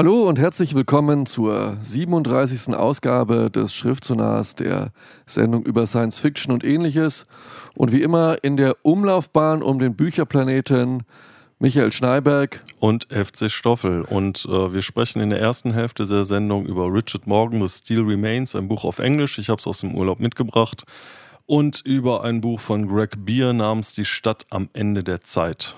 Hallo 0.00 0.26
und 0.26 0.38
herzlich 0.38 0.74
willkommen 0.74 1.26
zur 1.26 1.76
37. 1.82 2.74
Ausgabe 2.74 3.50
des 3.50 3.74
Schriftsonars 3.74 4.54
der 4.54 4.92
Sendung 5.26 5.62
über 5.62 5.86
Science 5.86 6.20
Fiction 6.20 6.54
und 6.54 6.64
ähnliches. 6.64 7.26
Und 7.74 7.92
wie 7.92 8.00
immer 8.00 8.42
in 8.42 8.56
der 8.56 8.76
Umlaufbahn 8.80 9.62
um 9.62 9.78
den 9.78 9.96
Bücherplaneten 9.96 11.02
Michael 11.58 11.92
Schneiberg 11.92 12.64
und 12.78 13.08
FC 13.10 13.50
Stoffel. 13.50 14.00
Und 14.00 14.46
äh, 14.46 14.72
wir 14.72 14.80
sprechen 14.80 15.20
in 15.20 15.28
der 15.28 15.40
ersten 15.40 15.74
Hälfte 15.74 16.06
der 16.06 16.24
Sendung 16.24 16.64
über 16.64 16.86
Richard 16.86 17.26
Morgan, 17.26 17.60
The 17.60 17.68
Steel 17.68 18.00
Remains, 18.00 18.56
ein 18.56 18.68
Buch 18.68 18.86
auf 18.86 19.00
Englisch. 19.00 19.38
Ich 19.38 19.50
habe 19.50 19.58
es 19.58 19.66
aus 19.66 19.80
dem 19.80 19.94
Urlaub 19.94 20.18
mitgebracht. 20.18 20.84
Und 21.44 21.82
über 21.84 22.24
ein 22.24 22.40
Buch 22.40 22.58
von 22.58 22.88
Greg 22.88 23.26
Beer 23.26 23.52
namens 23.52 23.94
Die 23.94 24.06
Stadt 24.06 24.46
am 24.48 24.70
Ende 24.72 25.04
der 25.04 25.20
Zeit. 25.20 25.74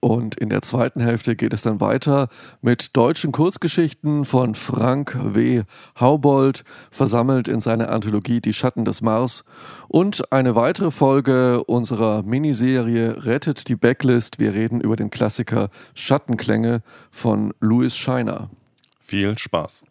Und 0.00 0.36
in 0.36 0.50
der 0.50 0.62
zweiten 0.62 1.00
Hälfte 1.00 1.36
geht 1.36 1.52
es 1.52 1.62
dann 1.62 1.80
weiter 1.80 2.28
mit 2.60 2.96
deutschen 2.96 3.32
Kurzgeschichten 3.32 4.24
von 4.24 4.54
Frank 4.54 5.16
W. 5.20 5.62
Haubold, 5.98 6.64
versammelt 6.90 7.48
in 7.48 7.60
seiner 7.60 7.90
Anthologie 7.90 8.40
Die 8.40 8.52
Schatten 8.52 8.84
des 8.84 9.00
Mars. 9.00 9.44
Und 9.88 10.32
eine 10.32 10.54
weitere 10.54 10.90
Folge 10.90 11.64
unserer 11.64 12.22
Miniserie 12.22 13.24
Rettet 13.24 13.68
die 13.68 13.76
Backlist. 13.76 14.38
Wir 14.38 14.52
reden 14.52 14.80
über 14.80 14.96
den 14.96 15.10
Klassiker 15.10 15.70
Schattenklänge 15.94 16.82
von 17.10 17.54
Louis 17.60 17.96
Scheiner. 17.96 18.50
Viel 19.00 19.38
Spaß. 19.38 19.84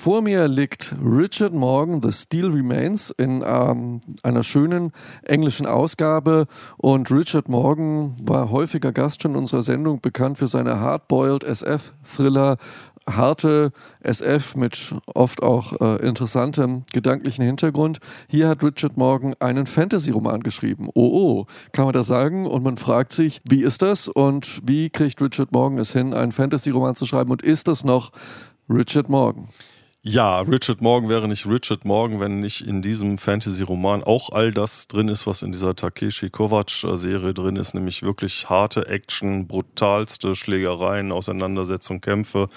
Vor 0.00 0.22
mir 0.22 0.48
liegt 0.48 0.94
Richard 1.04 1.52
Morgan, 1.52 2.00
The 2.02 2.10
Steel 2.10 2.46
Remains, 2.46 3.10
in 3.10 3.44
ähm, 3.46 4.00
einer 4.22 4.42
schönen 4.42 4.92
englischen 5.24 5.66
Ausgabe. 5.66 6.46
Und 6.78 7.10
Richard 7.10 7.50
Morgan 7.50 8.16
war 8.22 8.50
häufiger 8.50 8.92
Gast 8.92 9.20
schon 9.20 9.32
in 9.32 9.36
unserer 9.36 9.62
Sendung, 9.62 10.00
bekannt 10.00 10.38
für 10.38 10.48
seine 10.48 10.80
Hardboiled 10.80 11.44
SF-Thriller, 11.44 12.56
harte 13.06 13.72
SF 14.00 14.56
mit 14.56 14.94
oft 15.14 15.42
auch 15.42 15.78
äh, 15.82 15.96
interessantem 15.96 16.84
gedanklichen 16.94 17.44
Hintergrund. 17.44 17.98
Hier 18.26 18.48
hat 18.48 18.64
Richard 18.64 18.96
Morgan 18.96 19.34
einen 19.38 19.66
Fantasy-Roman 19.66 20.42
geschrieben. 20.42 20.88
Oh, 20.94 21.10
oh, 21.12 21.46
kann 21.72 21.84
man 21.84 21.92
das 21.92 22.06
sagen? 22.06 22.46
Und 22.46 22.62
man 22.62 22.78
fragt 22.78 23.12
sich, 23.12 23.42
wie 23.50 23.62
ist 23.62 23.82
das 23.82 24.08
und 24.08 24.62
wie 24.66 24.88
kriegt 24.88 25.20
Richard 25.20 25.52
Morgan 25.52 25.78
es 25.78 25.92
hin, 25.92 26.14
einen 26.14 26.32
Fantasy-Roman 26.32 26.94
zu 26.94 27.04
schreiben? 27.04 27.30
Und 27.30 27.42
ist 27.42 27.68
das 27.68 27.84
noch 27.84 28.12
Richard 28.70 29.10
Morgan. 29.10 29.48
Ja, 30.02 30.40
Richard 30.40 30.80
Morgan 30.80 31.10
wäre 31.10 31.28
nicht 31.28 31.46
Richard 31.46 31.84
Morgan, 31.84 32.20
wenn 32.20 32.40
nicht 32.40 32.62
in 32.62 32.80
diesem 32.80 33.18
Fantasy-Roman 33.18 34.02
auch 34.02 34.30
all 34.30 34.50
das 34.50 34.88
drin 34.88 35.08
ist, 35.08 35.26
was 35.26 35.42
in 35.42 35.52
dieser 35.52 35.76
Takeshi 35.76 36.30
Kovacs-Serie 36.30 37.34
drin 37.34 37.56
ist, 37.56 37.74
nämlich 37.74 38.02
wirklich 38.02 38.48
harte 38.48 38.88
Action, 38.88 39.46
brutalste 39.46 40.34
Schlägereien, 40.34 41.12
Auseinandersetzungen, 41.12 42.00
Kämpfe 42.00 42.48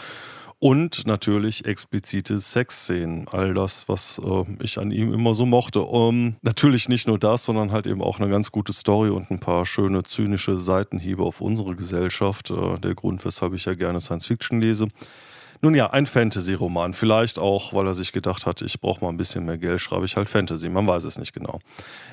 und 0.60 1.06
natürlich 1.06 1.66
explizite 1.66 2.40
Sexszenen. 2.40 3.28
All 3.28 3.54
das, 3.54 3.90
was 3.90 4.22
äh, 4.24 4.46
ich 4.64 4.78
an 4.78 4.92
ihm 4.92 5.14
immer 5.14 5.36
so 5.36 5.46
mochte. 5.46 5.82
Um, 5.82 6.38
natürlich 6.44 6.88
nicht 6.88 7.10
nur 7.10 7.20
das, 7.20 7.44
sondern 7.44 7.74
halt 7.74 7.88
eben 7.88 8.02
auch 8.02 8.22
eine 8.22 8.30
ganz 8.30 8.54
gute 8.54 8.72
Story 8.72 9.10
und 9.10 9.30
ein 9.32 9.40
paar 9.40 9.66
schöne 9.66 10.04
zynische 10.04 10.58
Seitenhiebe 10.58 11.24
auf 11.24 11.42
unsere 11.42 11.76
Gesellschaft. 11.76 12.52
Äh, 12.52 12.80
der 12.80 12.96
Grund, 12.96 13.26
weshalb 13.26 13.54
ich 13.54 13.66
ja 13.66 13.74
gerne 13.74 14.00
Science 14.00 14.28
Fiction 14.28 14.62
lese. 14.62 14.88
Nun 15.64 15.76
ja, 15.76 15.92
ein 15.92 16.06
Fantasy-Roman. 16.06 16.94
Vielleicht 16.94 17.40
auch, 17.40 17.74
weil 17.74 17.88
er 17.88 17.96
sich 17.96 18.12
gedacht 18.12 18.46
hat, 18.46 18.62
ich 18.62 18.82
brauche 18.82 19.02
mal 19.02 19.10
ein 19.10 19.16
bisschen 19.16 19.46
mehr 19.46 19.58
Geld, 19.58 19.80
schreibe 19.80 20.04
ich 20.04 20.18
halt 20.18 20.28
Fantasy. 20.28 20.68
Man 20.68 20.86
weiß 20.86 21.06
es 21.06 21.18
nicht 21.18 21.32
genau. 21.32 21.60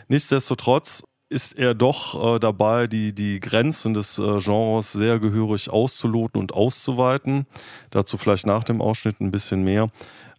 Nichtsdestotrotz 0.07 1.03
ist 1.29 1.59
er 1.59 1.75
doch 1.75 2.37
äh, 2.37 2.39
dabei, 2.39 2.87
die, 2.87 3.13
die 3.13 3.41
Grenzen 3.41 3.93
des 3.93 4.21
äh, 4.21 4.39
Genres 4.39 4.93
sehr 4.93 5.19
gehörig 5.19 5.69
auszuloten 5.69 6.41
und 6.41 6.55
auszuweiten. 6.55 7.47
Dazu 7.91 8.19
vielleicht 8.19 8.47
nach 8.47 8.63
dem 8.63 8.81
Ausschnitt 8.81 9.21
ein 9.21 9.33
bisschen 9.33 9.65
mehr. 9.65 9.89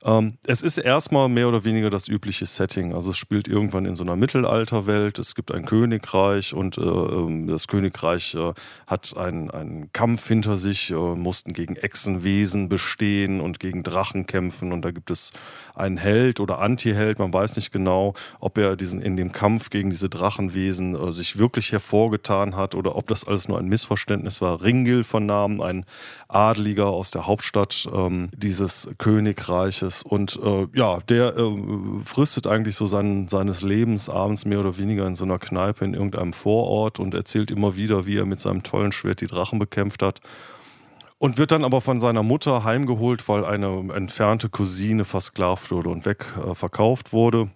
Ähm, 0.04 0.38
es 0.46 0.64
ist 0.64 0.78
erstmal 0.80 1.30
mehr 1.30 1.48
oder 1.48 1.64
weniger 1.64 1.90
das 1.92 2.08
übliche 2.08 2.48
Setting. 2.48 2.94
Also 2.94 3.12
es 3.12 3.18
spielt 3.18 3.48
irgendwann 3.48 3.86
in 3.86 3.96
so 3.96 4.04
einer 4.04 4.16
Mittelalterwelt. 4.16 5.20
Es 5.20 5.36
gibt 5.36 5.52
ein 5.52 5.66
Königreich 5.66 6.54
und 6.54 6.78
äh, 6.78 6.82
ähm, 6.82 7.48
das 7.48 7.68
Königreich 7.68 8.34
äh, 8.34 8.54
hat 8.88 9.16
einen, 9.16 9.52
einen 9.52 9.94
Kampf 9.94 10.28
hinter 10.28 10.58
sich, 10.58 10.90
äh, 10.90 10.96
mussten 10.96 11.54
gegen 11.54 11.76
Echsenwesen 11.76 12.68
bestehen 12.68 13.42
und 13.42 13.60
gegen 13.60 13.84
Drachen 13.84 14.26
kämpfen. 14.26 14.72
Und 14.72 14.84
da 14.84 14.92
gibt 14.92 15.12
es 15.12 15.34
einen 15.76 15.98
Held 15.98 16.40
oder 16.40 16.60
Anti-Held. 16.60 17.20
Man 17.20 17.32
weiß 17.32 17.56
nicht 17.56 17.72
genau, 17.72 18.16
ob 18.40 18.58
er 18.58 18.76
diesen 18.76 19.02
in 19.02 19.18
dem 19.18 19.32
Kampf 19.32 19.70
gegen 19.70 19.92
diese 19.92 20.10
Drachenwesen 20.10 20.96
äh, 20.96 21.14
sich 21.14 21.38
wirklich 21.38 21.72
hervorgetan 21.72 22.56
hat 22.56 22.74
oder 22.74 22.96
ob 22.96 23.08
das 23.08 23.28
alles 23.28 23.48
nur 23.48 23.60
ein 23.60 23.68
Missverständnis 23.68 24.42
war. 24.42 24.64
Ringil 24.64 25.04
von 25.04 25.28
Namen, 25.28 25.62
ein 25.62 25.86
Adeliger 26.28 26.88
aus 26.88 27.12
der 27.12 27.28
Hauptstadt 27.28 27.88
ähm, 27.94 28.30
dieses 28.34 28.90
Königreiches 28.98 29.91
ist. 29.92 30.06
Und 30.06 30.40
äh, 30.42 30.68
ja, 30.74 31.00
der 31.02 31.38
äh, 31.38 31.56
fristet 32.06 32.48
eigentlich 32.48 32.76
so 32.76 32.88
sein, 32.88 33.28
seines 33.28 33.62
Lebens 33.62 34.10
abends 34.10 34.46
mehr 34.46 34.60
oder 34.60 34.78
weniger 34.78 35.06
in 35.06 35.16
so 35.16 35.26
einer 35.26 35.40
Kneipe 35.40 35.84
in 35.84 35.94
irgendeinem 35.94 36.34
Vorort 36.34 37.00
und 37.00 37.14
erzählt 37.14 37.52
immer 37.52 37.76
wieder, 37.76 38.06
wie 38.06 38.18
er 38.18 38.26
mit 38.26 38.40
seinem 38.40 38.64
tollen 38.64 38.92
Schwert 38.92 39.22
die 39.22 39.28
Drachen 39.28 39.60
bekämpft 39.60 40.02
hat. 40.02 40.20
Und 41.18 41.38
wird 41.38 41.52
dann 41.52 41.64
aber 41.64 41.82
von 41.82 42.00
seiner 42.00 42.24
Mutter 42.24 42.64
heimgeholt, 42.64 43.28
weil 43.28 43.46
eine 43.46 43.94
entfernte 43.94 44.50
Cousine 44.50 45.06
versklavt 45.06 45.70
wurde 45.70 45.90
und 45.90 46.06
wegverkauft 46.06 47.10
äh, 47.10 47.12
wurde. 47.12 47.50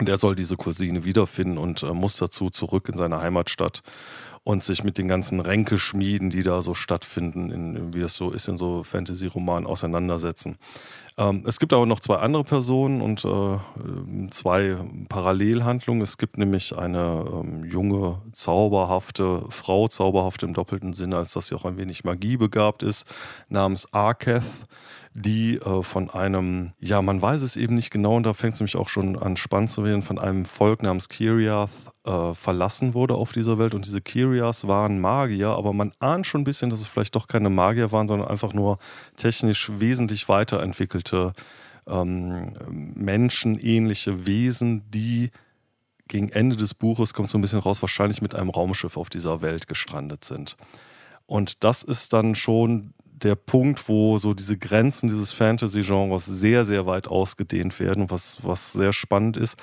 Und 0.00 0.08
er 0.08 0.16
soll 0.18 0.34
diese 0.34 0.56
Cousine 0.56 1.04
wiederfinden 1.04 1.58
und 1.58 1.82
äh, 1.82 1.92
muss 1.92 2.16
dazu 2.16 2.50
zurück 2.50 2.88
in 2.88 2.96
seine 2.96 3.20
Heimatstadt 3.20 3.82
und 4.46 4.62
sich 4.62 4.84
mit 4.84 4.96
den 4.96 5.08
ganzen 5.08 5.40
Ränkeschmieden, 5.40 6.30
die 6.30 6.44
da 6.44 6.62
so 6.62 6.72
stattfinden, 6.72 7.50
in, 7.50 7.94
wie 7.94 8.00
das 8.00 8.14
so 8.14 8.30
ist 8.30 8.46
in 8.46 8.56
so 8.56 8.84
Fantasy-Romanen, 8.84 9.66
auseinandersetzen. 9.66 10.56
Ähm, 11.18 11.42
es 11.48 11.58
gibt 11.58 11.72
aber 11.72 11.84
noch 11.84 11.98
zwei 11.98 12.18
andere 12.18 12.44
Personen 12.44 13.00
und 13.00 13.24
äh, 13.24 13.58
zwei 14.30 14.76
Parallelhandlungen. 15.08 16.00
Es 16.00 16.16
gibt 16.16 16.38
nämlich 16.38 16.78
eine 16.78 17.24
ähm, 17.28 17.64
junge, 17.64 18.22
zauberhafte 18.30 19.46
Frau, 19.48 19.88
zauberhaft 19.88 20.44
im 20.44 20.54
doppelten 20.54 20.92
Sinne, 20.92 21.16
als 21.16 21.32
dass 21.32 21.48
sie 21.48 21.56
auch 21.56 21.64
ein 21.64 21.76
wenig 21.76 22.04
Magie 22.04 22.36
begabt 22.36 22.84
ist, 22.84 23.04
namens 23.48 23.92
Arketh 23.92 24.44
die 25.16 25.56
äh, 25.56 25.82
von 25.82 26.10
einem, 26.10 26.72
ja, 26.78 27.00
man 27.00 27.20
weiß 27.20 27.42
es 27.42 27.56
eben 27.56 27.74
nicht 27.74 27.90
genau, 27.90 28.16
und 28.16 28.24
da 28.24 28.34
fängt 28.34 28.54
es 28.54 28.60
nämlich 28.60 28.76
auch 28.76 28.88
schon 28.88 29.18
an 29.18 29.36
spannend 29.36 29.70
zu 29.70 29.84
werden, 29.84 30.02
von 30.02 30.18
einem 30.18 30.44
Volk 30.44 30.82
namens 30.82 31.08
Kiriath 31.08 31.70
äh, 32.04 32.34
verlassen 32.34 32.94
wurde 32.94 33.14
auf 33.14 33.32
dieser 33.32 33.58
Welt. 33.58 33.74
Und 33.74 33.86
diese 33.86 34.00
Kiriaths 34.00 34.68
waren 34.68 35.00
Magier, 35.00 35.48
aber 35.48 35.72
man 35.72 35.92
ahnt 36.00 36.26
schon 36.26 36.42
ein 36.42 36.44
bisschen, 36.44 36.70
dass 36.70 36.80
es 36.80 36.88
vielleicht 36.88 37.16
doch 37.16 37.28
keine 37.28 37.50
Magier 37.50 37.92
waren, 37.92 38.08
sondern 38.08 38.28
einfach 38.28 38.52
nur 38.52 38.78
technisch 39.16 39.70
wesentlich 39.78 40.28
weiterentwickelte 40.28 41.32
ähm, 41.86 42.52
menschenähnliche 42.94 44.26
Wesen, 44.26 44.90
die 44.90 45.30
gegen 46.08 46.28
Ende 46.28 46.56
des 46.56 46.74
Buches 46.74 47.14
kommt 47.14 47.30
so 47.30 47.38
ein 47.38 47.42
bisschen 47.42 47.58
raus, 47.58 47.82
wahrscheinlich 47.82 48.22
mit 48.22 48.34
einem 48.34 48.50
Raumschiff 48.50 48.96
auf 48.96 49.10
dieser 49.10 49.40
Welt 49.40 49.66
gestrandet 49.66 50.24
sind. 50.24 50.56
Und 51.26 51.64
das 51.64 51.82
ist 51.82 52.12
dann 52.12 52.34
schon 52.34 52.92
der 53.22 53.34
Punkt, 53.34 53.88
wo 53.88 54.18
so 54.18 54.34
diese 54.34 54.58
Grenzen 54.58 55.08
dieses 55.08 55.32
Fantasy-Genres 55.32 56.26
sehr, 56.26 56.64
sehr 56.64 56.86
weit 56.86 57.08
ausgedehnt 57.08 57.78
werden, 57.80 58.10
was, 58.10 58.38
was 58.42 58.72
sehr 58.72 58.92
spannend 58.92 59.36
ist. 59.36 59.56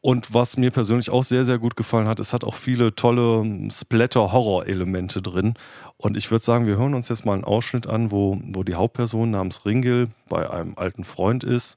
Und 0.00 0.32
was 0.32 0.56
mir 0.56 0.70
persönlich 0.70 1.10
auch 1.10 1.24
sehr, 1.24 1.44
sehr 1.44 1.58
gut 1.58 1.76
gefallen 1.76 2.06
hat, 2.06 2.20
es 2.20 2.32
hat 2.32 2.44
auch 2.44 2.54
viele 2.54 2.94
tolle 2.94 3.44
Splatter-Horror-Elemente 3.70 5.20
drin. 5.20 5.54
Und 5.96 6.16
ich 6.16 6.30
würde 6.30 6.44
sagen, 6.44 6.66
wir 6.66 6.76
hören 6.76 6.94
uns 6.94 7.08
jetzt 7.08 7.26
mal 7.26 7.32
einen 7.32 7.44
Ausschnitt 7.44 7.86
an, 7.86 8.10
wo, 8.12 8.38
wo 8.44 8.62
die 8.62 8.76
Hauptperson 8.76 9.30
namens 9.30 9.66
Ringel 9.66 10.08
bei 10.28 10.48
einem 10.48 10.74
alten 10.76 11.04
Freund 11.04 11.44
ist. 11.44 11.76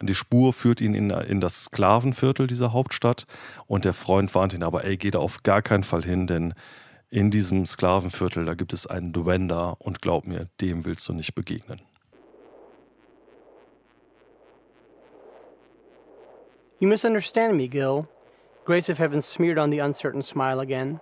Und 0.00 0.08
die 0.08 0.14
Spur 0.14 0.52
führt 0.52 0.80
ihn 0.80 0.94
in, 0.94 1.10
in 1.10 1.40
das 1.40 1.64
Sklavenviertel 1.64 2.46
dieser 2.46 2.72
Hauptstadt. 2.72 3.26
Und 3.66 3.84
der 3.84 3.94
Freund 3.94 4.34
warnt 4.34 4.54
ihn 4.54 4.62
aber, 4.62 4.84
ey, 4.84 4.96
geh 4.96 5.10
da 5.10 5.18
auf 5.18 5.42
gar 5.42 5.62
keinen 5.62 5.84
Fall 5.84 6.02
hin, 6.02 6.26
denn 6.26 6.54
in 7.10 7.30
diesem 7.30 7.64
Sklavenviertel, 7.66 8.44
da 8.44 8.54
gibt 8.54 8.72
es 8.72 8.86
einen 8.86 9.12
Duender 9.12 9.76
und 9.78 10.02
glaub 10.02 10.26
mir, 10.26 10.48
dem 10.60 10.84
willst 10.84 11.08
du 11.08 11.12
nicht 11.14 11.34
begegnen. 11.34 11.80
You 16.78 16.86
misunderstand 16.86 17.56
me, 17.56 17.66
Gil. 17.66 18.06
Grace 18.64 18.88
of 18.88 18.98
Heaven 18.98 19.20
smeared 19.20 19.58
on 19.58 19.70
the 19.70 19.80
uncertain 19.80 20.22
smile 20.22 20.60
again. 20.60 21.00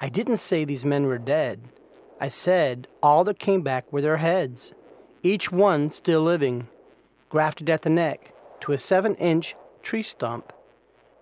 I 0.00 0.10
didn't 0.10 0.38
say 0.38 0.64
these 0.64 0.84
men 0.84 1.06
were 1.06 1.18
dead. 1.18 1.60
I 2.20 2.28
said 2.28 2.88
all 3.02 3.24
that 3.24 3.38
came 3.38 3.62
back 3.62 3.90
were 3.92 4.02
their 4.02 4.18
heads, 4.18 4.74
each 5.22 5.50
one 5.50 5.88
still 5.90 6.20
living, 6.20 6.68
grafted 7.28 7.70
at 7.70 7.82
the 7.82 7.90
neck 7.90 8.34
to 8.60 8.72
a 8.72 8.78
seven 8.78 9.14
inch 9.14 9.54
tree 9.82 10.02
stump. 10.02 10.52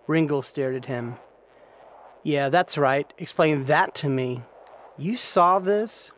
Ringle 0.06 0.42
stared 0.42 0.74
at 0.74 0.86
him. 0.86 1.16
Yeah, 2.24 2.50
that's 2.50 2.78
right. 2.78 3.12
Explain 3.18 3.64
that 3.64 3.96
to 3.96 4.08
me. 4.08 4.42
You 4.96 5.16
saw 5.16 5.58
this? 5.58 6.12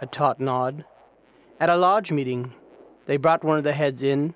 A 0.00 0.06
taut 0.06 0.38
nod. 0.38 0.84
At 1.58 1.68
a 1.68 1.76
lodge 1.76 2.12
meeting, 2.12 2.52
they 3.06 3.16
brought 3.16 3.42
one 3.42 3.58
of 3.58 3.64
the 3.64 3.72
heads 3.72 4.00
in, 4.00 4.34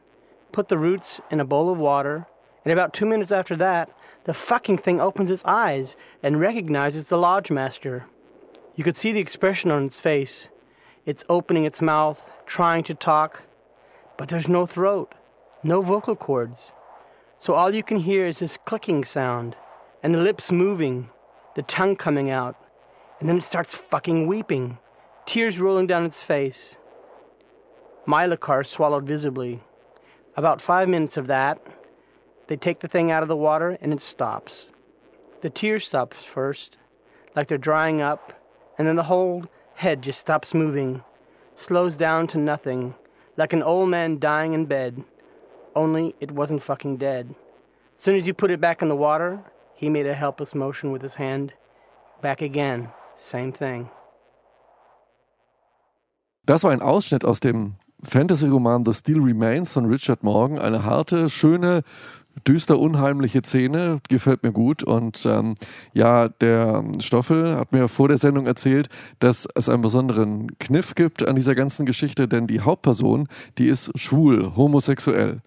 put 0.50 0.66
the 0.66 0.78
roots 0.78 1.20
in 1.30 1.38
a 1.38 1.44
bowl 1.44 1.70
of 1.70 1.78
water, 1.78 2.26
and 2.64 2.72
about 2.72 2.92
two 2.92 3.06
minutes 3.06 3.30
after 3.30 3.54
that, 3.56 3.96
the 4.24 4.34
fucking 4.34 4.78
thing 4.78 5.00
opens 5.00 5.30
its 5.30 5.44
eyes 5.44 5.96
and 6.24 6.40
recognizes 6.40 7.06
the 7.06 7.18
lodge 7.18 7.52
master. 7.52 8.06
You 8.74 8.82
could 8.82 8.96
see 8.96 9.12
the 9.12 9.20
expression 9.20 9.70
on 9.70 9.84
its 9.84 10.00
face. 10.00 10.48
It's 11.06 11.24
opening 11.28 11.64
its 11.64 11.80
mouth, 11.80 12.28
trying 12.46 12.82
to 12.84 12.94
talk, 12.94 13.44
but 14.16 14.28
there's 14.28 14.48
no 14.48 14.66
throat, 14.66 15.14
no 15.62 15.82
vocal 15.82 16.16
cords. 16.16 16.72
So 17.38 17.54
all 17.54 17.72
you 17.72 17.84
can 17.84 17.98
hear 17.98 18.26
is 18.26 18.40
this 18.40 18.56
clicking 18.56 19.04
sound 19.04 19.54
and 20.02 20.14
the 20.14 20.20
lips 20.20 20.50
moving, 20.50 21.08
the 21.54 21.62
tongue 21.62 21.96
coming 21.96 22.30
out, 22.30 22.56
and 23.20 23.28
then 23.28 23.36
it 23.38 23.44
starts 23.44 23.74
fucking 23.74 24.26
weeping, 24.26 24.78
tears 25.26 25.60
rolling 25.60 25.86
down 25.86 26.04
its 26.04 26.20
face. 26.20 26.76
Mylakar 28.06 28.66
swallowed 28.66 29.06
visibly. 29.06 29.60
About 30.36 30.60
five 30.60 30.88
minutes 30.88 31.16
of 31.16 31.28
that, 31.28 31.60
they 32.48 32.56
take 32.56 32.80
the 32.80 32.88
thing 32.88 33.10
out 33.10 33.22
of 33.22 33.28
the 33.28 33.36
water 33.36 33.78
and 33.80 33.92
it 33.92 34.00
stops. 34.00 34.66
The 35.40 35.50
tears 35.50 35.86
stop 35.86 36.14
first, 36.14 36.76
like 37.36 37.46
they're 37.46 37.58
drying 37.58 38.00
up, 38.00 38.32
and 38.76 38.88
then 38.88 38.96
the 38.96 39.04
whole 39.04 39.44
head 39.74 40.02
just 40.02 40.20
stops 40.20 40.52
moving, 40.52 41.04
slows 41.54 41.96
down 41.96 42.26
to 42.28 42.38
nothing, 42.38 42.94
like 43.36 43.52
an 43.52 43.62
old 43.62 43.88
man 43.88 44.18
dying 44.18 44.52
in 44.52 44.66
bed. 44.66 45.04
Only 45.74 46.14
it 46.20 46.32
wasn't 46.32 46.62
fucking 46.62 46.96
dead. 46.96 47.34
Soon 47.94 48.16
as 48.16 48.26
you 48.26 48.34
put 48.34 48.50
it 48.50 48.60
back 48.60 48.82
in 48.82 48.88
the 48.88 48.96
water, 48.96 49.40
he 49.82 49.90
made 49.90 50.08
a 50.08 50.14
helpless 50.14 50.54
motion 50.54 50.92
with 50.92 51.02
his 51.02 51.18
hand. 51.18 51.52
Back 52.22 52.40
again. 52.40 52.90
Same 53.16 53.52
thing. 53.52 53.88
Das 56.46 56.62
war 56.62 56.70
ein 56.70 56.82
Ausschnitt 56.82 57.24
aus 57.24 57.40
dem 57.40 57.74
Fantasy-Roman 58.04 58.84
The 58.84 58.94
Steel 58.94 59.20
Remains 59.20 59.72
von 59.72 59.86
Richard 59.86 60.22
Morgan. 60.22 60.58
Eine 60.58 60.84
harte, 60.84 61.28
schöne, 61.28 61.82
düster 62.46 62.78
unheimliche 62.78 63.42
Szene, 63.42 64.00
gefällt 64.08 64.44
mir 64.44 64.52
gut. 64.52 64.84
Und 64.84 65.26
ähm, 65.26 65.54
ja, 65.92 66.28
der 66.28 66.84
Stoffel 67.00 67.56
hat 67.56 67.72
mir 67.72 67.88
vor 67.88 68.06
der 68.06 68.18
Sendung 68.18 68.46
erzählt, 68.46 68.88
dass 69.18 69.48
es 69.54 69.68
einen 69.68 69.82
besonderen 69.82 70.58
Kniff 70.58 70.94
gibt 70.94 71.26
an 71.26 71.34
dieser 71.34 71.56
ganzen 71.56 71.86
Geschichte, 71.86 72.28
denn 72.28 72.46
die 72.46 72.60
Hauptperson, 72.60 73.28
die 73.58 73.66
ist 73.66 73.90
schwul, 73.98 74.54
homosexuell. 74.54 75.42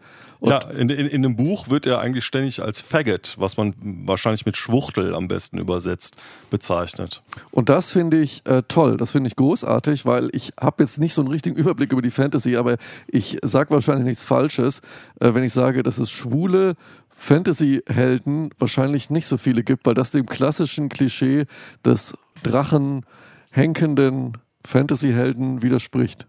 Und 0.45 0.51
ja, 0.51 0.59
in, 0.69 0.89
in, 0.89 1.07
in 1.07 1.23
dem 1.23 1.35
Buch 1.35 1.69
wird 1.69 1.87
er 1.87 1.99
eigentlich 1.99 2.23
ständig 2.23 2.61
als 2.61 2.79
Faggot, 2.79 3.33
was 3.39 3.57
man 3.57 3.73
wahrscheinlich 4.05 4.45
mit 4.45 4.55
Schwuchtel 4.55 5.15
am 5.15 5.27
besten 5.27 5.57
übersetzt, 5.57 6.17
bezeichnet. 6.51 7.23
Und 7.49 7.69
das 7.69 7.89
finde 7.89 8.21
ich 8.21 8.45
äh, 8.45 8.61
toll, 8.67 8.97
das 8.97 9.09
finde 9.09 9.27
ich 9.27 9.35
großartig, 9.35 10.05
weil 10.05 10.29
ich 10.33 10.51
habe 10.59 10.83
jetzt 10.83 10.99
nicht 10.99 11.15
so 11.15 11.21
einen 11.21 11.31
richtigen 11.31 11.55
Überblick 11.55 11.91
über 11.91 12.03
die 12.03 12.11
Fantasy, 12.11 12.57
aber 12.57 12.77
ich 13.07 13.39
sage 13.43 13.71
wahrscheinlich 13.71 14.05
nichts 14.05 14.23
Falsches, 14.23 14.81
äh, 15.19 15.33
wenn 15.33 15.43
ich 15.43 15.51
sage, 15.51 15.81
dass 15.81 15.97
es 15.97 16.11
schwule 16.11 16.75
Fantasy-Helden 17.09 18.51
wahrscheinlich 18.59 19.09
nicht 19.09 19.25
so 19.25 19.37
viele 19.37 19.63
gibt, 19.63 19.87
weil 19.87 19.95
das 19.95 20.11
dem 20.11 20.27
klassischen 20.27 20.89
Klischee 20.89 21.45
des 21.83 22.13
drachenhenkenden 22.43 24.37
Fantasy-Helden 24.63 25.63
widerspricht. 25.63 26.27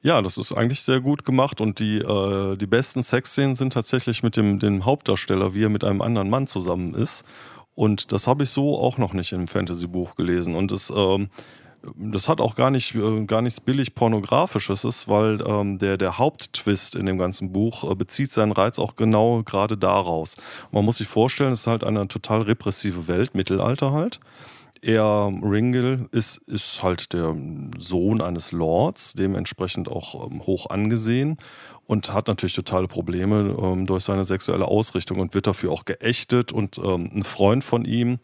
Ja, 0.00 0.22
das 0.22 0.38
ist 0.38 0.52
eigentlich 0.52 0.82
sehr 0.82 1.00
gut 1.00 1.24
gemacht 1.24 1.60
und 1.60 1.80
die, 1.80 1.98
äh, 1.98 2.56
die 2.56 2.68
besten 2.68 3.02
Sexszenen 3.02 3.56
sind 3.56 3.72
tatsächlich 3.72 4.22
mit 4.22 4.36
dem, 4.36 4.60
dem 4.60 4.84
Hauptdarsteller, 4.84 5.54
wie 5.54 5.64
er 5.64 5.70
mit 5.70 5.82
einem 5.82 6.02
anderen 6.02 6.30
Mann 6.30 6.46
zusammen 6.46 6.94
ist. 6.94 7.24
Und 7.74 8.12
das 8.12 8.28
habe 8.28 8.44
ich 8.44 8.50
so 8.50 8.78
auch 8.78 8.98
noch 8.98 9.12
nicht 9.12 9.32
im 9.32 9.48
Fantasy-Buch 9.48 10.14
gelesen. 10.14 10.54
Und 10.54 10.70
das, 10.70 10.92
ähm, 10.94 11.30
das 11.96 12.28
hat 12.28 12.40
auch 12.40 12.54
gar, 12.54 12.70
nicht, 12.70 12.94
äh, 12.94 13.24
gar 13.24 13.42
nichts 13.42 13.60
billig 13.60 13.96
pornografisches, 13.96 14.84
ist, 14.84 15.08
weil 15.08 15.40
ähm, 15.44 15.78
der, 15.78 15.96
der 15.96 16.16
Haupttwist 16.16 16.94
in 16.94 17.06
dem 17.06 17.18
ganzen 17.18 17.50
Buch 17.50 17.90
äh, 17.90 17.96
bezieht 17.96 18.30
seinen 18.30 18.52
Reiz 18.52 18.78
auch 18.78 18.94
genau 18.94 19.42
gerade 19.42 19.76
daraus. 19.76 20.36
Man 20.70 20.84
muss 20.84 20.98
sich 20.98 21.08
vorstellen, 21.08 21.52
es 21.52 21.60
ist 21.60 21.66
halt 21.66 21.82
eine 21.82 22.06
total 22.06 22.42
repressive 22.42 23.08
Welt, 23.08 23.34
Mittelalter 23.34 23.90
halt 23.90 24.20
er, 24.82 25.32
Ringle, 25.42 26.08
ist, 26.12 26.38
ist 26.46 26.82
halt 26.82 27.12
der 27.12 27.34
Sohn 27.76 28.20
eines 28.20 28.52
Lords, 28.52 29.14
dementsprechend 29.14 29.88
auch 29.88 30.30
ähm, 30.30 30.42
hoch 30.46 30.70
angesehen 30.70 31.36
und 31.86 32.12
hat 32.12 32.28
natürlich 32.28 32.54
totale 32.54 32.86
Probleme 32.86 33.56
ähm, 33.60 33.86
durch 33.86 34.04
seine 34.04 34.24
sexuelle 34.24 34.66
Ausrichtung 34.66 35.20
und 35.20 35.34
wird 35.34 35.46
dafür 35.46 35.72
auch 35.72 35.84
geächtet 35.84 36.52
und 36.52 36.78
ähm, 36.78 37.10
ein 37.14 37.24
Freund 37.24 37.64
von 37.64 37.84
ihm 37.84 38.18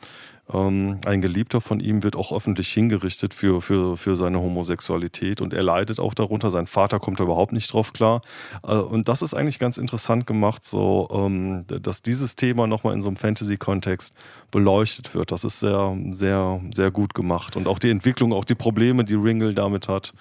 ähm, 0.53 0.99
ein 1.07 1.23
Geliebter 1.23 1.61
von 1.61 1.81
ihm 1.81 2.03
wird 2.03 2.17
auch 2.17 2.33
öffentlich 2.33 2.69
hingerichtet 2.69 3.33
für, 3.33 3.63
für, 3.63 3.97
für 3.97 4.17
seine 4.17 4.41
Homosexualität 4.41 5.41
und 5.41 5.55
er 5.55 5.63
leidet 5.63 5.99
auch 5.99 6.13
darunter. 6.13 6.51
Sein 6.51 6.67
Vater 6.67 7.01
kommt 7.01 7.19
da 7.19 7.25
überhaupt 7.25 7.53
nicht 7.53 7.73
drauf 7.73 7.93
klar. 7.93 8.21
Äh, 8.63 8.75
und 8.75 9.09
das 9.09 9.23
ist 9.23 9.33
eigentlich 9.33 9.59
ganz 9.59 9.79
interessant 9.79 10.27
gemacht, 10.27 10.65
so, 10.67 11.09
ähm, 11.13 11.65
dass 11.67 12.03
dieses 12.03 12.37
Thema 12.37 12.67
nochmal 12.67 12.95
in 12.95 13.01
so 13.01 13.09
einem 13.09 13.17
Fantasy-Kontext 13.17 14.15
beleuchtet 14.51 15.15
wird. 15.15 15.33
Das 15.33 15.45
ist 15.45 15.61
sehr, 15.61 15.97
sehr, 16.11 16.61
sehr 16.73 16.91
gut 16.91 17.15
gemacht. 17.15 17.57
Und 17.57 17.67
auch 17.67 17.79
die 17.79 17.91
Entwicklung, 17.91 18.33
auch 18.33 18.45
die 18.45 18.55
Probleme, 18.55 19.05
die 19.05 19.15
Ringle 19.15 19.55
damit 19.55 19.89
hat, 19.89 20.13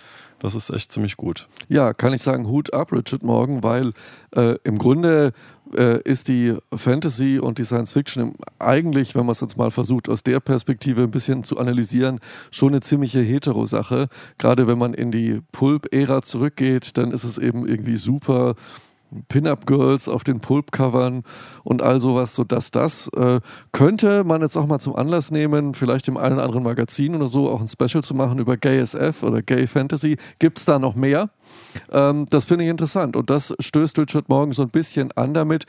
das 0.43 0.55
ist 0.55 0.69
echt 0.69 0.91
ziemlich 0.91 1.15
gut. 1.15 1.47
Ja, 1.69 1.93
kann 1.93 2.13
ich 2.13 2.21
sagen, 2.21 2.47
Hut 2.47 2.73
ab, 2.73 2.91
Richard 2.91 3.23
Morgan, 3.23 3.63
weil 3.63 3.93
äh, 4.35 4.55
im 4.65 4.77
Grunde 4.77 5.31
äh, 5.75 6.01
ist 6.03 6.27
die 6.27 6.55
Fantasy 6.75 7.39
und 7.39 7.57
die 7.57 7.63
Science 7.63 7.93
Fiction 7.93 8.35
eigentlich, 8.59 9.15
wenn 9.15 9.25
man 9.25 9.31
es 9.31 9.41
jetzt 9.41 9.57
mal 9.57 9.71
versucht, 9.71 10.09
aus 10.09 10.23
der 10.23 10.39
Perspektive 10.39 11.03
ein 11.03 11.11
bisschen 11.11 11.43
zu 11.43 11.57
analysieren, 11.57 12.19
schon 12.51 12.69
eine 12.69 12.81
ziemliche 12.81 13.19
Hetero-Sache. 13.19 14.07
Gerade 14.37 14.67
wenn 14.67 14.77
man 14.77 14.93
in 14.93 15.11
die 15.11 15.41
Pulp-Ära 15.51 16.21
zurückgeht, 16.21 16.97
dann 16.97 17.11
ist 17.11 17.23
es 17.23 17.37
eben 17.37 17.67
irgendwie 17.67 17.97
super 17.97 18.55
Pin-Up-Girls 19.27 20.09
auf 20.09 20.23
den 20.23 20.39
Pulp-Covern 20.39 21.23
und 21.63 21.81
all 21.81 21.99
sowas, 21.99 22.35
sodass 22.35 22.71
das 22.71 23.09
äh, 23.15 23.39
könnte 23.71 24.23
man 24.23 24.41
jetzt 24.41 24.57
auch 24.57 24.65
mal 24.65 24.79
zum 24.79 24.95
Anlass 24.95 25.31
nehmen, 25.31 25.73
vielleicht 25.73 26.07
im 26.07 26.17
einen 26.17 26.35
oder 26.35 26.45
anderen 26.45 26.63
Magazin 26.63 27.15
oder 27.15 27.27
so 27.27 27.49
auch 27.49 27.61
ein 27.61 27.67
Special 27.67 28.03
zu 28.03 28.13
machen 28.13 28.39
über 28.39 28.57
Gay 28.57 28.79
SF 28.79 29.23
oder 29.23 29.41
Gay 29.41 29.67
Fantasy. 29.67 30.17
Gibt 30.39 30.59
es 30.59 30.65
da 30.65 30.79
noch 30.79 30.95
mehr? 30.95 31.29
Ähm, 31.91 32.25
das 32.29 32.45
finde 32.45 32.65
ich 32.65 32.69
interessant 32.69 33.15
und 33.15 33.29
das 33.29 33.53
stößt 33.59 33.97
Richard 33.99 34.29
Morgan 34.29 34.53
so 34.53 34.63
ein 34.63 34.69
bisschen 34.69 35.11
an 35.13 35.33
damit. 35.33 35.65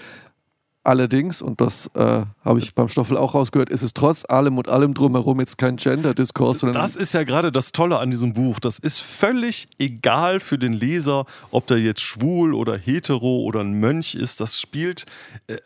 Allerdings, 0.86 1.40
und 1.40 1.62
das 1.62 1.90
äh, 1.94 2.24
habe 2.44 2.58
ich 2.58 2.74
beim 2.74 2.90
Stoffel 2.90 3.16
auch 3.16 3.34
rausgehört, 3.34 3.70
ist 3.70 3.80
es 3.80 3.94
trotz 3.94 4.26
allem 4.28 4.58
und 4.58 4.68
allem 4.68 4.92
drumherum 4.92 5.40
jetzt 5.40 5.56
kein 5.56 5.76
Gender-Diskurs. 5.76 6.60
Das 6.60 6.94
ist 6.94 7.14
ja 7.14 7.24
gerade 7.24 7.50
das 7.50 7.72
Tolle 7.72 7.98
an 7.98 8.10
diesem 8.10 8.34
Buch. 8.34 8.60
Das 8.60 8.78
ist 8.78 8.98
völlig 8.98 9.66
egal 9.78 10.40
für 10.40 10.58
den 10.58 10.74
Leser, 10.74 11.24
ob 11.50 11.66
der 11.66 11.78
jetzt 11.78 12.02
schwul 12.02 12.52
oder 12.52 12.76
hetero 12.76 13.38
oder 13.38 13.60
ein 13.60 13.80
Mönch 13.80 14.14
ist. 14.14 14.42
Das 14.42 14.60
spielt, 14.60 15.06
äh, 15.46 15.56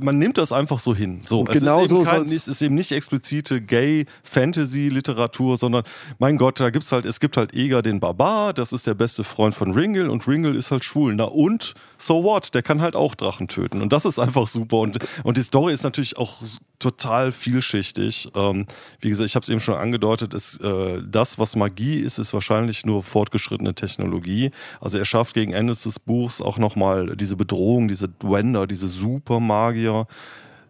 man 0.00 0.18
nimmt 0.18 0.38
das 0.38 0.52
einfach 0.52 0.78
so 0.78 0.94
hin. 0.94 1.20
So, 1.26 1.44
es 1.46 1.58
genau 1.58 1.82
ist, 1.82 1.90
eben 1.90 2.04
so 2.04 2.10
kein, 2.10 2.22
es 2.22 2.46
ist 2.46 2.62
eben 2.62 2.74
nicht 2.74 2.92
explizite 2.92 3.60
Gay-Fantasy-Literatur, 3.60 5.56
sondern 5.56 5.82
mein 6.18 6.36
Gott, 6.36 6.60
da 6.60 6.70
gibt's 6.70 6.92
halt, 6.92 7.04
es 7.04 7.18
gibt 7.18 7.36
halt 7.36 7.52
Eger 7.54 7.82
den 7.82 7.98
Barbar, 7.98 8.52
das 8.52 8.72
ist 8.72 8.86
der 8.86 8.94
beste 8.94 9.24
Freund 9.24 9.54
von 9.56 9.72
Ringle 9.72 10.10
und 10.10 10.28
Ringle 10.28 10.54
ist 10.54 10.70
halt 10.70 10.84
schwul. 10.84 11.14
Na 11.14 11.24
und, 11.24 11.74
so 11.96 12.22
what? 12.22 12.54
Der 12.54 12.62
kann 12.62 12.80
halt 12.80 12.94
auch 12.94 13.14
Drachen 13.16 13.48
töten. 13.48 13.82
Und 13.82 13.92
das 13.92 14.04
ist 14.04 14.18
einfach 14.18 14.46
super 14.46 14.58
super. 14.58 14.78
Und, 14.78 14.98
und 15.24 15.36
die 15.36 15.42
Story 15.42 15.72
ist 15.72 15.82
natürlich 15.82 16.16
auch 16.16 16.42
total 16.78 17.32
vielschichtig. 17.32 18.30
Ähm, 18.34 18.66
wie 19.00 19.08
gesagt, 19.08 19.28
ich 19.28 19.34
habe 19.34 19.42
es 19.44 19.48
eben 19.48 19.60
schon 19.60 19.74
angedeutet, 19.74 20.34
ist, 20.34 20.60
äh, 20.60 21.02
das, 21.04 21.38
was 21.38 21.56
Magie 21.56 21.96
ist, 21.96 22.18
ist 22.18 22.32
wahrscheinlich 22.32 22.86
nur 22.86 23.02
fortgeschrittene 23.02 23.74
Technologie. 23.74 24.50
Also 24.80 24.98
er 24.98 25.04
schafft 25.04 25.34
gegen 25.34 25.52
Ende 25.52 25.72
des 25.72 25.98
Buchs 25.98 26.40
auch 26.40 26.58
nochmal 26.58 27.16
diese 27.16 27.36
Bedrohung, 27.36 27.88
diese 27.88 28.08
Dwender, 28.08 28.66
diese 28.66 28.88
Supermagier 28.88 30.06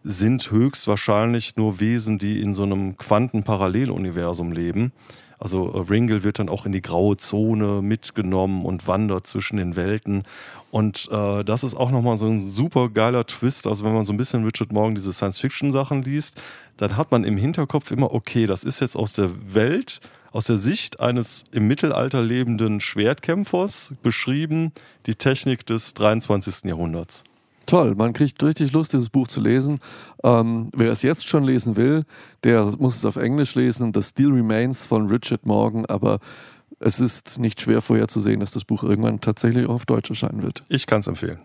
sind 0.05 0.51
höchstwahrscheinlich 0.51 1.57
nur 1.57 1.81
Wesen, 1.81 2.19
die 2.19 2.41
in 2.41 2.55
so 2.55 2.63
einem 2.63 2.97
Quantenparalleluniversum 2.97 4.53
leben. 4.53 4.93
Also 5.39 5.73
äh, 5.73 5.79
Ringle 5.91 6.25
wird 6.25 6.39
dann 6.39 6.49
auch 6.49 6.67
in 6.67 6.73
die 6.73 6.83
graue 6.83 7.17
Zone 7.17 7.83
mitgenommen 7.83 8.65
und 8.65 8.87
wandert 8.87 9.27
zwischen 9.27 9.57
den 9.57 9.77
Welten. 9.77 10.25
Und 10.71 11.09
äh, 11.11 11.45
das 11.45 11.65
ist 11.65 11.75
auch 11.75 11.91
nochmal 11.91 12.17
so 12.17 12.27
ein 12.27 12.51
super 12.51 12.89
geiler 12.89 13.27
Twist. 13.27 13.67
Also 13.67 13.85
wenn 13.85 13.95
man 13.95 14.05
so 14.05 14.13
ein 14.13 14.19
bisschen 14.19 14.45
Richard 14.45 14.73
Morgan 14.73 14.95
diese 14.95 15.13
Science-Fiction-Sachen 15.13 16.03
liest, 16.03 16.41
dann 16.77 16.97
hat 16.97 17.11
man 17.11 17.25
im 17.25 17.37
Hinterkopf 17.37 17.91
immer, 17.91 18.13
okay, 18.13 18.47
das 18.47 18.65
ist 18.65 18.81
jetzt 18.81 18.97
aus 18.97 19.13
der 19.15 19.31
Welt, 19.55 20.01
aus 20.31 20.45
der 20.45 20.59
Sicht 20.59 21.01
eines 21.01 21.45
im 21.53 21.67
Mittelalter 21.67 22.23
lebenden 22.23 22.81
Schwertkämpfers 22.81 23.95
beschrieben, 24.03 24.73
die 25.07 25.15
Technik 25.15 25.65
des 25.67 25.95
23. 25.95 26.65
Jahrhunderts. 26.65 27.25
Toll, 27.69 27.95
man 27.97 28.15
kriegt 28.15 28.43
richtig 28.43 28.73
Lust, 28.73 28.95
dieses 28.95 29.11
Buch 29.11 29.29
zu 29.29 29.43
lesen. 29.43 29.81
Ähm, 30.25 30.71
wer 30.75 30.91
es 30.91 31.03
jetzt 31.03 31.29
schon 31.29 31.45
lesen 31.45 31.77
will, 31.77 32.05
der 32.43 32.65
muss 32.79 32.97
es 32.97 33.05
auf 33.05 33.17
Englisch 33.17 33.55
lesen. 33.57 33.93
The 33.95 34.03
Steel 34.03 34.33
Remains 34.33 34.87
von 34.87 35.07
Richard 35.09 35.45
Morgan, 35.45 35.85
aber 35.85 36.19
es 36.81 36.99
ist 36.99 37.39
nicht 37.39 37.61
schwer 37.61 37.83
vorherzusehen, 37.83 38.41
dass 38.41 38.53
das 38.53 38.65
Buch 38.65 38.83
irgendwann 38.85 39.21
tatsächlich 39.21 39.67
auch 39.67 39.75
auf 39.75 39.87
Deutsch 39.87 40.09
erscheinen 40.09 40.43
wird. 40.43 40.65
Ich 40.71 40.87
kann 40.87 41.01
es 41.01 41.09
empfehlen. 41.09 41.41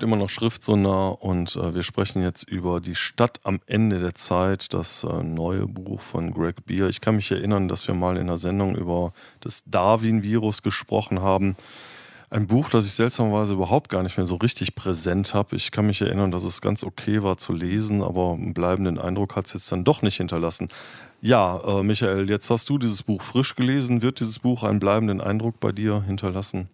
Hört 0.00 0.08
immer 0.08 0.16
noch 0.16 0.30
Schriftsonar 0.30 1.22
und 1.22 1.56
äh, 1.56 1.74
wir 1.74 1.82
sprechen 1.82 2.22
jetzt 2.22 2.44
über 2.44 2.80
Die 2.80 2.94
Stadt 2.94 3.38
am 3.42 3.60
Ende 3.66 4.00
der 4.00 4.14
Zeit, 4.14 4.72
das 4.72 5.04
äh, 5.04 5.22
neue 5.22 5.66
Buch 5.66 6.00
von 6.00 6.32
Greg 6.32 6.64
Beer. 6.64 6.88
Ich 6.88 7.02
kann 7.02 7.16
mich 7.16 7.30
erinnern, 7.30 7.68
dass 7.68 7.86
wir 7.86 7.94
mal 7.94 8.16
in 8.16 8.28
der 8.28 8.38
Sendung 8.38 8.76
über 8.76 9.12
das 9.40 9.62
Darwin-Virus 9.66 10.62
gesprochen 10.62 11.20
haben. 11.20 11.54
Ein 12.30 12.46
Buch, 12.46 12.70
das 12.70 12.86
ich 12.86 12.94
seltsamerweise 12.94 13.52
überhaupt 13.52 13.90
gar 13.90 14.02
nicht 14.02 14.16
mehr 14.16 14.24
so 14.24 14.36
richtig 14.36 14.74
präsent 14.74 15.34
habe. 15.34 15.56
Ich 15.56 15.70
kann 15.70 15.86
mich 15.86 16.00
erinnern, 16.00 16.30
dass 16.30 16.44
es 16.44 16.62
ganz 16.62 16.82
okay 16.82 17.22
war 17.22 17.36
zu 17.36 17.52
lesen, 17.52 18.02
aber 18.02 18.32
einen 18.32 18.54
bleibenden 18.54 18.98
Eindruck 18.98 19.36
hat 19.36 19.48
es 19.48 19.52
jetzt 19.52 19.70
dann 19.70 19.84
doch 19.84 20.00
nicht 20.00 20.16
hinterlassen. 20.16 20.68
Ja, 21.20 21.60
äh, 21.66 21.82
Michael, 21.82 22.30
jetzt 22.30 22.48
hast 22.48 22.70
du 22.70 22.78
dieses 22.78 23.02
Buch 23.02 23.20
frisch 23.20 23.54
gelesen. 23.54 24.00
Wird 24.00 24.20
dieses 24.20 24.38
Buch 24.38 24.62
einen 24.62 24.80
bleibenden 24.80 25.20
Eindruck 25.20 25.60
bei 25.60 25.72
dir 25.72 26.02
hinterlassen? 26.06 26.70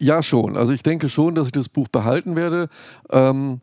Ja, 0.00 0.22
schon. 0.22 0.56
Also 0.56 0.72
ich 0.72 0.82
denke 0.82 1.08
schon, 1.08 1.34
dass 1.34 1.46
ich 1.46 1.52
das 1.52 1.68
Buch 1.68 1.88
behalten 1.88 2.36
werde. 2.36 2.68
Ähm, 3.10 3.60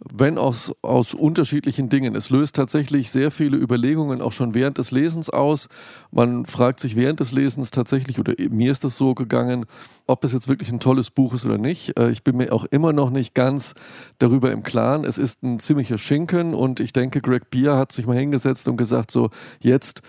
wenn 0.00 0.38
aus, 0.38 0.72
aus 0.82 1.12
unterschiedlichen 1.12 1.88
Dingen. 1.88 2.14
Es 2.14 2.30
löst 2.30 2.54
tatsächlich 2.54 3.10
sehr 3.10 3.30
viele 3.30 3.56
Überlegungen 3.56 4.22
auch 4.22 4.32
schon 4.32 4.54
während 4.54 4.78
des 4.78 4.92
Lesens 4.92 5.28
aus. 5.28 5.68
Man 6.12 6.46
fragt 6.46 6.78
sich 6.80 6.94
während 6.94 7.20
des 7.20 7.32
Lesens 7.32 7.70
tatsächlich, 7.70 8.18
oder 8.18 8.34
mir 8.50 8.70
ist 8.70 8.84
das 8.84 8.96
so 8.96 9.14
gegangen, 9.14 9.66
ob 10.06 10.22
es 10.22 10.32
jetzt 10.32 10.48
wirklich 10.48 10.70
ein 10.70 10.80
tolles 10.80 11.10
Buch 11.10 11.34
ist 11.34 11.44
oder 11.44 11.58
nicht. 11.58 11.98
Äh, 11.98 12.10
ich 12.10 12.22
bin 12.22 12.36
mir 12.36 12.52
auch 12.52 12.64
immer 12.66 12.92
noch 12.92 13.10
nicht 13.10 13.34
ganz 13.34 13.74
darüber 14.18 14.52
im 14.52 14.62
Klaren. 14.62 15.04
Es 15.04 15.18
ist 15.18 15.42
ein 15.42 15.58
ziemlicher 15.58 15.98
Schinken 15.98 16.54
und 16.54 16.78
ich 16.80 16.92
denke, 16.92 17.20
Greg 17.20 17.50
Beer 17.50 17.76
hat 17.76 17.90
sich 17.90 18.06
mal 18.06 18.16
hingesetzt 18.16 18.68
und 18.68 18.76
gesagt, 18.76 19.10
so 19.10 19.30
jetzt 19.58 20.02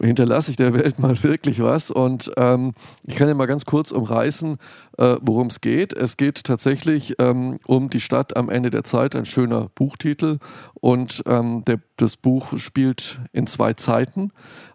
hinterlasse 0.00 0.50
ich 0.50 0.56
der 0.56 0.74
Welt 0.74 0.98
mal 1.00 1.22
wirklich 1.22 1.62
was. 1.62 1.90
Und 1.90 2.30
ähm, 2.36 2.72
ich 3.04 3.16
kann 3.16 3.28
ja 3.28 3.34
mal 3.34 3.46
ganz 3.46 3.64
kurz 3.64 3.90
umreißen, 3.90 4.58
äh, 4.98 5.16
worum 5.20 5.48
es 5.48 5.60
geht. 5.60 5.92
Es 5.92 6.16
geht 6.16 6.44
tatsächlich 6.44 7.14
ähm, 7.18 7.58
um 7.66 7.90
die 7.90 8.00
Stadt 8.00 8.36
am 8.36 8.48
Ende 8.48 8.70
der 8.70 8.84
Zeit, 8.84 9.16
ein 9.16 9.24
schöner 9.24 9.68
Buchtitel. 9.74 10.38
Und 10.74 11.22
ähm, 11.26 11.64
der, 11.66 11.80
das 11.96 12.16
Buch 12.16 12.58
spielt 12.58 13.20
in 13.32 13.46
zwei 13.46 13.72
Zeiten. 13.72 14.30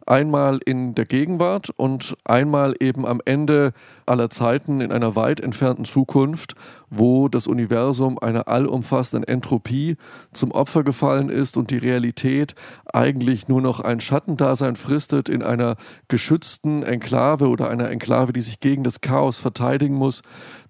Einmal 0.06 0.60
in 0.66 0.94
der 0.94 1.06
Gegenwart 1.06 1.70
und 1.70 2.18
einmal 2.26 2.74
eben 2.80 3.06
am 3.06 3.22
Ende 3.24 3.72
aller 4.08 4.30
Zeiten 4.30 4.82
in 4.82 4.92
einer 4.92 5.16
weit 5.16 5.40
entfernten 5.40 5.86
Zukunft, 5.86 6.56
wo 6.90 7.30
das 7.30 7.48
Universum 7.48 8.20
einer 8.20 8.50
allumfassenden 8.50 9.26
Entropie 9.26 9.96
zum 10.34 10.52
Opfer 10.52 10.84
gefallen 10.84 11.30
ist 11.30 11.56
und 11.56 11.72
die 11.72 11.78
Realität 11.78 12.56
eigentlich 12.92 13.48
nur 13.48 13.62
noch 13.62 13.80
ein 13.80 14.02
Schattendasein 14.02 14.76
fristet 14.76 15.30
in 15.30 15.44
einer 15.44 15.78
geschützten 16.10 16.84
Enklave 16.84 17.48
oder 17.48 17.70
einer 17.70 17.90
Enklave, 17.90 18.34
die 18.34 18.42
sich 18.42 18.60
gegen 18.60 18.84
das 18.84 19.00
Chaos 19.00 19.38
verteidigen 19.38 19.96
muss. 19.96 20.11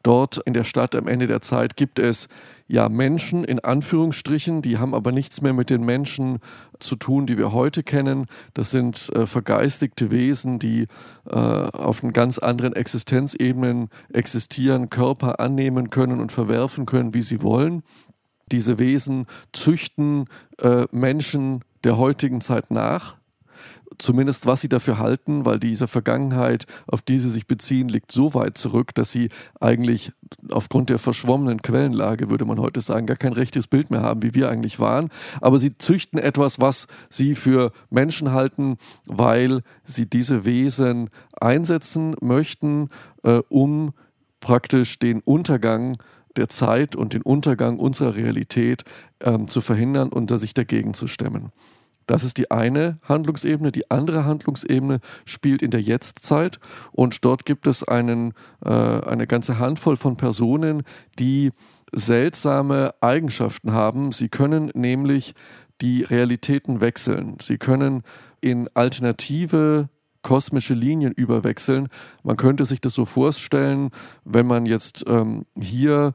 Dort 0.03 0.37
in 0.37 0.53
der 0.53 0.63
Stadt 0.63 0.95
am 0.95 1.07
Ende 1.07 1.27
der 1.27 1.41
Zeit 1.41 1.75
gibt 1.75 1.99
es 1.99 2.27
ja 2.67 2.87
Menschen 2.87 3.43
in 3.43 3.59
Anführungsstrichen, 3.59 4.61
die 4.61 4.77
haben 4.77 4.95
aber 4.95 5.11
nichts 5.11 5.41
mehr 5.41 5.51
mit 5.51 5.69
den 5.69 5.83
Menschen 5.83 6.39
zu 6.79 6.95
tun, 6.95 7.27
die 7.27 7.37
wir 7.37 7.51
heute 7.51 7.83
kennen. 7.83 8.27
Das 8.53 8.71
sind 8.71 9.09
äh, 9.09 9.25
vergeistigte 9.25 10.09
Wesen, 10.09 10.57
die 10.57 10.87
äh, 11.29 11.35
auf 11.35 12.01
einen 12.01 12.13
ganz 12.13 12.37
anderen 12.37 12.73
Existenzebenen 12.73 13.89
existieren, 14.13 14.89
Körper 14.89 15.39
annehmen 15.41 15.89
können 15.89 16.21
und 16.21 16.31
verwerfen 16.31 16.85
können, 16.85 17.13
wie 17.13 17.21
sie 17.21 17.43
wollen. 17.43 17.83
Diese 18.51 18.79
Wesen 18.79 19.27
züchten 19.51 20.25
äh, 20.59 20.85
Menschen 20.91 21.63
der 21.83 21.97
heutigen 21.97 22.41
Zeit 22.41 22.71
nach 22.71 23.17
zumindest 23.97 24.45
was 24.45 24.61
sie 24.61 24.69
dafür 24.69 24.99
halten, 24.99 25.45
weil 25.45 25.59
diese 25.59 25.87
Vergangenheit, 25.87 26.65
auf 26.87 27.01
die 27.01 27.19
sie 27.19 27.29
sich 27.29 27.47
beziehen, 27.47 27.87
liegt 27.87 28.11
so 28.11 28.33
weit 28.33 28.57
zurück, 28.57 28.93
dass 28.95 29.11
sie 29.11 29.29
eigentlich 29.59 30.11
aufgrund 30.49 30.89
der 30.89 30.99
verschwommenen 30.99 31.61
Quellenlage, 31.61 32.29
würde 32.29 32.45
man 32.45 32.59
heute 32.59 32.81
sagen, 32.81 33.05
gar 33.05 33.17
kein 33.17 33.33
rechtes 33.33 33.67
Bild 33.67 33.91
mehr 33.91 34.01
haben, 34.01 34.23
wie 34.23 34.33
wir 34.33 34.49
eigentlich 34.49 34.79
waren. 34.79 35.09
Aber 35.41 35.59
sie 35.59 35.73
züchten 35.73 36.19
etwas, 36.19 36.59
was 36.59 36.87
sie 37.09 37.35
für 37.35 37.71
Menschen 37.89 38.31
halten, 38.31 38.77
weil 39.05 39.61
sie 39.83 40.09
diese 40.09 40.45
Wesen 40.45 41.09
einsetzen 41.39 42.15
möchten, 42.21 42.89
äh, 43.23 43.41
um 43.49 43.93
praktisch 44.39 44.99
den 44.99 45.21
Untergang 45.21 45.97
der 46.37 46.49
Zeit 46.49 46.95
und 46.95 47.13
den 47.13 47.21
Untergang 47.21 47.77
unserer 47.77 48.15
Realität 48.15 48.83
ähm, 49.19 49.47
zu 49.47 49.61
verhindern 49.61 50.09
und 50.09 50.31
sich 50.39 50.53
dagegen 50.53 50.93
zu 50.93 51.07
stemmen. 51.07 51.51
Das 52.07 52.23
ist 52.23 52.37
die 52.37 52.51
eine 52.51 52.99
Handlungsebene. 53.03 53.71
Die 53.71 53.89
andere 53.89 54.25
Handlungsebene 54.25 54.99
spielt 55.25 55.61
in 55.61 55.71
der 55.71 55.81
Jetztzeit 55.81 56.59
und 56.91 57.23
dort 57.23 57.45
gibt 57.45 57.67
es 57.67 57.83
einen, 57.83 58.33
äh, 58.65 58.69
eine 58.69 59.27
ganze 59.27 59.59
Handvoll 59.59 59.97
von 59.97 60.17
Personen, 60.17 60.83
die 61.19 61.51
seltsame 61.93 62.93
Eigenschaften 63.01 63.71
haben. 63.71 64.11
Sie 64.11 64.29
können 64.29 64.71
nämlich 64.73 65.33
die 65.81 66.03
Realitäten 66.03 66.81
wechseln. 66.81 67.37
Sie 67.41 67.57
können 67.57 68.03
in 68.39 68.69
alternative 68.73 69.89
kosmische 70.21 70.73
Linien 70.73 71.13
überwechseln. 71.13 71.87
Man 72.23 72.37
könnte 72.37 72.65
sich 72.65 72.79
das 72.81 72.93
so 72.93 73.05
vorstellen, 73.05 73.89
wenn 74.23 74.45
man 74.45 74.65
jetzt 74.65 75.03
ähm, 75.07 75.45
hier 75.59 76.13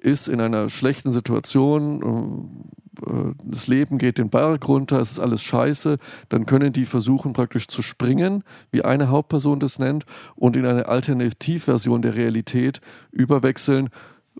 ist 0.00 0.28
in 0.28 0.40
einer 0.40 0.68
schlechten 0.68 1.10
Situation, 1.10 2.64
äh, 3.06 3.32
das 3.44 3.66
Leben 3.66 3.98
geht 3.98 4.18
den 4.18 4.30
Berg 4.30 4.66
runter, 4.68 5.00
es 5.00 5.12
ist 5.12 5.20
alles 5.20 5.42
scheiße, 5.42 5.98
dann 6.28 6.46
können 6.46 6.72
die 6.72 6.86
versuchen 6.86 7.32
praktisch 7.32 7.68
zu 7.68 7.82
springen, 7.82 8.44
wie 8.70 8.82
eine 8.82 9.08
Hauptperson 9.08 9.60
das 9.60 9.78
nennt, 9.78 10.04
und 10.36 10.56
in 10.56 10.66
eine 10.66 10.86
Alternativversion 10.86 12.02
der 12.02 12.14
Realität 12.14 12.80
überwechseln 13.12 13.90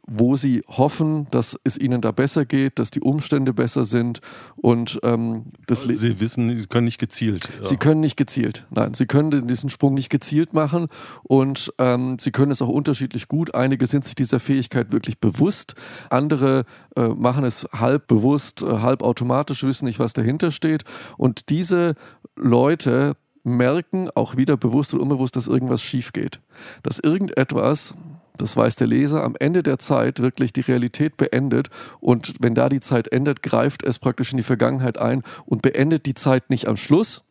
wo 0.06 0.36
sie 0.36 0.62
hoffen, 0.68 1.26
dass 1.30 1.58
es 1.64 1.78
ihnen 1.78 2.00
da 2.00 2.12
besser 2.12 2.44
geht, 2.44 2.78
dass 2.78 2.90
die 2.90 3.00
Umstände 3.00 3.52
besser 3.52 3.84
sind 3.84 4.20
und 4.56 4.98
ähm, 5.02 5.46
das 5.66 5.86
also 5.86 5.92
Sie 5.92 6.20
wissen, 6.20 6.58
sie 6.58 6.66
können 6.66 6.84
nicht 6.84 6.98
gezielt. 6.98 7.48
Ja. 7.56 7.64
Sie 7.64 7.76
können 7.76 8.00
nicht 8.00 8.16
gezielt. 8.16 8.66
Nein, 8.70 8.94
sie 8.94 9.06
können 9.06 9.46
diesen 9.46 9.70
Sprung 9.70 9.94
nicht 9.94 10.10
gezielt 10.10 10.52
machen 10.52 10.88
und 11.22 11.72
ähm, 11.78 12.18
sie 12.18 12.30
können 12.30 12.52
es 12.52 12.62
auch 12.62 12.68
unterschiedlich 12.68 13.28
gut. 13.28 13.54
Einige 13.54 13.86
sind 13.86 14.04
sich 14.04 14.14
dieser 14.14 14.40
Fähigkeit 14.40 14.92
wirklich 14.92 15.18
bewusst, 15.18 15.74
andere 16.10 16.64
äh, 16.96 17.08
machen 17.08 17.44
es 17.44 17.68
halb 17.72 18.06
bewusst, 18.06 18.62
äh, 18.62 18.66
halb 18.66 19.02
automatisch, 19.02 19.62
wissen 19.62 19.86
nicht, 19.86 19.98
was 19.98 20.12
dahinter 20.12 20.50
steht 20.50 20.84
und 21.16 21.48
diese 21.48 21.94
Leute 22.36 23.16
merken 23.44 24.10
auch 24.14 24.36
wieder 24.36 24.56
bewusst 24.56 24.94
und 24.94 25.00
unbewusst, 25.00 25.36
dass 25.36 25.48
irgendwas 25.48 25.82
schief 25.82 26.12
geht. 26.12 26.40
Dass 26.82 26.98
irgendetwas 26.98 27.94
das 28.38 28.56
weiß 28.56 28.76
der 28.76 28.86
Leser, 28.86 29.24
am 29.24 29.34
Ende 29.38 29.62
der 29.62 29.78
Zeit 29.78 30.20
wirklich 30.20 30.52
die 30.52 30.60
Realität 30.60 31.16
beendet 31.16 31.68
und 32.00 32.34
wenn 32.40 32.54
da 32.54 32.68
die 32.68 32.80
Zeit 32.80 33.08
endet, 33.08 33.42
greift 33.42 33.82
es 33.82 33.98
praktisch 33.98 34.32
in 34.32 34.36
die 34.36 34.42
Vergangenheit 34.42 34.98
ein 34.98 35.22
und 35.44 35.62
beendet 35.62 36.06
die 36.06 36.14
Zeit 36.14 36.50
nicht 36.50 36.68
am 36.68 36.76
Schluss, 36.76 37.24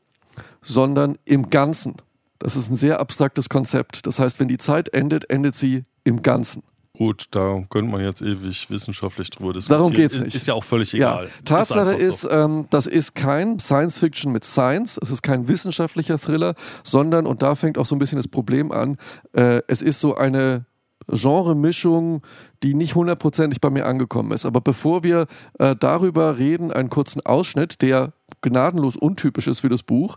sondern 0.61 1.17
im 1.25 1.49
Ganzen. 1.49 1.95
Das 2.39 2.55
ist 2.55 2.69
ein 2.69 2.75
sehr 2.75 2.99
abstraktes 2.99 3.49
Konzept. 3.49 4.05
Das 4.05 4.19
heißt, 4.19 4.39
wenn 4.39 4.47
die 4.47 4.57
Zeit 4.57 4.89
endet, 4.89 5.29
endet 5.29 5.55
sie 5.55 5.85
im 6.03 6.21
Ganzen. 6.21 6.63
Gut, 6.97 7.25
da 7.31 7.63
könnte 7.69 7.91
man 7.91 8.01
jetzt 8.01 8.23
ewig 8.23 8.71
wissenschaftlich 8.71 9.29
drüber 9.29 9.53
diskutieren. 9.53 9.81
Darum 9.81 9.93
geht 9.93 10.11
es 10.11 10.19
nicht. 10.19 10.35
Ist 10.35 10.47
ja 10.47 10.55
auch 10.55 10.63
völlig 10.63 10.95
egal. 10.95 11.25
Ja. 11.25 11.31
Tatsache 11.45 11.93
ist, 11.93 12.23
ist 12.23 12.31
ähm, 12.31 12.65
das 12.71 12.87
ist 12.87 13.13
kein 13.13 13.59
Science 13.59 13.99
Fiction 13.99 14.31
mit 14.31 14.43
Science, 14.43 14.99
es 14.99 15.11
ist 15.11 15.21
kein 15.21 15.47
wissenschaftlicher 15.47 16.17
Thriller, 16.17 16.55
sondern, 16.83 17.27
und 17.27 17.43
da 17.43 17.53
fängt 17.53 17.77
auch 17.77 17.85
so 17.85 17.95
ein 17.95 17.99
bisschen 17.99 18.17
das 18.17 18.27
Problem 18.27 18.71
an, 18.71 18.97
äh, 19.33 19.61
es 19.67 19.83
ist 19.83 19.99
so 19.99 20.15
eine 20.15 20.65
Genre-Mischung, 21.07 22.21
die 22.63 22.73
nicht 22.73 22.95
hundertprozentig 22.95 23.61
bei 23.61 23.69
mir 23.69 23.85
angekommen 23.85 24.31
ist. 24.31 24.45
Aber 24.45 24.61
bevor 24.61 25.03
wir 25.03 25.27
äh, 25.59 25.75
darüber 25.75 26.37
reden, 26.37 26.71
einen 26.71 26.89
kurzen 26.89 27.25
Ausschnitt, 27.25 27.81
der 27.81 28.13
gnadenlos 28.41 28.95
untypisch 28.95 29.47
ist 29.47 29.61
für 29.61 29.69
das 29.69 29.83
Buch. 29.83 30.15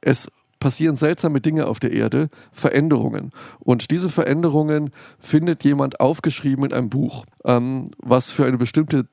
Es 0.00 0.30
passieren 0.58 0.96
seltsame 0.96 1.40
Dinge 1.40 1.66
auf 1.66 1.78
der 1.78 1.92
Erde, 1.92 2.30
Veränderungen. 2.50 3.30
Und 3.60 3.90
diese 3.90 4.08
Veränderungen 4.08 4.90
findet 5.18 5.62
jemand 5.62 6.00
aufgeschrieben 6.00 6.64
in 6.64 6.72
einem 6.72 6.88
Buch, 6.88 7.26
ähm, 7.44 7.90
was 7.98 8.30
für 8.30 8.46
eine 8.46 8.56
bestimmte 8.56 9.06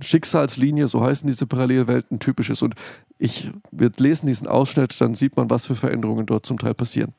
Schicksalslinie, 0.00 0.88
so 0.88 1.02
heißen 1.02 1.26
diese 1.26 1.46
Parallelwelten, 1.46 2.18
typisch 2.18 2.50
ist. 2.50 2.62
Und 2.62 2.74
ich, 3.18 3.50
wir 3.72 3.90
lesen 3.98 4.26
diesen 4.26 4.46
Ausschnitt, 4.46 5.00
dann 5.00 5.14
sieht 5.14 5.36
man, 5.36 5.50
was 5.50 5.66
für 5.66 5.74
Veränderungen 5.74 6.26
dort 6.26 6.46
zum 6.46 6.58
Teil 6.58 6.74
passieren. 6.74 7.14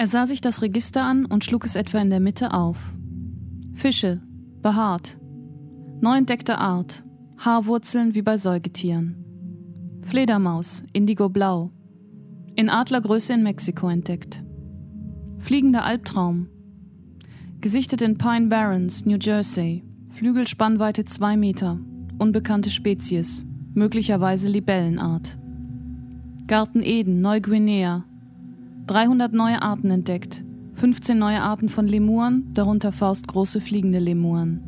Er 0.00 0.06
sah 0.06 0.24
sich 0.24 0.40
das 0.40 0.62
Register 0.62 1.04
an 1.04 1.26
und 1.26 1.44
schlug 1.44 1.66
es 1.66 1.76
etwa 1.76 1.98
in 1.98 2.08
der 2.08 2.20
Mitte 2.20 2.54
auf. 2.54 2.94
Fische, 3.74 4.22
behaart. 4.62 5.18
Neu 6.00 6.16
entdeckte 6.16 6.56
Art, 6.56 7.04
Haarwurzeln 7.36 8.14
wie 8.14 8.22
bei 8.22 8.38
Säugetieren. 8.38 9.22
Fledermaus, 10.00 10.84
indigoblau. 10.94 11.70
In 12.56 12.70
Adlergröße 12.70 13.34
in 13.34 13.42
Mexiko 13.42 13.90
entdeckt. 13.90 14.42
Fliegender 15.36 15.84
Albtraum. 15.84 16.48
Gesichtet 17.60 18.00
in 18.00 18.16
Pine 18.16 18.46
Barrens, 18.46 19.04
New 19.04 19.18
Jersey. 19.20 19.84
Flügelspannweite 20.08 21.04
2 21.04 21.36
Meter. 21.36 21.78
Unbekannte 22.18 22.70
Spezies. 22.70 23.44
Möglicherweise 23.74 24.48
Libellenart. 24.48 25.38
Garten 26.46 26.82
Eden, 26.82 27.20
Neuguinea, 27.20 28.06
300 28.90 29.32
neue 29.32 29.62
Arten 29.62 29.88
entdeckt, 29.92 30.42
15 30.72 31.16
neue 31.16 31.42
Arten 31.42 31.68
von 31.68 31.86
Lemuren, 31.86 32.52
darunter 32.54 32.90
faustgroße 32.90 33.60
fliegende 33.60 34.00
Lemuren. 34.00 34.64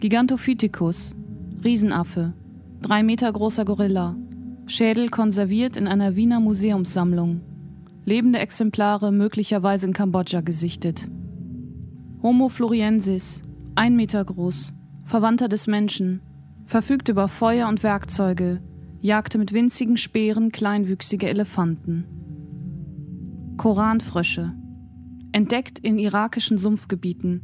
Gigantopithecus, 0.00 1.14
Riesenaffe, 1.62 2.32
3 2.80 3.02
Meter 3.02 3.30
großer 3.30 3.66
Gorilla, 3.66 4.16
Schädel 4.64 5.10
konserviert 5.10 5.76
in 5.76 5.86
einer 5.86 6.16
Wiener 6.16 6.40
Museumssammlung, 6.40 7.42
lebende 8.06 8.38
Exemplare 8.38 9.12
möglicherweise 9.12 9.88
in 9.88 9.92
Kambodscha 9.92 10.40
gesichtet. 10.40 11.10
Homo 12.22 12.48
floriensis, 12.48 13.42
1 13.74 13.94
Meter 13.94 14.24
groß, 14.24 14.72
Verwandter 15.04 15.48
des 15.48 15.66
Menschen, 15.66 16.22
verfügt 16.64 17.10
über 17.10 17.28
Feuer 17.28 17.68
und 17.68 17.82
Werkzeuge, 17.82 18.62
jagte 19.02 19.36
mit 19.36 19.52
winzigen 19.52 19.98
Speeren 19.98 20.52
kleinwüchsige 20.52 21.28
Elefanten. 21.28 22.06
Koranfrösche. 23.56 24.54
Entdeckt 25.32 25.78
in 25.78 25.98
irakischen 25.98 26.58
Sumpfgebieten. 26.58 27.42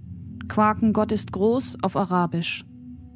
Quaken 0.49 0.93
Gott 0.93 1.13
ist 1.13 1.33
groß 1.33 1.83
auf 1.83 1.97
Arabisch. 1.97 2.65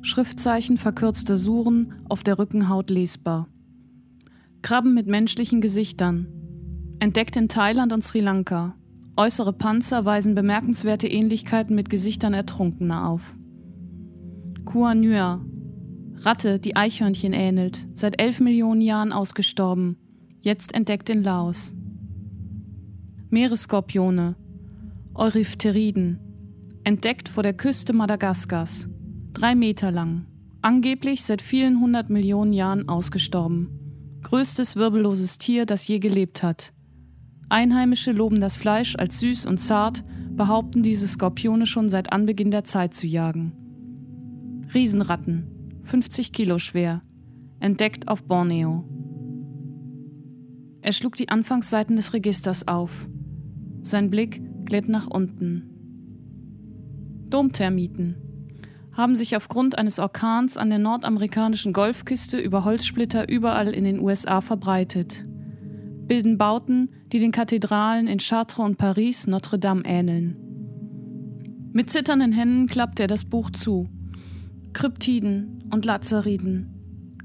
Schriftzeichen 0.02 0.76
verkürzter 0.76 1.36
Suren 1.36 1.94
auf 2.08 2.22
der 2.22 2.38
Rückenhaut 2.38 2.90
lesbar. 2.90 3.48
Krabben 4.60 4.94
mit 4.94 5.06
menschlichen 5.06 5.60
Gesichtern. 5.60 6.26
Entdeckt 7.00 7.36
in 7.36 7.48
Thailand 7.48 7.92
und 7.92 8.04
Sri 8.04 8.20
Lanka. 8.20 8.74
Äußere 9.16 9.52
Panzer 9.52 10.04
weisen 10.04 10.34
bemerkenswerte 10.34 11.08
Ähnlichkeiten 11.08 11.74
mit 11.74 11.90
Gesichtern 11.90 12.34
Ertrunkener 12.34 13.08
auf. 13.08 13.36
Kuanua. 14.64 15.44
Ratte, 16.16 16.58
die 16.58 16.76
Eichhörnchen 16.76 17.32
ähnelt, 17.32 17.88
seit 17.94 18.20
elf 18.20 18.38
Millionen 18.38 18.80
Jahren 18.80 19.12
ausgestorben, 19.12 19.96
jetzt 20.40 20.72
entdeckt 20.74 21.10
in 21.10 21.24
Laos. 21.24 21.74
Meeresskorpione, 23.32 24.36
Eurypteriden, 25.14 26.20
entdeckt 26.84 27.30
vor 27.30 27.42
der 27.42 27.54
Küste 27.54 27.94
Madagaskars, 27.94 28.90
drei 29.32 29.54
Meter 29.54 29.90
lang, 29.90 30.26
angeblich 30.60 31.24
seit 31.24 31.40
vielen 31.40 31.80
hundert 31.80 32.10
Millionen 32.10 32.52
Jahren 32.52 32.90
ausgestorben. 32.90 34.20
Größtes 34.20 34.76
wirbelloses 34.76 35.38
Tier, 35.38 35.64
das 35.64 35.88
je 35.88 35.98
gelebt 35.98 36.42
hat. 36.42 36.74
Einheimische 37.48 38.12
loben 38.12 38.38
das 38.38 38.56
Fleisch 38.56 38.96
als 38.96 39.20
süß 39.20 39.46
und 39.46 39.62
zart, 39.62 40.04
behaupten 40.36 40.82
diese 40.82 41.08
Skorpione 41.08 41.64
schon 41.64 41.88
seit 41.88 42.12
Anbeginn 42.12 42.50
der 42.50 42.64
Zeit 42.64 42.92
zu 42.92 43.06
jagen. 43.06 44.66
Riesenratten, 44.74 45.80
50 45.84 46.32
Kilo 46.34 46.58
schwer, 46.58 47.00
entdeckt 47.60 48.08
auf 48.08 48.24
Borneo. 48.24 48.84
Er 50.82 50.92
schlug 50.92 51.16
die 51.16 51.30
Anfangsseiten 51.30 51.96
des 51.96 52.12
Registers 52.12 52.68
auf. 52.68 53.08
Sein 53.82 54.10
Blick 54.10 54.40
lädt 54.70 54.88
nach 54.88 55.08
unten. 55.08 55.68
Domtermiten 57.28 58.16
haben 58.92 59.16
sich 59.16 59.36
aufgrund 59.36 59.76
eines 59.78 59.98
Orkans 59.98 60.56
an 60.56 60.70
der 60.70 60.78
nordamerikanischen 60.78 61.72
Golfküste 61.72 62.38
über 62.38 62.64
Holzsplitter 62.64 63.28
überall 63.28 63.68
in 63.68 63.84
den 63.84 64.00
USA 64.00 64.40
verbreitet, 64.40 65.24
bilden 66.06 66.38
Bauten, 66.38 66.90
die 67.10 67.18
den 67.18 67.32
Kathedralen 67.32 68.06
in 68.06 68.18
Chartres 68.18 68.64
und 68.64 68.78
Paris 68.78 69.26
Notre 69.26 69.58
Dame 69.58 69.82
ähneln. 69.84 70.36
Mit 71.72 71.90
zitternden 71.90 72.32
Händen 72.32 72.66
klappt 72.66 73.00
er 73.00 73.06
das 73.06 73.24
Buch 73.24 73.50
zu. 73.50 73.88
Kryptiden 74.74 75.64
und 75.70 75.84
Lazariden, 75.86 76.71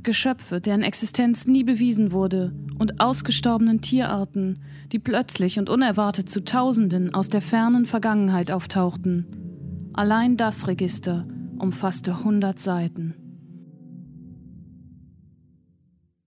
Geschöpfe, 0.08 0.62
deren 0.62 0.84
Existenz 0.84 1.48
nie 1.48 1.65
bewiesen 1.65 2.13
wurde, 2.13 2.54
und 2.80 3.02
ausgestorbenen 3.02 3.82
Tierarten, 3.82 4.63
die 4.93 5.00
plötzlich 5.00 5.60
und 5.60 5.70
unerwartet 5.70 6.30
zu 6.30 6.46
Tausenden 6.46 7.13
aus 7.13 7.28
der 7.28 7.41
fernen 7.41 7.86
Vergangenheit 7.86 8.50
auftauchten. 8.50 9.91
Allein 9.91 10.38
das 10.38 10.65
Register 10.70 11.28
umfasste 11.60 12.12
100 12.12 12.58
Seiten. 12.58 13.15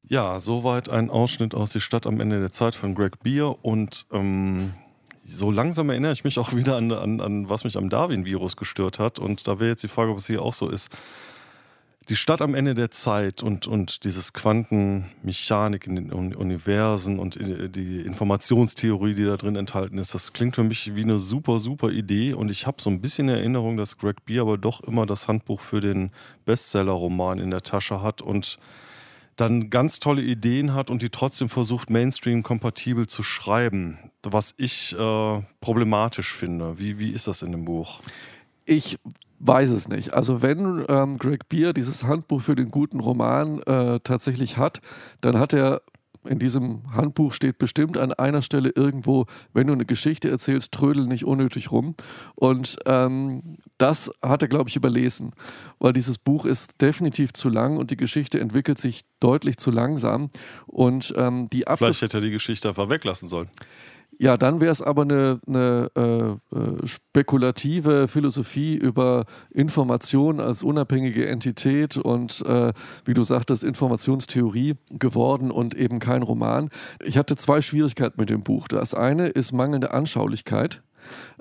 Ja, 0.02 0.40
soweit 0.40 0.90
ein 0.90 1.08
Ausschnitt 1.08 1.54
aus 1.54 1.72
Die 1.72 1.80
Stadt 1.80 2.06
am 2.06 2.20
Ende 2.20 2.38
der 2.38 2.52
Zeit 2.52 2.74
von 2.74 2.94
Greg 2.94 3.22
Beer 3.22 3.64
und 3.64 4.04
ähm, 4.12 4.74
so 5.24 5.50
langsam 5.50 5.88
erinnere 5.88 6.12
ich 6.12 6.24
mich 6.24 6.38
auch 6.38 6.52
wieder 6.54 6.76
an, 6.76 6.92
an, 6.92 7.22
an 7.22 7.48
was 7.48 7.64
mich 7.64 7.78
am 7.78 7.88
Darwin-Virus 7.88 8.58
gestört 8.58 8.98
hat 8.98 9.18
und 9.18 9.48
da 9.48 9.58
wäre 9.58 9.70
jetzt 9.70 9.84
die 9.84 9.88
Frage, 9.88 10.10
ob 10.10 10.18
es 10.18 10.26
hier 10.26 10.42
auch 10.42 10.52
so 10.52 10.68
ist 10.68 10.90
die 12.08 12.16
Stadt 12.16 12.42
am 12.42 12.54
Ende 12.54 12.74
der 12.74 12.90
Zeit 12.90 13.42
und, 13.42 13.66
und 13.66 14.04
dieses 14.04 14.32
Quantenmechanik 14.32 15.86
in 15.86 15.96
den 15.96 16.12
Universen 16.12 17.18
und 17.18 17.38
die 17.38 18.00
Informationstheorie, 18.00 19.14
die 19.14 19.24
da 19.24 19.36
drin 19.36 19.54
enthalten 19.54 19.98
ist, 19.98 20.14
das 20.14 20.32
klingt 20.32 20.56
für 20.56 20.64
mich 20.64 20.96
wie 20.96 21.02
eine 21.02 21.18
super, 21.18 21.60
super 21.60 21.90
Idee. 21.90 22.32
Und 22.32 22.50
ich 22.50 22.66
habe 22.66 22.80
so 22.80 22.90
ein 22.90 23.00
bisschen 23.00 23.28
Erinnerung, 23.28 23.76
dass 23.76 23.98
Greg 23.98 24.24
Beer 24.24 24.42
aber 24.42 24.58
doch 24.58 24.80
immer 24.82 25.06
das 25.06 25.28
Handbuch 25.28 25.60
für 25.60 25.80
den 25.80 26.10
Bestseller-Roman 26.46 27.38
in 27.38 27.50
der 27.50 27.60
Tasche 27.62 28.02
hat 28.02 28.22
und 28.22 28.58
dann 29.36 29.70
ganz 29.70 30.00
tolle 30.00 30.22
Ideen 30.22 30.74
hat 30.74 30.90
und 30.90 31.02
die 31.02 31.10
trotzdem 31.10 31.48
versucht, 31.48 31.90
Mainstream-kompatibel 31.90 33.06
zu 33.06 33.22
schreiben, 33.22 33.98
was 34.22 34.54
ich 34.56 34.98
äh, 34.98 35.42
problematisch 35.60 36.34
finde. 36.34 36.78
Wie, 36.78 36.98
wie 36.98 37.10
ist 37.10 37.26
das 37.26 37.42
in 37.42 37.52
dem 37.52 37.64
Buch? 37.64 38.00
Ich 38.66 38.98
weiß 39.40 39.70
es 39.70 39.88
nicht. 39.88 40.14
Also 40.14 40.42
wenn 40.42 40.84
ähm, 40.88 41.18
Greg 41.18 41.48
Beer 41.48 41.72
dieses 41.72 42.04
Handbuch 42.04 42.42
für 42.42 42.54
den 42.54 42.70
guten 42.70 43.00
Roman 43.00 43.60
äh, 43.62 43.98
tatsächlich 44.04 44.56
hat, 44.58 44.80
dann 45.20 45.38
hat 45.38 45.52
er 45.52 45.82
in 46.28 46.38
diesem 46.38 46.82
Handbuch 46.92 47.32
steht 47.32 47.56
bestimmt 47.56 47.96
an 47.96 48.12
einer 48.12 48.42
Stelle 48.42 48.72
irgendwo, 48.74 49.24
wenn 49.54 49.66
du 49.66 49.72
eine 49.72 49.86
Geschichte 49.86 50.28
erzählst, 50.30 50.72
trödel 50.72 51.06
nicht 51.06 51.24
unnötig 51.24 51.72
rum. 51.72 51.94
Und 52.34 52.76
ähm, 52.84 53.56
das 53.78 54.10
hat 54.22 54.42
er, 54.42 54.48
glaube 54.48 54.68
ich, 54.68 54.76
überlesen, 54.76 55.32
weil 55.78 55.94
dieses 55.94 56.18
Buch 56.18 56.44
ist 56.44 56.82
definitiv 56.82 57.32
zu 57.32 57.48
lang 57.48 57.78
und 57.78 57.90
die 57.90 57.96
Geschichte 57.96 58.38
entwickelt 58.38 58.76
sich 58.76 59.00
deutlich 59.18 59.56
zu 59.56 59.70
langsam. 59.70 60.30
Und 60.66 61.14
ähm, 61.16 61.48
die 61.48 61.64
Vielleicht 61.74 62.02
hätte 62.02 62.18
er 62.18 62.22
die 62.22 62.30
Geschichte 62.30 62.68
einfach 62.68 62.90
weglassen 62.90 63.28
sollen. 63.28 63.48
Ja, 64.22 64.36
dann 64.36 64.60
wäre 64.60 64.70
es 64.70 64.82
aber 64.82 65.00
eine, 65.00 65.40
eine 65.46 65.90
äh, 65.96 66.54
äh, 66.54 66.86
spekulative 66.86 68.06
Philosophie 68.06 68.76
über 68.76 69.24
Information 69.50 70.40
als 70.40 70.62
unabhängige 70.62 71.26
Entität 71.26 71.96
und, 71.96 72.44
äh, 72.44 72.74
wie 73.06 73.14
du 73.14 73.22
sagtest, 73.22 73.64
Informationstheorie 73.64 74.74
geworden 74.90 75.50
und 75.50 75.74
eben 75.74 76.00
kein 76.00 76.20
Roman. 76.22 76.68
Ich 77.02 77.16
hatte 77.16 77.34
zwei 77.34 77.62
Schwierigkeiten 77.62 78.20
mit 78.20 78.28
dem 78.28 78.42
Buch. 78.42 78.68
Das 78.68 78.92
eine 78.92 79.28
ist 79.28 79.52
mangelnde 79.52 79.94
Anschaulichkeit. 79.94 80.82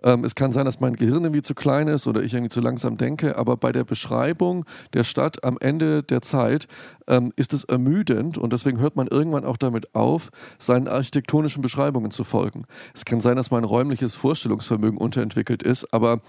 Ähm, 0.04 0.24
es 0.24 0.36
kann 0.36 0.52
sein, 0.52 0.65
dass 0.65 0.80
mein 0.80 0.95
Gehirn 0.95 1.24
irgendwie 1.24 1.41
zu 1.41 1.56
klein 1.56 1.88
ist 1.88 2.08
oder 2.08 2.22
ich 2.24 2.34
irgendwie 2.34 2.50
zu 2.50 2.62
langsam 2.62 2.98
denke, 2.98 3.38
aber 3.38 3.58
bei 3.58 3.72
der 3.72 3.84
Beschreibung 3.84 4.65
der 4.93 5.04
Stadt 5.04 5.43
am 5.43 5.58
Ende 5.60 6.04
der 6.04 6.22
Zeit 6.22 6.67
ähm, 7.08 7.34
ist 7.36 7.54
es 7.54 7.63
ermüdend 7.63 8.38
und 8.38 8.54
deswegen 8.54 8.80
hört 8.80 8.95
man 8.95 9.08
irgendwann 9.08 9.45
auch 9.45 9.58
damit 9.58 9.95
auf, 9.95 10.30
seinen 10.58 10.88
architektonischen 10.88 11.62
Beschreibungen 11.62 12.12
zu 12.12 12.24
folgen. 12.24 12.65
Es 12.93 13.06
kann 13.06 13.22
sein, 13.22 13.36
dass 13.36 13.52
mein 13.52 13.63
räumliches 13.63 14.15
Vorstellungsvermögen 14.15 14.98
unterentwickelt 14.98 15.63
ist, 15.63 15.93
aber 15.93 16.22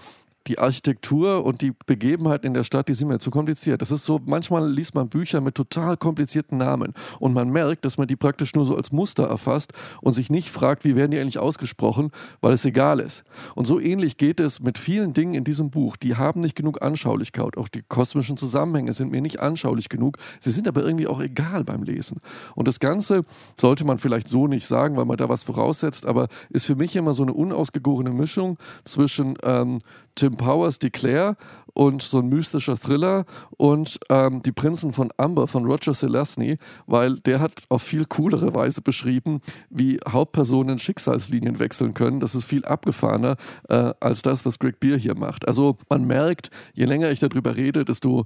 die 0.47 0.59
Architektur 0.59 1.45
und 1.45 1.61
die 1.61 1.73
Begebenheiten 1.85 2.47
in 2.47 2.53
der 2.53 2.63
Stadt, 2.63 2.87
die 2.87 2.93
sind 2.93 3.07
mir 3.07 3.19
zu 3.19 3.31
kompliziert. 3.31 3.81
Das 3.81 3.91
ist 3.91 4.05
so, 4.05 4.19
manchmal 4.25 4.69
liest 4.69 4.95
man 4.95 5.09
Bücher 5.09 5.41
mit 5.41 5.55
total 5.55 5.97
komplizierten 5.97 6.57
Namen 6.57 6.93
und 7.19 7.33
man 7.33 7.49
merkt, 7.49 7.85
dass 7.85 7.97
man 7.97 8.07
die 8.07 8.15
praktisch 8.15 8.53
nur 8.55 8.65
so 8.65 8.75
als 8.75 8.91
Muster 8.91 9.25
erfasst 9.25 9.73
und 10.01 10.13
sich 10.13 10.29
nicht 10.29 10.49
fragt, 10.49 10.83
wie 10.83 10.95
werden 10.95 11.11
die 11.11 11.19
eigentlich 11.19 11.39
ausgesprochen, 11.39 12.11
weil 12.41 12.53
es 12.53 12.65
egal 12.65 12.99
ist. 12.99 13.23
Und 13.55 13.65
so 13.65 13.79
ähnlich 13.79 14.17
geht 14.17 14.39
es 14.39 14.59
mit 14.59 14.77
vielen 14.77 15.13
Dingen 15.13 15.33
in 15.33 15.43
diesem 15.43 15.69
Buch. 15.69 15.95
Die 15.95 16.15
haben 16.15 16.41
nicht 16.41 16.55
genug 16.55 16.81
Anschaulichkeit. 16.81 17.57
Auch 17.57 17.67
die 17.67 17.83
kosmischen 17.87 18.37
Zusammenhänge 18.37 18.93
sind 18.93 19.11
mir 19.11 19.21
nicht 19.21 19.39
anschaulich 19.39 19.89
genug. 19.89 20.17
Sie 20.39 20.51
sind 20.51 20.67
aber 20.67 20.83
irgendwie 20.83 21.07
auch 21.07 21.21
egal 21.21 21.63
beim 21.63 21.83
Lesen. 21.83 22.19
Und 22.55 22.67
das 22.67 22.79
Ganze 22.79 23.23
sollte 23.59 23.85
man 23.85 23.99
vielleicht 23.99 24.27
so 24.27 24.47
nicht 24.47 24.65
sagen, 24.65 24.97
weil 24.97 25.05
man 25.05 25.17
da 25.17 25.29
was 25.29 25.43
voraussetzt, 25.43 26.05
aber 26.05 26.27
ist 26.49 26.65
für 26.65 26.75
mich 26.75 26.95
immer 26.95 27.13
so 27.13 27.23
eine 27.23 27.33
unausgegorene 27.33 28.11
Mischung 28.11 28.57
zwischen 28.83 29.37
ähm, 29.43 29.79
Tim 30.15 30.30
Powers, 30.37 30.79
Die 30.79 30.89
Claire 30.89 31.35
und 31.73 32.01
so 32.01 32.19
ein 32.19 32.27
mystischer 32.27 32.75
Thriller 32.75 33.25
und 33.57 33.99
ähm, 34.09 34.41
Die 34.43 34.51
Prinzen 34.51 34.91
von 34.91 35.11
Amber 35.17 35.47
von 35.47 35.65
Roger 35.65 35.93
Selesny, 35.93 36.57
weil 36.85 37.15
der 37.15 37.39
hat 37.39 37.53
auf 37.69 37.81
viel 37.81 38.05
coolere 38.05 38.53
Weise 38.53 38.81
beschrieben, 38.81 39.41
wie 39.69 39.99
Hauptpersonen 40.07 40.79
Schicksalslinien 40.79 41.59
wechseln 41.59 41.93
können. 41.93 42.19
Das 42.19 42.35
ist 42.35 42.45
viel 42.45 42.65
abgefahrener 42.65 43.37
äh, 43.69 43.93
als 43.99 44.21
das, 44.21 44.45
was 44.45 44.59
Greg 44.59 44.79
Beer 44.79 44.97
hier 44.97 45.15
macht. 45.15 45.47
Also 45.47 45.77
man 45.89 46.05
merkt, 46.05 46.49
je 46.73 46.85
länger 46.85 47.11
ich 47.11 47.19
darüber 47.19 47.55
rede, 47.55 47.85
desto 47.85 48.25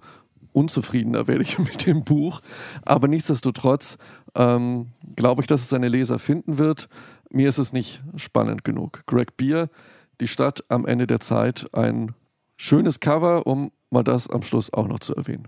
unzufriedener 0.55 1.27
werde 1.27 1.43
ich 1.43 1.59
mit 1.59 1.85
dem 1.85 2.03
Buch. 2.03 2.41
Aber 2.83 3.07
nichtsdestotrotz 3.07 3.97
ähm, 4.35 4.87
glaube 5.15 5.41
ich, 5.41 5.47
dass 5.47 5.61
es 5.61 5.69
seine 5.69 5.89
Leser 5.89 6.17
finden 6.19 6.57
wird. 6.57 6.89
Mir 7.29 7.49
ist 7.49 7.57
es 7.57 7.73
nicht 7.73 8.01
spannend 8.15 8.63
genug. 8.63 9.03
Greg 9.05 9.35
Beer 9.37 9.69
die 10.19 10.27
Stadt 10.27 10.63
am 10.69 10.85
Ende 10.85 11.07
der 11.07 11.19
Zeit. 11.19 11.67
Ein 11.73 12.13
schönes 12.55 12.99
Cover, 12.99 13.47
um 13.47 13.71
mal 13.89 14.03
das 14.03 14.29
am 14.29 14.41
Schluss 14.41 14.73
auch 14.73 14.87
noch 14.87 14.99
zu 14.99 15.15
erwähnen. 15.15 15.47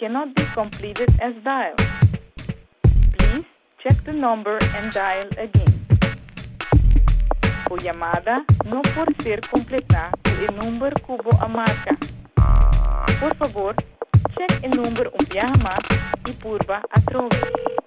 Cannot 0.00 0.34
be 0.34 0.42
completed 0.54 1.10
as 1.20 1.34
dialed. 1.44 1.78
Please 3.18 3.44
check 3.82 4.02
the 4.06 4.14
number 4.14 4.56
and 4.76 4.90
dial 4.94 5.28
again. 5.36 5.74
O 7.70 7.76
llamada 7.76 8.42
no 8.64 8.80
por 8.94 9.08
ser 9.22 9.42
completa 9.42 10.10
o 10.48 10.52
número 10.52 10.96
cubo 11.02 11.30
a 11.38 11.46
marca. 11.46 11.94
Por 13.20 13.36
favor, 13.36 13.74
check 14.38 14.52
o 14.64 14.68
número 14.74 15.10
um 15.10 15.62
mais 15.62 15.86
e 16.26 16.32
purva 16.32 16.80
a 16.90 17.00
trove. 17.02 17.79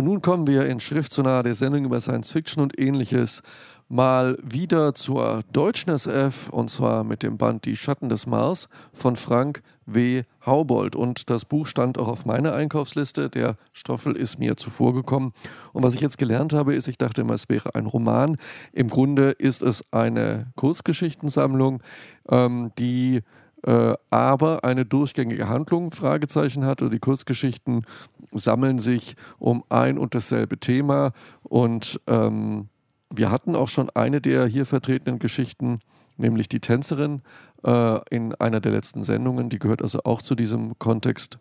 So, 0.00 0.06
nun 0.06 0.22
kommen 0.22 0.46
wir 0.46 0.64
in 0.64 0.80
Schrift 0.80 1.12
zu 1.12 1.20
nahe 1.20 1.42
der 1.42 1.54
Sendung 1.54 1.84
über 1.84 2.00
Science 2.00 2.32
Fiction 2.32 2.62
und 2.62 2.80
ähnliches 2.80 3.42
mal 3.90 4.38
wieder 4.42 4.94
zur 4.94 5.42
deutschen 5.52 5.90
SF 5.90 6.48
und 6.48 6.70
zwar 6.70 7.04
mit 7.04 7.22
dem 7.22 7.36
Band 7.36 7.66
Die 7.66 7.76
Schatten 7.76 8.08
des 8.08 8.26
Mars 8.26 8.70
von 8.94 9.14
Frank 9.14 9.62
W. 9.84 10.22
Haubold. 10.46 10.96
Und 10.96 11.28
das 11.28 11.44
Buch 11.44 11.66
stand 11.66 11.98
auch 11.98 12.08
auf 12.08 12.24
meiner 12.24 12.54
Einkaufsliste. 12.54 13.28
Der 13.28 13.56
Stoffel 13.74 14.16
ist 14.16 14.38
mir 14.38 14.56
zuvor 14.56 14.94
gekommen. 14.94 15.34
Und 15.74 15.82
was 15.82 15.94
ich 15.94 16.00
jetzt 16.00 16.16
gelernt 16.16 16.54
habe, 16.54 16.74
ist, 16.74 16.88
ich 16.88 16.96
dachte 16.96 17.20
immer, 17.20 17.34
es 17.34 17.50
wäre 17.50 17.74
ein 17.74 17.84
Roman. 17.84 18.38
Im 18.72 18.88
Grunde 18.88 19.32
ist 19.32 19.60
es 19.60 19.84
eine 19.92 20.50
Kurzgeschichtensammlung, 20.56 21.82
ähm, 22.30 22.70
die 22.78 23.20
äh, 23.66 23.94
aber 24.08 24.64
eine 24.64 24.86
durchgängige 24.86 25.48
Handlung, 25.48 25.90
Fragezeichen 25.90 26.64
hat. 26.64 26.80
Und 26.80 26.92
die 26.92 26.98
Kurzgeschichten 26.98 27.84
sammeln 28.32 28.78
sich 28.78 29.16
um 29.38 29.64
ein 29.68 29.98
und 29.98 30.14
dasselbe 30.14 30.58
Thema 30.58 31.12
und 31.42 32.00
ähm, 32.06 32.68
wir 33.12 33.30
hatten 33.30 33.56
auch 33.56 33.68
schon 33.68 33.90
eine 33.90 34.20
der 34.20 34.46
hier 34.46 34.64
vertretenen 34.64 35.18
Geschichten, 35.18 35.80
nämlich 36.16 36.48
die 36.48 36.60
Tänzerin 36.60 37.22
äh, 37.64 37.98
in 38.10 38.34
einer 38.36 38.60
der 38.60 38.72
letzten 38.72 39.02
Sendungen. 39.02 39.48
Die 39.50 39.58
gehört 39.58 39.82
also 39.82 40.00
auch 40.04 40.22
zu 40.22 40.34
diesem 40.34 40.78
Kontext. 40.78 41.38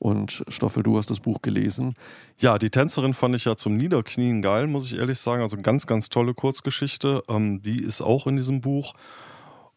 Und 0.00 0.44
Stoffel, 0.48 0.82
du 0.82 0.98
hast 0.98 1.10
das 1.10 1.20
Buch 1.20 1.40
gelesen. 1.40 1.94
Ja, 2.38 2.58
die 2.58 2.68
Tänzerin 2.68 3.14
fand 3.14 3.36
ich 3.36 3.44
ja 3.44 3.56
zum 3.56 3.76
Niederknien 3.76 4.42
geil, 4.42 4.66
muss 4.66 4.90
ich 4.90 4.98
ehrlich 4.98 5.20
sagen. 5.20 5.40
Also 5.40 5.56
ganz, 5.56 5.86
ganz 5.86 6.08
tolle 6.08 6.34
Kurzgeschichte. 6.34 7.22
Ähm, 7.28 7.62
die 7.62 7.80
ist 7.80 8.02
auch 8.02 8.26
in 8.26 8.36
diesem 8.36 8.60
Buch. 8.60 8.94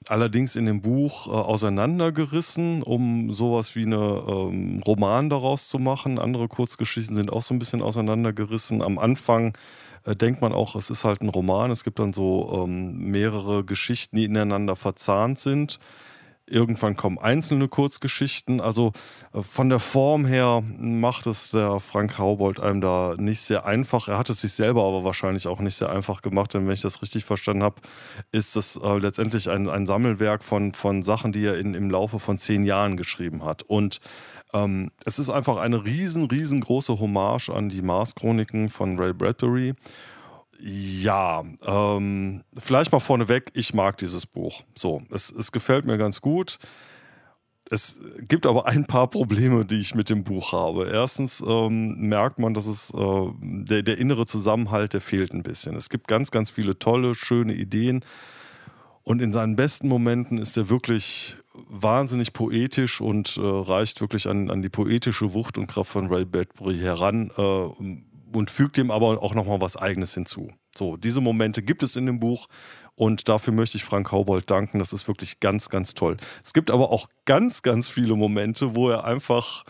Allerdings 0.09 0.55
in 0.55 0.65
dem 0.65 0.81
Buch 0.81 1.27
äh, 1.27 1.31
auseinandergerissen, 1.31 2.81
um 2.81 3.31
sowas 3.33 3.75
wie 3.75 3.85
eine 3.85 4.23
ähm, 4.27 4.81
Roman 4.85 5.29
daraus 5.29 5.67
zu 5.67 5.79
machen. 5.79 6.17
Andere 6.17 6.47
Kurzgeschichten 6.47 7.15
sind 7.15 7.31
auch 7.31 7.41
so 7.41 7.53
ein 7.53 7.59
bisschen 7.59 7.81
auseinandergerissen. 7.81 8.81
Am 8.81 8.99
Anfang 8.99 9.57
äh, 10.05 10.15
denkt 10.15 10.41
man 10.41 10.53
auch, 10.53 10.75
es 10.75 10.89
ist 10.89 11.03
halt 11.03 11.21
ein 11.21 11.29
Roman. 11.29 11.71
Es 11.71 11.83
gibt 11.83 11.99
dann 11.99 12.13
so 12.13 12.63
ähm, 12.63 13.11
mehrere 13.11 13.65
Geschichten, 13.65 14.15
die 14.15 14.25
ineinander 14.25 14.77
verzahnt 14.77 15.39
sind. 15.39 15.77
Irgendwann 16.49 16.95
kommen 16.95 17.17
einzelne 17.17 17.67
Kurzgeschichten. 17.67 18.61
Also 18.61 18.93
äh, 19.33 19.41
von 19.41 19.69
der 19.69 19.79
Form 19.79 20.25
her 20.25 20.63
macht 20.77 21.27
es 21.27 21.51
der 21.51 21.79
Frank 21.79 22.17
Haubold 22.17 22.59
einem 22.59 22.81
da 22.81 23.15
nicht 23.17 23.41
sehr 23.41 23.65
einfach. 23.65 24.07
Er 24.07 24.17
hat 24.17 24.29
es 24.29 24.39
sich 24.41 24.53
selber 24.53 24.83
aber 24.83 25.03
wahrscheinlich 25.03 25.47
auch 25.47 25.59
nicht 25.59 25.75
sehr 25.75 25.89
einfach 25.89 26.21
gemacht, 26.21 26.53
denn 26.53 26.65
wenn 26.65 26.73
ich 26.73 26.81
das 26.81 27.01
richtig 27.01 27.25
verstanden 27.25 27.63
habe, 27.63 27.81
ist 28.31 28.55
das 28.55 28.77
äh, 28.77 28.97
letztendlich 28.97 29.49
ein, 29.49 29.69
ein 29.69 29.85
Sammelwerk 29.85 30.43
von, 30.43 30.73
von 30.73 31.03
Sachen, 31.03 31.31
die 31.31 31.45
er 31.45 31.57
in, 31.57 31.73
im 31.73 31.89
Laufe 31.89 32.19
von 32.19 32.37
zehn 32.37 32.63
Jahren 32.63 32.97
geschrieben 32.97 33.43
hat. 33.43 33.63
Und 33.63 33.99
ähm, 34.53 34.91
es 35.05 35.19
ist 35.19 35.29
einfach 35.29 35.57
eine 35.57 35.83
riesen, 35.85 36.25
riesengroße 36.25 36.99
Hommage 36.99 37.49
an 37.49 37.69
die 37.69 37.81
Mars-Chroniken 37.81 38.69
von 38.69 38.97
Ray 38.97 39.13
Bradbury. 39.13 39.73
Ja, 40.59 41.43
ähm, 41.65 42.43
vielleicht 42.57 42.91
mal 42.91 42.99
vorneweg, 42.99 43.51
ich 43.53 43.73
mag 43.73 43.97
dieses 43.97 44.25
Buch. 44.25 44.63
So, 44.75 45.01
es, 45.11 45.31
es 45.31 45.51
gefällt 45.51 45.85
mir 45.85 45.97
ganz 45.97 46.21
gut. 46.21 46.57
Es 47.69 47.99
gibt 48.21 48.45
aber 48.45 48.65
ein 48.65 48.85
paar 48.85 49.09
Probleme, 49.09 49.65
die 49.65 49.79
ich 49.79 49.93
mit 49.93 50.09
dem 50.09 50.23
Buch 50.23 50.53
habe. 50.53 50.89
Erstens 50.89 51.43
ähm, 51.45 51.97
merkt 51.97 52.39
man, 52.39 52.53
dass 52.53 52.65
es 52.65 52.93
äh, 52.93 53.27
der, 53.41 53.83
der 53.83 53.97
innere 53.97 54.25
Zusammenhalt, 54.25 54.93
der 54.93 55.01
fehlt 55.01 55.33
ein 55.33 55.43
bisschen. 55.43 55.75
Es 55.75 55.89
gibt 55.89 56.07
ganz, 56.07 56.31
ganz 56.31 56.49
viele 56.49 56.79
tolle, 56.79 57.13
schöne 57.13 57.53
Ideen. 57.53 58.05
Und 59.03 59.21
in 59.21 59.31
seinen 59.31 59.55
besten 59.55 59.87
Momenten 59.87 60.37
ist 60.37 60.57
er 60.57 60.69
wirklich 60.69 61.35
wahnsinnig 61.53 62.33
poetisch 62.33 63.01
und 63.01 63.37
äh, 63.37 63.41
reicht 63.41 64.01
wirklich 64.01 64.27
an, 64.27 64.49
an 64.49 64.61
die 64.61 64.69
poetische 64.69 65.33
Wucht 65.33 65.57
und 65.57 65.67
Kraft 65.67 65.91
von 65.91 66.07
Ray 66.07 66.25
Bradbury 66.25 66.77
heran 66.77 67.31
äh, 67.37 67.41
und 68.33 68.51
fügt 68.51 68.77
ihm 68.77 68.91
aber 68.91 69.21
auch 69.21 69.33
nochmal 69.33 69.61
was 69.61 69.77
Eigenes 69.77 70.13
hinzu. 70.13 70.51
So, 70.75 70.97
diese 70.97 71.21
Momente 71.21 71.61
gibt 71.63 71.83
es 71.83 71.95
in 71.95 72.05
dem 72.05 72.19
Buch 72.19 72.47
und 72.95 73.29
dafür 73.29 73.53
möchte 73.53 73.77
ich 73.77 73.83
Frank 73.83 74.11
Haubold 74.11 74.49
danken. 74.49 74.79
Das 74.79 74.93
ist 74.93 75.07
wirklich 75.07 75.39
ganz, 75.39 75.69
ganz 75.69 75.93
toll. 75.93 76.17
Es 76.43 76.53
gibt 76.53 76.71
aber 76.71 76.91
auch 76.91 77.09
ganz, 77.25 77.61
ganz 77.61 77.89
viele 77.89 78.15
Momente, 78.15 78.75
wo 78.75 78.89
er 78.89 79.03
einfach 79.05 79.63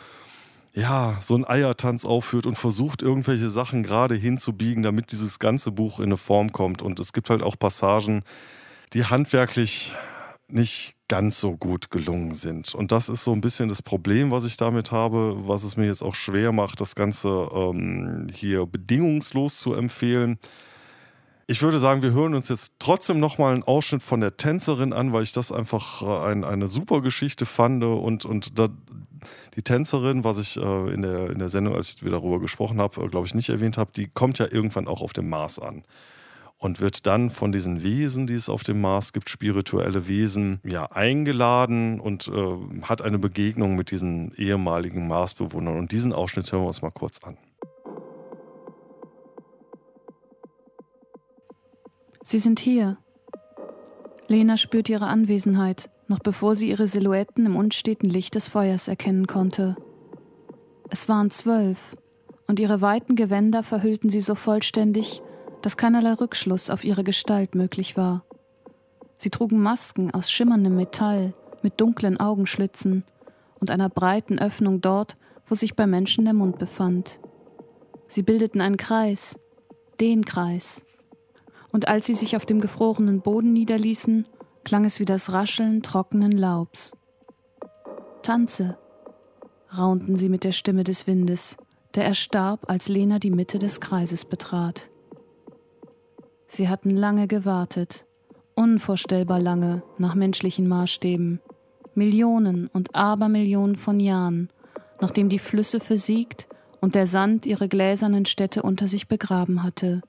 ja, 0.73 1.17
so 1.21 1.33
einen 1.33 1.45
Eiertanz 1.45 2.05
aufführt 2.05 2.45
und 2.45 2.55
versucht, 2.55 3.01
irgendwelche 3.01 3.49
Sachen 3.49 3.81
gerade 3.81 4.13
hinzubiegen, 4.13 4.83
damit 4.83 5.11
dieses 5.11 5.39
ganze 5.39 5.71
Buch 5.71 5.99
in 5.99 6.05
eine 6.05 6.17
Form 6.17 6.51
kommt. 6.51 6.83
Und 6.83 6.99
es 6.99 7.13
gibt 7.13 7.31
halt 7.31 7.41
auch 7.41 7.57
Passagen, 7.57 8.23
die 8.93 9.03
handwerklich 9.03 9.93
nicht 10.49 10.95
ganz 11.07 11.39
so 11.39 11.55
gut 11.55 11.89
gelungen 11.89 12.33
sind. 12.33 12.73
Und 12.75 12.91
das 12.91 13.09
ist 13.09 13.23
so 13.23 13.31
ein 13.31 13.41
bisschen 13.41 13.69
das 13.69 13.81
Problem, 13.81 14.31
was 14.31 14.45
ich 14.45 14.57
damit 14.57 14.91
habe, 14.91 15.35
was 15.47 15.63
es 15.63 15.77
mir 15.77 15.85
jetzt 15.85 16.01
auch 16.01 16.15
schwer 16.15 16.51
macht, 16.51 16.81
das 16.81 16.95
Ganze 16.95 17.49
ähm, 17.53 18.27
hier 18.33 18.65
bedingungslos 18.65 19.57
zu 19.57 19.73
empfehlen. 19.73 20.37
Ich 21.47 21.61
würde 21.61 21.79
sagen, 21.79 22.01
wir 22.01 22.11
hören 22.11 22.33
uns 22.33 22.49
jetzt 22.49 22.73
trotzdem 22.79 23.19
nochmal 23.19 23.53
einen 23.53 23.63
Ausschnitt 23.63 24.03
von 24.03 24.19
der 24.19 24.35
Tänzerin 24.35 24.91
an, 24.91 25.13
weil 25.13 25.23
ich 25.23 25.31
das 25.31 25.51
einfach 25.51 26.01
äh, 26.01 26.29
ein, 26.31 26.43
eine 26.43 26.67
super 26.67 27.01
Geschichte 27.01 27.45
fand. 27.45 27.83
Und, 27.83 28.25
und 28.25 28.59
da, 28.59 28.67
die 29.55 29.63
Tänzerin, 29.63 30.25
was 30.25 30.37
ich 30.37 30.57
äh, 30.57 30.93
in, 30.93 31.03
der, 31.03 31.29
in 31.29 31.39
der 31.39 31.49
Sendung, 31.49 31.75
als 31.75 31.89
ich 31.89 32.03
wieder 32.03 32.17
darüber 32.17 32.39
gesprochen 32.39 32.81
habe, 32.81 33.01
äh, 33.01 33.07
glaube 33.07 33.27
ich 33.27 33.35
nicht 33.35 33.49
erwähnt 33.49 33.77
habe, 33.77 33.91
die 33.93 34.07
kommt 34.07 34.39
ja 34.39 34.47
irgendwann 34.51 34.87
auch 34.87 35.01
auf 35.01 35.13
dem 35.13 35.29
Mars 35.29 35.57
an 35.57 35.83
und 36.59 36.81
wird 36.81 37.05
dann 37.05 37.29
von 37.29 37.51
diesen 37.51 37.83
Wesen, 37.83 38.25
die 38.25 38.33
es 38.33 38.49
auf 38.49 38.63
dem 38.63 38.81
Mars 38.81 39.13
gibt, 39.13 39.29
spirituelle 39.29 40.07
Wesen, 40.07 40.59
ja, 40.63 40.85
eingeladen 40.85 41.99
und 41.99 42.27
äh, 42.27 42.83
hat 42.83 43.01
eine 43.01 43.19
Begegnung 43.19 43.75
mit 43.75 43.91
diesen 43.91 44.33
ehemaligen 44.35 45.07
Marsbewohnern. 45.07 45.77
Und 45.77 45.91
diesen 45.91 46.13
Ausschnitt 46.13 46.51
hören 46.51 46.63
wir 46.63 46.67
uns 46.67 46.81
mal 46.81 46.91
kurz 46.91 47.19
an. 47.23 47.37
Sie 52.23 52.39
sind 52.39 52.59
hier. 52.59 52.97
Lena 54.27 54.57
spürt 54.57 54.89
ihre 54.89 55.07
Anwesenheit, 55.07 55.89
noch 56.07 56.19
bevor 56.19 56.55
sie 56.55 56.69
ihre 56.69 56.87
Silhouetten 56.87 57.45
im 57.45 57.55
unsteten 57.55 58.09
Licht 58.09 58.35
des 58.35 58.49
Feuers 58.49 58.87
erkennen 58.87 59.27
konnte. 59.27 59.77
Es 60.89 61.07
waren 61.07 61.31
zwölf, 61.31 61.95
und 62.47 62.59
ihre 62.59 62.81
weiten 62.81 63.15
Gewänder 63.15 63.61
verhüllten 63.63 64.09
sie 64.09 64.21
so 64.21 64.35
vollständig, 64.35 65.21
dass 65.61 65.77
keinerlei 65.77 66.13
Rückschluss 66.13 66.69
auf 66.69 66.83
ihre 66.83 67.03
Gestalt 67.03 67.55
möglich 67.55 67.97
war. 67.97 68.23
Sie 69.17 69.29
trugen 69.29 69.59
Masken 69.59 70.11
aus 70.11 70.31
schimmerndem 70.31 70.75
Metall 70.75 71.33
mit 71.61 71.79
dunklen 71.81 72.19
Augenschlitzen 72.19 73.03
und 73.59 73.71
einer 73.71 73.89
breiten 73.89 74.39
Öffnung 74.39 74.81
dort, 74.81 75.17
wo 75.45 75.55
sich 75.55 75.75
bei 75.75 75.87
Menschen 75.87 76.25
der 76.25 76.33
Mund 76.33 76.59
befand. 76.59 77.19
Sie 78.07 78.21
bildeten 78.21 78.61
einen 78.61 78.77
Kreis, 78.77 79.39
den 79.99 80.25
Kreis. 80.25 80.83
Und 81.71 81.87
als 81.87 82.05
sie 82.05 82.13
sich 82.13 82.35
auf 82.35 82.45
dem 82.45 82.61
gefrorenen 82.61 83.21
Boden 83.21 83.53
niederließen, 83.53 84.27
klang 84.63 84.85
es 84.85 84.99
wie 84.99 85.05
das 85.05 85.31
Rascheln 85.33 85.81
trockenen 85.81 86.31
Laubs. 86.31 86.91
Tanze, 88.21 88.77
raunten 89.77 90.17
sie 90.17 90.29
mit 90.29 90.43
der 90.43 90.51
Stimme 90.51 90.83
des 90.83 91.07
Windes, 91.07 91.57
der 91.95 92.05
erstarb, 92.05 92.69
als 92.69 92.89
Lena 92.89 93.19
die 93.19 93.31
Mitte 93.31 93.59
des 93.59 93.79
Kreises 93.79 94.25
betrat. 94.25 94.89
Sie 96.47 96.69
hatten 96.69 96.91
lange 96.91 97.27
gewartet, 97.27 98.05
unvorstellbar 98.55 99.39
lange 99.39 99.83
nach 99.97 100.15
menschlichen 100.15 100.67
Maßstäben, 100.67 101.41
Millionen 101.93 102.67
und 102.67 102.95
Abermillionen 102.95 103.75
von 103.75 103.99
Jahren, 103.99 104.49
nachdem 105.01 105.29
die 105.29 105.39
Flüsse 105.39 105.79
versiegt 105.79 106.47
und 106.79 106.95
der 106.95 107.05
Sand 107.05 107.45
ihre 107.45 107.67
gläsernen 107.67 108.25
Städte 108.25 108.63
unter 108.63 108.87
sich 108.87 109.07
begraben 109.07 109.63
hatte. 109.63 110.01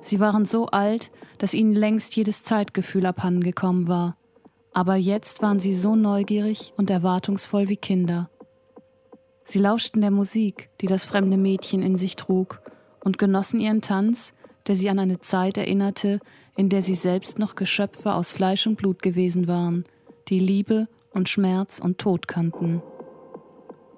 Sie 0.00 0.20
waren 0.20 0.46
so 0.46 0.66
alt, 0.66 1.10
dass 1.38 1.54
ihnen 1.54 1.74
längst 1.74 2.16
jedes 2.16 2.42
Zeitgefühl 2.42 3.06
abhandengekommen 3.06 3.88
war, 3.88 4.16
aber 4.72 4.96
jetzt 4.96 5.42
waren 5.42 5.60
sie 5.60 5.74
so 5.74 5.94
neugierig 5.94 6.72
und 6.76 6.90
erwartungsvoll 6.90 7.68
wie 7.68 7.76
Kinder. 7.76 8.30
Sie 9.44 9.58
lauschten 9.58 10.00
der 10.00 10.10
Musik, 10.10 10.70
die 10.80 10.86
das 10.86 11.04
fremde 11.04 11.36
Mädchen 11.36 11.82
in 11.82 11.96
sich 11.96 12.16
trug, 12.16 12.60
und 13.02 13.18
genossen 13.18 13.60
ihren 13.60 13.82
Tanz, 13.82 14.32
der 14.66 14.76
sie 14.76 14.88
an 14.90 14.98
eine 14.98 15.20
Zeit 15.20 15.58
erinnerte, 15.58 16.20
in 16.56 16.68
der 16.68 16.82
sie 16.82 16.94
selbst 16.94 17.38
noch 17.38 17.54
Geschöpfe 17.54 18.14
aus 18.14 18.30
Fleisch 18.30 18.66
und 18.66 18.76
Blut 18.76 19.02
gewesen 19.02 19.48
waren, 19.48 19.84
die 20.28 20.38
Liebe 20.38 20.88
und 21.12 21.28
Schmerz 21.28 21.78
und 21.78 21.98
Tod 21.98 22.28
kannten. 22.28 22.82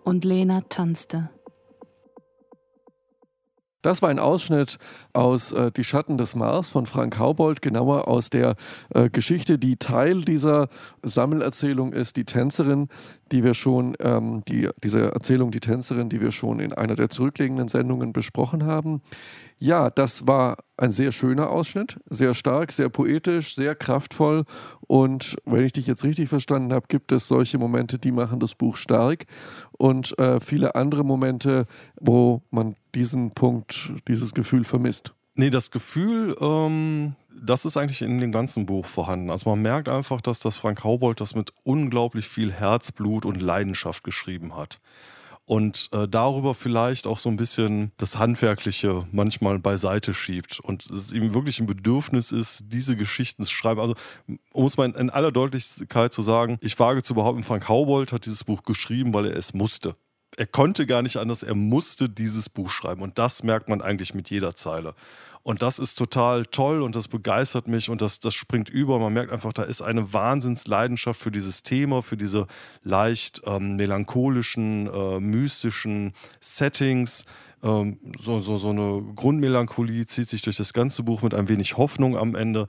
Und 0.05 0.25
Lena 0.25 0.63
tanzte. 0.63 1.31
Das 3.87 4.03
war 4.03 4.09
ein 4.09 4.19
Ausschnitt 4.19 4.79
aus 5.13 5.53
äh, 5.53 5.71
Die 5.71 5.85
Schatten 5.85 6.19
des 6.19 6.35
Mars 6.35 6.71
von 6.71 6.87
Frank 6.87 7.21
Haubold, 7.21 7.63
genauer 7.63 8.09
aus 8.09 8.31
der 8.31 8.57
äh, 8.93 9.09
Geschichte, 9.09 9.61
die 9.61 9.77
Teil 9.77 10.23
dieser 10.23 10.69
Sammelerzählung 11.05 11.93
ist, 11.93 12.17
die 12.17 12.25
Tänzerin, 12.25 12.89
die 13.31 13.45
wir 13.45 13.55
schon, 13.55 13.97
ähm, 14.01 14.43
die, 14.49 14.69
diese 14.83 15.13
Erzählung, 15.13 15.53
die 15.53 15.61
Tänzerin, 15.61 16.09
die 16.09 16.21
wir 16.21 16.33
schon 16.33 16.59
in 16.59 16.73
einer 16.73 16.97
der 16.97 17.11
zurückliegenden 17.11 17.69
Sendungen 17.69 18.13
besprochen 18.13 18.65
haben. 18.65 19.03
Ja, 19.59 19.89
das 19.89 20.27
war 20.27 20.59
ein 20.77 20.91
sehr 20.91 21.13
schöner 21.13 21.49
Ausschnitt, 21.51 21.99
sehr 22.11 22.35
stark, 22.35 22.73
sehr 22.73 22.91
poetisch, 22.91 23.55
sehr 23.55 23.75
kraftvoll. 23.75 24.45
Und 24.87 25.37
wenn 25.47 25.65
ich 25.65 25.73
dich 25.73 25.87
jetzt 25.87 26.05
richtig 26.05 26.29
verstanden 26.29 26.73
habe, 26.73 26.87
gibt 26.89 27.11
es 27.11 27.27
solche 27.27 27.59
Momente, 27.59 27.99
die 27.99 28.13
machen 28.13 28.39
das 28.39 28.55
Buch 28.55 28.77
stark 28.77 29.25
und 29.73 30.19
äh, 30.19 30.41
viele 30.41 30.75
andere 30.75 31.05
Momente, 31.05 31.67
wo 31.99 32.43
man 32.51 32.77
diesen 32.95 33.31
Punkt, 33.31 33.93
dieses 34.09 34.35
Gefühl 34.35 34.65
vermisst. 34.65 35.15
Nee, 35.35 35.51
das 35.51 35.71
Gefühl, 35.71 36.37
ähm, 36.41 37.15
das 37.31 37.65
ist 37.65 37.77
eigentlich 37.79 38.03
in 38.03 38.19
dem 38.19 38.33
ganzen 38.33 38.67
Buch 38.67 38.85
vorhanden. 38.85 39.31
Also 39.31 39.49
man 39.49 39.63
merkt 39.63 39.89
einfach, 39.89 40.21
dass 40.21 40.39
das 40.41 40.57
Frank 40.59 40.85
Haubold 40.85 41.21
das 41.21 41.35
mit 41.35 41.53
unglaublich 41.65 42.29
viel 42.29 42.53
Herzblut 42.53 43.25
und 43.25 43.41
Leidenschaft 43.41 44.05
geschrieben 44.05 44.55
hat 44.55 44.81
und 45.47 45.89
äh, 45.93 46.09
darüber 46.09 46.55
vielleicht 46.55 47.07
auch 47.07 47.19
so 47.19 47.29
ein 47.29 47.37
bisschen 47.37 47.93
das 47.97 48.19
Handwerkliche 48.19 49.07
manchmal 49.13 49.59
beiseite 49.59 50.13
schiebt 50.13 50.61
und 50.61 50.91
es 50.91 51.13
ihm 51.13 51.35
wirklich 51.35 51.61
ein 51.61 51.67
Bedürfnis 51.67 52.33
ist, 52.33 52.65
diese 52.67 52.97
Geschichten 52.97 53.45
zu 53.45 53.53
schreiben. 53.53 53.81
Also 53.81 53.95
um 54.53 54.67
es 54.67 54.77
mal 54.77 54.87
in, 54.87 54.95
in 54.95 55.11
aller 55.11 55.33
Deutlichkeit 55.33 56.13
zu 56.13 56.23
sagen, 56.23 56.59
ich 56.61 56.79
wage 56.79 57.03
zu 57.05 57.15
behaupten, 57.15 57.45
Frank 57.45 57.69
Haubold 57.69 58.13
hat 58.13 58.27
dieses 58.27 58.45
Buch 58.45 58.65
geschrieben, 58.65 59.15
weil 59.15 59.27
er 59.27 59.37
es 59.37 59.55
musste. 59.55 59.95
Er 60.37 60.47
konnte 60.47 60.87
gar 60.87 61.01
nicht 61.03 61.17
anders, 61.17 61.43
er 61.43 61.55
musste 61.55 62.09
dieses 62.11 62.49
Buch 62.51 62.69
schreiben 62.69 63.01
und 63.01 63.19
das 63.19 63.43
merkt 63.43 63.69
man 63.69 63.81
eigentlich 63.81 64.15
mit 64.15 64.29
jeder 64.29 64.55
Zeile. 64.55 64.95
Und 65.43 65.63
das 65.63 65.79
ist 65.79 65.95
total 65.95 66.45
toll 66.45 66.83
und 66.83 66.97
das 66.97 67.07
begeistert 67.07 67.69
mich 67.69 67.89
und 67.89 68.03
das, 68.03 68.19
das 68.19 68.35
springt 68.35 68.69
über. 68.69 68.99
Man 68.99 69.13
merkt 69.13 69.33
einfach, 69.33 69.53
da 69.53 69.63
ist 69.63 69.81
eine 69.81 70.13
Wahnsinnsleidenschaft 70.13 71.21
für 71.21 71.31
dieses 71.31 71.63
Thema, 71.63 72.03
für 72.03 72.17
diese 72.17 72.49
leicht 72.83 73.43
ähm, 73.47 73.77
melancholischen, 73.77 74.89
äh, 74.93 75.21
mystischen 75.21 76.15
Settings. 76.41 77.27
Ähm, 77.63 77.99
so, 78.19 78.41
so, 78.41 78.59
so 78.59 78.71
eine 78.71 79.03
Grundmelancholie 79.15 80.07
zieht 80.07 80.29
sich 80.29 80.43
durch 80.43 80.57
das 80.57 80.73
ganze 80.73 81.05
Buch 81.05 81.23
mit 81.23 81.33
ein 81.33 81.49
wenig 81.49 81.77
Hoffnung 81.77 82.17
am 82.17 82.35
Ende. 82.35 82.67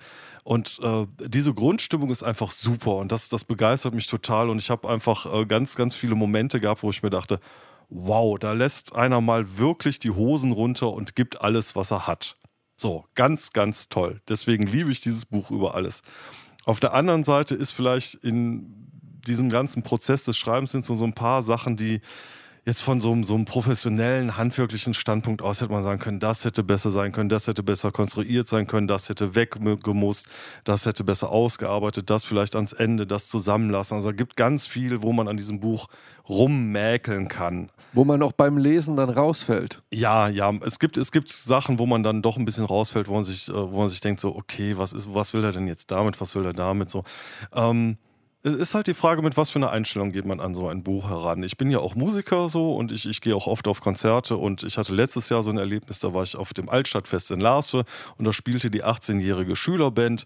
Und 0.47 0.79
äh, 0.81 1.05
diese 1.19 1.53
Grundstimmung 1.53 2.09
ist 2.09 2.23
einfach 2.23 2.51
super 2.51 2.95
und 2.95 3.11
das, 3.11 3.27
das 3.27 3.43
begeistert 3.43 3.93
mich 3.93 4.07
total. 4.07 4.49
Und 4.49 4.59
ich 4.59 4.69
habe 4.69 4.87
einfach 4.87 5.25
äh, 5.25 5.45
ganz, 5.45 5.75
ganz 5.75 5.93
viele 5.93 6.15
Momente 6.15 6.61
gehabt, 6.61 6.83
wo 6.83 6.89
ich 6.89 7.03
mir 7.03 7.09
dachte, 7.09 7.41
wow, 7.89 8.39
da 8.39 8.53
lässt 8.53 8.95
einer 8.95 9.19
mal 9.19 9.57
wirklich 9.57 9.99
die 9.99 10.11
Hosen 10.11 10.53
runter 10.53 10.93
und 10.93 11.17
gibt 11.17 11.41
alles, 11.41 11.75
was 11.75 11.91
er 11.91 12.07
hat. 12.07 12.37
So, 12.77 13.03
ganz, 13.13 13.51
ganz 13.51 13.89
toll. 13.89 14.21
Deswegen 14.29 14.65
liebe 14.67 14.89
ich 14.89 15.01
dieses 15.01 15.25
Buch 15.25 15.51
über 15.51 15.75
alles. 15.75 16.01
Auf 16.63 16.79
der 16.79 16.93
anderen 16.93 17.25
Seite 17.25 17.53
ist 17.53 17.73
vielleicht 17.73 18.13
in 18.13 18.87
diesem 19.27 19.49
ganzen 19.49 19.83
Prozess 19.83 20.23
des 20.23 20.37
Schreibens 20.37 20.71
sind 20.71 20.85
so, 20.85 20.95
so 20.95 21.03
ein 21.03 21.13
paar 21.13 21.43
Sachen, 21.43 21.75
die 21.75 21.99
jetzt 22.67 22.81
von 22.81 22.99
so 22.99 23.13
einem, 23.13 23.23
so 23.23 23.33
einem 23.33 23.45
professionellen, 23.45 24.35
handwerklichen 24.35 24.93
Standpunkt 24.93 25.41
aus 25.41 25.61
hätte 25.61 25.71
man 25.71 25.83
sagen 25.83 26.01
können, 26.01 26.19
das 26.19 26.43
hätte 26.43 26.63
besser 26.63 26.91
sein 26.91 27.13
können, 27.13 27.29
das 27.29 27.47
hätte 27.47 27.63
besser 27.63 27.93
konstruiert 27.93 28.49
sein 28.49 28.67
können, 28.67 28.89
das 28.89 29.07
hätte 29.07 29.35
weggemusst, 29.35 30.27
das 30.65 30.85
hätte 30.85 31.05
besser 31.05 31.29
ausgearbeitet, 31.31 32.09
das 32.09 32.25
vielleicht 32.25 32.57
ans 32.57 32.73
Ende, 32.73 33.07
das 33.07 33.29
zusammenlassen. 33.29 33.95
Also 33.95 34.09
es 34.09 34.17
gibt 34.17 34.35
ganz 34.35 34.67
viel, 34.67 35.01
wo 35.01 35.13
man 35.13 35.29
an 35.29 35.37
diesem 35.37 35.61
Buch 35.61 35.87
rummäkeln 36.27 37.29
kann. 37.29 37.69
Wo 37.93 38.03
man 38.03 38.21
auch 38.21 38.33
beim 38.33 38.57
Lesen 38.57 38.97
dann 38.97 39.09
rausfällt. 39.09 39.81
Ja, 39.89 40.27
ja, 40.27 40.53
es 40.65 40.77
gibt, 40.79 40.97
es 40.97 41.13
gibt 41.13 41.29
Sachen, 41.29 41.79
wo 41.79 41.85
man 41.85 42.03
dann 42.03 42.21
doch 42.21 42.35
ein 42.35 42.43
bisschen 42.43 42.65
rausfällt, 42.65 43.07
wo 43.07 43.13
man 43.13 43.23
sich, 43.23 43.47
äh, 43.47 43.53
wo 43.53 43.77
man 43.77 43.87
sich 43.87 44.01
denkt, 44.01 44.19
so, 44.19 44.35
okay, 44.35 44.77
was 44.77 44.91
ist, 44.91 45.13
was 45.13 45.33
will 45.33 45.45
er 45.45 45.53
denn 45.53 45.67
jetzt 45.67 45.89
damit, 45.91 46.19
was 46.19 46.35
will 46.35 46.45
er 46.45 46.53
damit 46.53 46.89
so. 46.89 47.05
Ähm, 47.53 47.97
ist 48.43 48.75
halt 48.75 48.87
die 48.87 48.93
Frage, 48.93 49.21
mit 49.21 49.35
was 49.35 49.49
für 49.49 49.59
einer 49.59 49.71
Einstellung 49.71 50.11
geht 50.11 50.25
man 50.25 50.39
an 50.39 50.55
so 50.55 50.67
ein 50.67 50.83
Buch 50.83 51.09
heran. 51.09 51.43
Ich 51.43 51.57
bin 51.57 51.71
ja 51.71 51.79
auch 51.79 51.95
Musiker 51.95 52.49
so 52.49 52.75
und 52.75 52.91
ich, 52.91 53.07
ich 53.07 53.21
gehe 53.21 53.35
auch 53.35 53.47
oft 53.47 53.67
auf 53.67 53.81
Konzerte 53.81 54.37
und 54.37 54.63
ich 54.63 54.77
hatte 54.77 54.93
letztes 54.93 55.29
Jahr 55.29 55.43
so 55.43 55.49
ein 55.49 55.57
Erlebnis, 55.57 55.99
da 55.99 56.13
war 56.13 56.23
ich 56.23 56.35
auf 56.35 56.53
dem 56.53 56.69
Altstadtfest 56.69 57.31
in 57.31 57.39
Larswe 57.39 57.83
und 58.17 58.25
da 58.25 58.33
spielte 58.33 58.69
die 58.69 58.83
18-jährige 58.83 59.55
Schülerband 59.55 60.25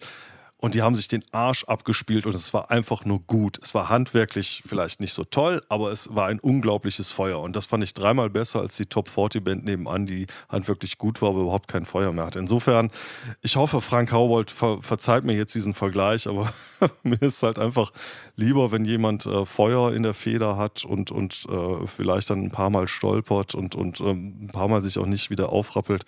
und 0.62 0.76
die 0.76 0.84
haben 0.84 0.96
sich 0.96 1.08
den 1.08 1.24
Arsch 1.32 1.64
abgespielt 1.64 2.28
und 2.28 2.36
es 2.36 2.54
war 2.54 2.70
einfach 2.70 3.04
nur 3.04 3.20
gut. 3.22 3.60
Es 3.64 3.74
war 3.74 3.90
handwerklich 3.90 4.62
vielleicht 4.64 5.00
nicht 5.00 5.14
so 5.14 5.24
toll, 5.24 5.64
aber 5.70 5.92
es 5.92 6.14
war 6.14 6.28
ein 6.28 6.40
unglaubliches 6.40 7.12
Feuer. 7.12 7.40
Und 7.40 7.56
das 7.56 7.66
fand 7.66 7.84
ich 7.84 7.96
dreimal 7.96 8.30
besser 8.30 8.62
als 8.62 8.78
die 8.78 8.86
Top 8.86 9.10
40 9.10 9.44
Band 9.44 9.66
nebenan, 9.66 10.06
die 10.06 10.28
handwerklich 10.50 11.00
gut 11.00 11.20
war, 11.24 11.30
aber 11.30 11.42
überhaupt 11.42 11.68
kein 11.68 11.84
Feuer 11.84 12.14
mehr 12.14 12.28
hatte. 12.28 12.38
Insofern, 12.38 12.92
ich 13.42 13.56
hoffe, 13.56 13.82
Frank 13.82 14.12
Haubold 14.12 14.52
ver 14.52 14.80
verzeiht 14.84 15.24
mir 15.24 15.34
jetzt 15.34 15.56
diesen 15.56 15.74
Vergleich, 15.74 16.28
aber 16.28 16.54
mir 17.04 17.20
ist 17.24 17.42
halt 17.42 17.58
einfach 17.58 17.92
lieber, 18.36 18.72
wenn 18.72 18.86
jemand 18.86 19.26
äh, 19.26 19.48
Feuer 19.48 19.92
in 19.94 20.04
der 20.04 20.14
Feder 20.14 20.58
hat 20.58 20.86
und, 20.86 21.10
und 21.10 21.48
äh, 21.50 21.88
vielleicht 21.88 22.30
dann 22.30 22.44
ein 22.44 22.52
paar 22.52 22.70
Mal 22.70 22.88
stolpert 22.88 23.56
und, 23.56 23.74
und 23.74 24.00
äh, 24.00 24.12
ein 24.12 24.50
paar 24.54 24.68
Mal 24.68 24.84
sich 24.84 25.00
auch 25.00 25.08
nicht 25.08 25.32
wieder 25.32 25.50
aufrappelt 25.50 26.06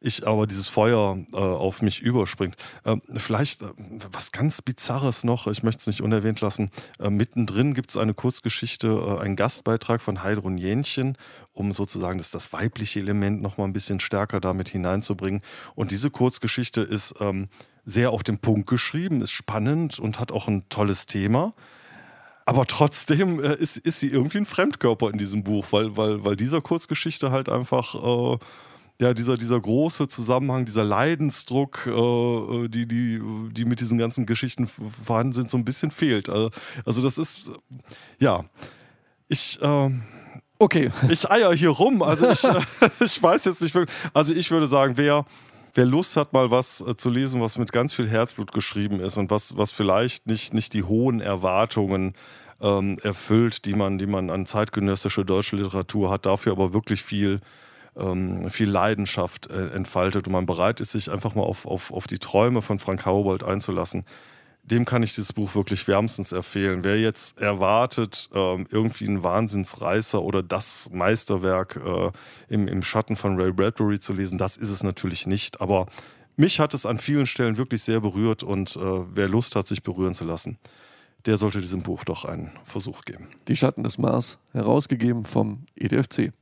ich 0.00 0.26
aber 0.26 0.46
dieses 0.46 0.68
Feuer 0.68 1.18
äh, 1.32 1.36
auf 1.36 1.82
mich 1.82 2.00
überspringt. 2.00 2.56
Ähm, 2.84 3.02
vielleicht 3.16 3.62
äh, 3.62 3.66
was 4.12 4.32
ganz 4.32 4.62
Bizarres 4.62 5.24
noch, 5.24 5.46
ich 5.46 5.62
möchte 5.62 5.80
es 5.80 5.86
nicht 5.86 6.02
unerwähnt 6.02 6.40
lassen. 6.40 6.70
Äh, 7.00 7.10
mittendrin 7.10 7.74
gibt 7.74 7.90
es 7.90 7.96
eine 7.96 8.14
Kurzgeschichte, 8.14 8.88
äh, 8.88 9.22
einen 9.22 9.36
Gastbeitrag 9.36 10.00
von 10.00 10.22
Heidrun 10.22 10.58
Jähnchen, 10.58 11.16
um 11.52 11.72
sozusagen 11.72 12.18
das, 12.18 12.30
das 12.30 12.52
weibliche 12.52 13.00
Element 13.00 13.42
noch 13.42 13.58
mal 13.58 13.64
ein 13.64 13.72
bisschen 13.72 14.00
stärker 14.00 14.40
damit 14.40 14.68
hineinzubringen. 14.68 15.42
Und 15.74 15.90
diese 15.90 16.10
Kurzgeschichte 16.10 16.80
ist 16.80 17.14
ähm, 17.20 17.48
sehr 17.84 18.10
auf 18.10 18.22
den 18.22 18.38
Punkt 18.38 18.68
geschrieben, 18.68 19.22
ist 19.22 19.32
spannend 19.32 19.98
und 19.98 20.20
hat 20.20 20.30
auch 20.30 20.46
ein 20.46 20.68
tolles 20.68 21.06
Thema. 21.06 21.54
Aber 22.44 22.64
trotzdem 22.66 23.40
äh, 23.44 23.56
ist, 23.56 23.76
ist 23.76 24.00
sie 24.00 24.08
irgendwie 24.08 24.38
ein 24.38 24.46
Fremdkörper 24.46 25.10
in 25.10 25.18
diesem 25.18 25.44
Buch, 25.44 25.66
weil, 25.70 25.96
weil, 25.96 26.24
weil 26.24 26.36
dieser 26.36 26.60
Kurzgeschichte 26.60 27.30
halt 27.30 27.48
einfach 27.48 27.94
äh, 27.94 28.38
ja, 29.00 29.14
dieser, 29.14 29.36
dieser 29.36 29.60
große 29.60 30.08
Zusammenhang, 30.08 30.64
dieser 30.64 30.82
Leidensdruck, 30.82 31.86
äh, 31.86 31.90
äh, 31.90 32.68
die, 32.68 32.86
die, 32.86 33.20
die 33.52 33.64
mit 33.64 33.80
diesen 33.80 33.96
ganzen 33.96 34.26
Geschichten 34.26 34.66
vorhanden 34.66 35.32
sind, 35.32 35.50
so 35.50 35.56
ein 35.56 35.64
bisschen 35.64 35.92
fehlt. 35.92 36.28
Also, 36.28 36.50
also 36.84 37.02
das 37.02 37.16
ist, 37.16 37.50
ja, 38.18 38.44
ich, 39.28 39.60
äh, 39.62 39.90
okay. 40.58 40.90
Ich 41.08 41.30
eier 41.30 41.54
hier 41.54 41.70
rum. 41.70 42.02
Also 42.02 42.28
ich, 42.28 42.42
äh, 42.42 42.60
ich 43.04 43.22
weiß 43.22 43.44
jetzt 43.44 43.62
nicht 43.62 43.74
wirklich. 43.74 43.96
Also 44.12 44.34
ich 44.34 44.50
würde 44.50 44.66
sagen, 44.66 44.96
wer, 44.96 45.24
wer 45.74 45.84
Lust 45.84 46.16
hat, 46.16 46.32
mal 46.32 46.50
was 46.50 46.80
äh, 46.80 46.96
zu 46.96 47.08
lesen, 47.08 47.40
was 47.40 47.56
mit 47.56 47.70
ganz 47.70 47.94
viel 47.94 48.08
Herzblut 48.08 48.50
geschrieben 48.50 48.98
ist 48.98 49.16
und 49.16 49.30
was, 49.30 49.56
was 49.56 49.70
vielleicht 49.70 50.26
nicht, 50.26 50.54
nicht 50.54 50.72
die 50.74 50.82
hohen 50.82 51.20
Erwartungen 51.20 52.14
ähm, 52.60 52.98
erfüllt, 53.04 53.64
die 53.64 53.74
man, 53.74 53.98
die 53.98 54.06
man 54.06 54.28
an 54.28 54.44
zeitgenössische 54.44 55.24
deutsche 55.24 55.54
Literatur 55.54 56.10
hat, 56.10 56.26
dafür 56.26 56.50
aber 56.50 56.72
wirklich 56.72 57.04
viel 57.04 57.40
ähm, 57.98 58.50
viel 58.50 58.68
Leidenschaft 58.68 59.50
äh, 59.50 59.68
entfaltet 59.70 60.26
und 60.26 60.32
man 60.32 60.46
bereit 60.46 60.80
ist, 60.80 60.92
sich 60.92 61.10
einfach 61.10 61.34
mal 61.34 61.42
auf, 61.42 61.66
auf, 61.66 61.92
auf 61.92 62.06
die 62.06 62.18
Träume 62.18 62.62
von 62.62 62.78
Frank 62.78 63.04
Haubold 63.04 63.42
einzulassen, 63.42 64.04
dem 64.62 64.84
kann 64.84 65.02
ich 65.02 65.14
dieses 65.14 65.32
Buch 65.32 65.54
wirklich 65.54 65.88
wärmstens 65.88 66.32
empfehlen. 66.32 66.84
Wer 66.84 67.00
jetzt 67.00 67.40
erwartet, 67.40 68.28
ähm, 68.34 68.66
irgendwie 68.70 69.06
einen 69.06 69.22
Wahnsinnsreißer 69.22 70.22
oder 70.22 70.42
das 70.42 70.90
Meisterwerk 70.92 71.80
äh, 71.84 72.10
im, 72.48 72.68
im 72.68 72.82
Schatten 72.82 73.16
von 73.16 73.40
Ray 73.40 73.52
Bradbury 73.52 73.98
zu 74.00 74.12
lesen, 74.12 74.38
das 74.38 74.56
ist 74.56 74.70
es 74.70 74.82
natürlich 74.82 75.26
nicht. 75.26 75.60
Aber 75.60 75.86
mich 76.36 76.60
hat 76.60 76.74
es 76.74 76.86
an 76.86 76.98
vielen 76.98 77.26
Stellen 77.26 77.56
wirklich 77.56 77.82
sehr 77.82 78.00
berührt 78.00 78.42
und 78.42 78.76
äh, 78.76 78.80
wer 78.80 79.28
Lust 79.28 79.56
hat, 79.56 79.66
sich 79.66 79.82
berühren 79.82 80.14
zu 80.14 80.24
lassen, 80.24 80.58
der 81.26 81.36
sollte 81.36 81.60
diesem 81.60 81.82
Buch 81.82 82.04
doch 82.04 82.24
einen 82.24 82.52
Versuch 82.64 83.02
geben. 83.02 83.28
Die 83.48 83.56
Schatten 83.56 83.82
des 83.82 83.98
Mars, 83.98 84.38
herausgegeben 84.52 85.24
vom 85.24 85.66
EDFC. 85.76 86.32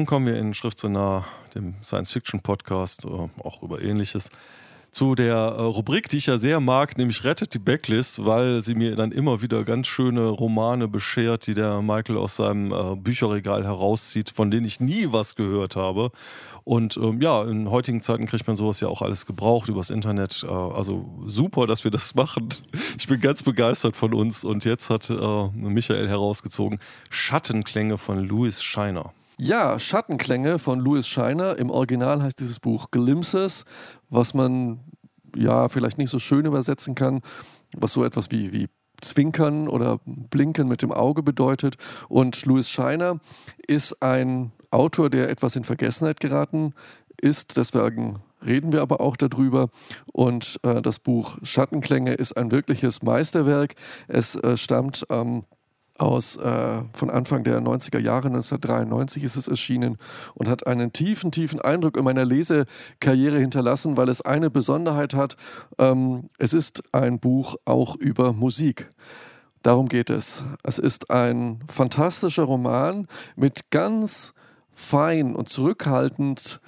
Nun 0.00 0.06
kommen 0.06 0.24
wir 0.24 0.36
in 0.36 0.54
Schrift 0.54 0.78
so 0.78 0.88
nah, 0.88 1.26
dem 1.54 1.74
Science-Fiction-Podcast, 1.82 3.04
äh, 3.04 3.08
auch 3.44 3.62
über 3.62 3.82
Ähnliches 3.82 4.30
zu 4.92 5.14
der 5.14 5.34
äh, 5.34 5.60
Rubrik, 5.60 6.08
die 6.08 6.16
ich 6.16 6.24
ja 6.24 6.38
sehr 6.38 6.58
mag, 6.58 6.96
nämlich 6.96 7.22
Rettet 7.22 7.52
die 7.52 7.58
Backlist, 7.58 8.24
weil 8.24 8.64
sie 8.64 8.74
mir 8.74 8.96
dann 8.96 9.12
immer 9.12 9.42
wieder 9.42 9.62
ganz 9.62 9.88
schöne 9.88 10.26
Romane 10.28 10.88
beschert, 10.88 11.46
die 11.46 11.52
der 11.52 11.82
Michael 11.82 12.16
aus 12.16 12.36
seinem 12.36 12.72
äh, 12.72 12.96
Bücherregal 12.96 13.62
herauszieht, 13.64 14.30
von 14.30 14.50
denen 14.50 14.64
ich 14.64 14.80
nie 14.80 15.08
was 15.10 15.36
gehört 15.36 15.76
habe. 15.76 16.12
Und 16.64 16.96
ähm, 16.96 17.20
ja, 17.20 17.44
in 17.44 17.70
heutigen 17.70 18.00
Zeiten 18.02 18.24
kriegt 18.24 18.46
man 18.46 18.56
sowas 18.56 18.80
ja 18.80 18.88
auch 18.88 19.02
alles 19.02 19.26
gebraucht 19.26 19.68
übers 19.68 19.90
Internet. 19.90 20.46
Äh, 20.48 20.50
also 20.50 21.10
super, 21.26 21.66
dass 21.66 21.84
wir 21.84 21.90
das 21.90 22.14
machen. 22.14 22.48
Ich 22.96 23.06
bin 23.06 23.20
ganz 23.20 23.42
begeistert 23.42 23.96
von 23.96 24.14
uns. 24.14 24.44
Und 24.44 24.64
jetzt 24.64 24.88
hat 24.88 25.10
äh, 25.10 25.48
Michael 25.52 26.08
herausgezogen 26.08 26.80
Schattenklänge 27.10 27.98
von 27.98 28.18
Louis 28.18 28.62
Scheiner. 28.62 29.12
Ja, 29.42 29.78
Schattenklänge 29.78 30.58
von 30.58 30.80
Louis 30.80 31.08
Scheiner. 31.08 31.56
Im 31.58 31.70
Original 31.70 32.22
heißt 32.22 32.38
dieses 32.40 32.60
Buch 32.60 32.90
Glimpses, 32.90 33.64
was 34.10 34.34
man 34.34 34.80
ja 35.34 35.70
vielleicht 35.70 35.96
nicht 35.96 36.10
so 36.10 36.18
schön 36.18 36.44
übersetzen 36.44 36.94
kann, 36.94 37.22
was 37.74 37.94
so 37.94 38.04
etwas 38.04 38.30
wie, 38.30 38.52
wie 38.52 38.68
Zwinkern 39.00 39.66
oder 39.66 39.98
Blinken 40.04 40.68
mit 40.68 40.82
dem 40.82 40.92
Auge 40.92 41.22
bedeutet. 41.22 41.76
Und 42.10 42.44
Louis 42.44 42.68
Scheiner 42.68 43.18
ist 43.66 44.02
ein 44.02 44.52
Autor, 44.70 45.08
der 45.08 45.30
etwas 45.30 45.56
in 45.56 45.64
Vergessenheit 45.64 46.20
geraten 46.20 46.74
ist. 47.18 47.56
Deswegen 47.56 48.18
reden 48.44 48.72
wir 48.72 48.82
aber 48.82 49.00
auch 49.00 49.16
darüber. 49.16 49.70
Und 50.12 50.60
äh, 50.64 50.82
das 50.82 50.98
Buch 50.98 51.38
Schattenklänge 51.42 52.12
ist 52.12 52.36
ein 52.36 52.50
wirkliches 52.50 53.02
Meisterwerk. 53.02 53.74
Es 54.06 54.34
äh, 54.34 54.58
stammt 54.58 55.10
am 55.10 55.28
ähm, 55.28 55.44
aus 56.00 56.36
äh, 56.36 56.82
von 56.92 57.10
Anfang 57.10 57.44
der 57.44 57.60
90er 57.60 57.98
Jahre, 57.98 58.28
1993 58.28 59.22
ist 59.22 59.36
es 59.36 59.48
erschienen 59.48 59.98
und 60.34 60.48
hat 60.48 60.66
einen 60.66 60.92
tiefen, 60.92 61.30
tiefen 61.30 61.60
Eindruck 61.60 61.96
in 61.96 62.04
meiner 62.04 62.24
Lesekarriere 62.24 63.38
hinterlassen, 63.38 63.96
weil 63.96 64.08
es 64.08 64.22
eine 64.22 64.50
Besonderheit 64.50 65.14
hat. 65.14 65.36
Ähm, 65.78 66.30
es 66.38 66.54
ist 66.54 66.82
ein 66.92 67.20
Buch 67.20 67.56
auch 67.64 67.96
über 67.96 68.32
Musik. 68.32 68.88
Darum 69.62 69.88
geht 69.88 70.08
es. 70.08 70.44
Es 70.62 70.78
ist 70.78 71.10
ein 71.10 71.60
fantastischer 71.68 72.44
Roman 72.44 73.06
mit 73.36 73.70
ganz 73.70 74.32
fein 74.72 75.34
und 75.34 75.48
zurückhaltend 75.48 76.60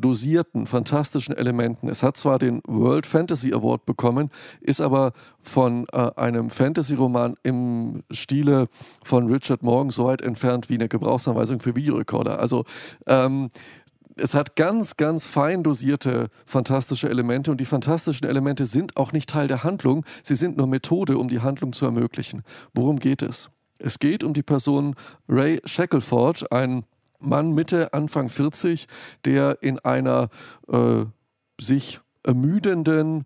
dosierten, 0.00 0.66
fantastischen 0.66 1.36
Elementen. 1.36 1.88
Es 1.88 2.02
hat 2.02 2.16
zwar 2.16 2.38
den 2.38 2.60
World 2.66 3.06
Fantasy 3.06 3.52
Award 3.52 3.86
bekommen, 3.86 4.30
ist 4.60 4.80
aber 4.80 5.12
von 5.40 5.86
äh, 5.92 6.10
einem 6.16 6.50
Fantasy-Roman 6.50 7.36
im 7.42 8.02
Stile 8.10 8.68
von 9.02 9.30
Richard 9.30 9.62
Morgan 9.62 9.90
so 9.90 10.06
weit 10.06 10.22
entfernt 10.22 10.68
wie 10.68 10.74
eine 10.74 10.88
Gebrauchsanweisung 10.88 11.60
für 11.60 11.76
Videorekorder. 11.76 12.38
Also 12.38 12.64
ähm, 13.06 13.48
es 14.16 14.34
hat 14.34 14.56
ganz, 14.56 14.96
ganz 14.96 15.26
fein 15.26 15.62
dosierte 15.62 16.28
fantastische 16.44 17.08
Elemente 17.08 17.50
und 17.50 17.60
die 17.60 17.64
fantastischen 17.64 18.28
Elemente 18.28 18.66
sind 18.66 18.96
auch 18.96 19.12
nicht 19.12 19.30
Teil 19.30 19.46
der 19.46 19.64
Handlung, 19.64 20.04
sie 20.22 20.34
sind 20.34 20.56
nur 20.56 20.66
Methode, 20.66 21.18
um 21.18 21.28
die 21.28 21.40
Handlung 21.40 21.72
zu 21.72 21.84
ermöglichen. 21.84 22.42
Worum 22.74 22.98
geht 22.98 23.22
es? 23.22 23.50
Es 23.78 24.00
geht 24.00 24.24
um 24.24 24.34
die 24.34 24.42
Person 24.42 24.96
Ray 25.28 25.60
Shackelford, 25.64 26.50
ein 26.52 26.84
Mann 27.18 27.52
Mitte, 27.52 27.92
Anfang 27.92 28.28
40, 28.28 28.86
der 29.24 29.58
in 29.62 29.78
einer 29.80 30.28
äh, 30.68 31.04
sich 31.60 32.00
ermüdenden 32.22 33.24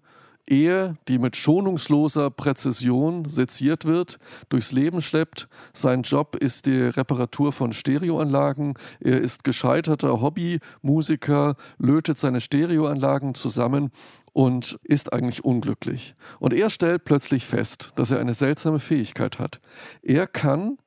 Ehe, 0.49 0.97
die 1.07 1.19
mit 1.19 1.37
schonungsloser 1.37 2.31
Präzision 2.31 3.29
seziert 3.29 3.85
wird, 3.85 4.19
durchs 4.49 4.73
Leben 4.73 5.01
schleppt. 5.01 5.49
Sein 5.73 6.03
Job 6.03 6.35
ist 6.37 6.67
die 6.67 6.81
Reparatur 6.81 7.53
von 7.53 7.73
Stereoanlagen. 7.73 8.75
Er 9.01 9.21
ist 9.21 9.45
gescheiterter 9.45 10.21
Hobbymusiker, 10.21 11.55
lötet 11.79 12.19
seine 12.19 12.41
Stereoanlagen 12.41 13.35
zusammen 13.35 13.93
und 14.33 14.81
ist 14.83 15.13
eigentlich 15.13 15.45
unglücklich. 15.45 16.17
Und 16.41 16.53
er 16.53 16.71
stellt 16.71 17.05
plötzlich 17.05 17.45
fest, 17.45 17.93
dass 17.95 18.11
er 18.11 18.19
eine 18.19 18.35
seltsame 18.35 18.81
Fähigkeit 18.81 19.39
hat. 19.39 19.61
Er 20.03 20.27
kann 20.27 20.79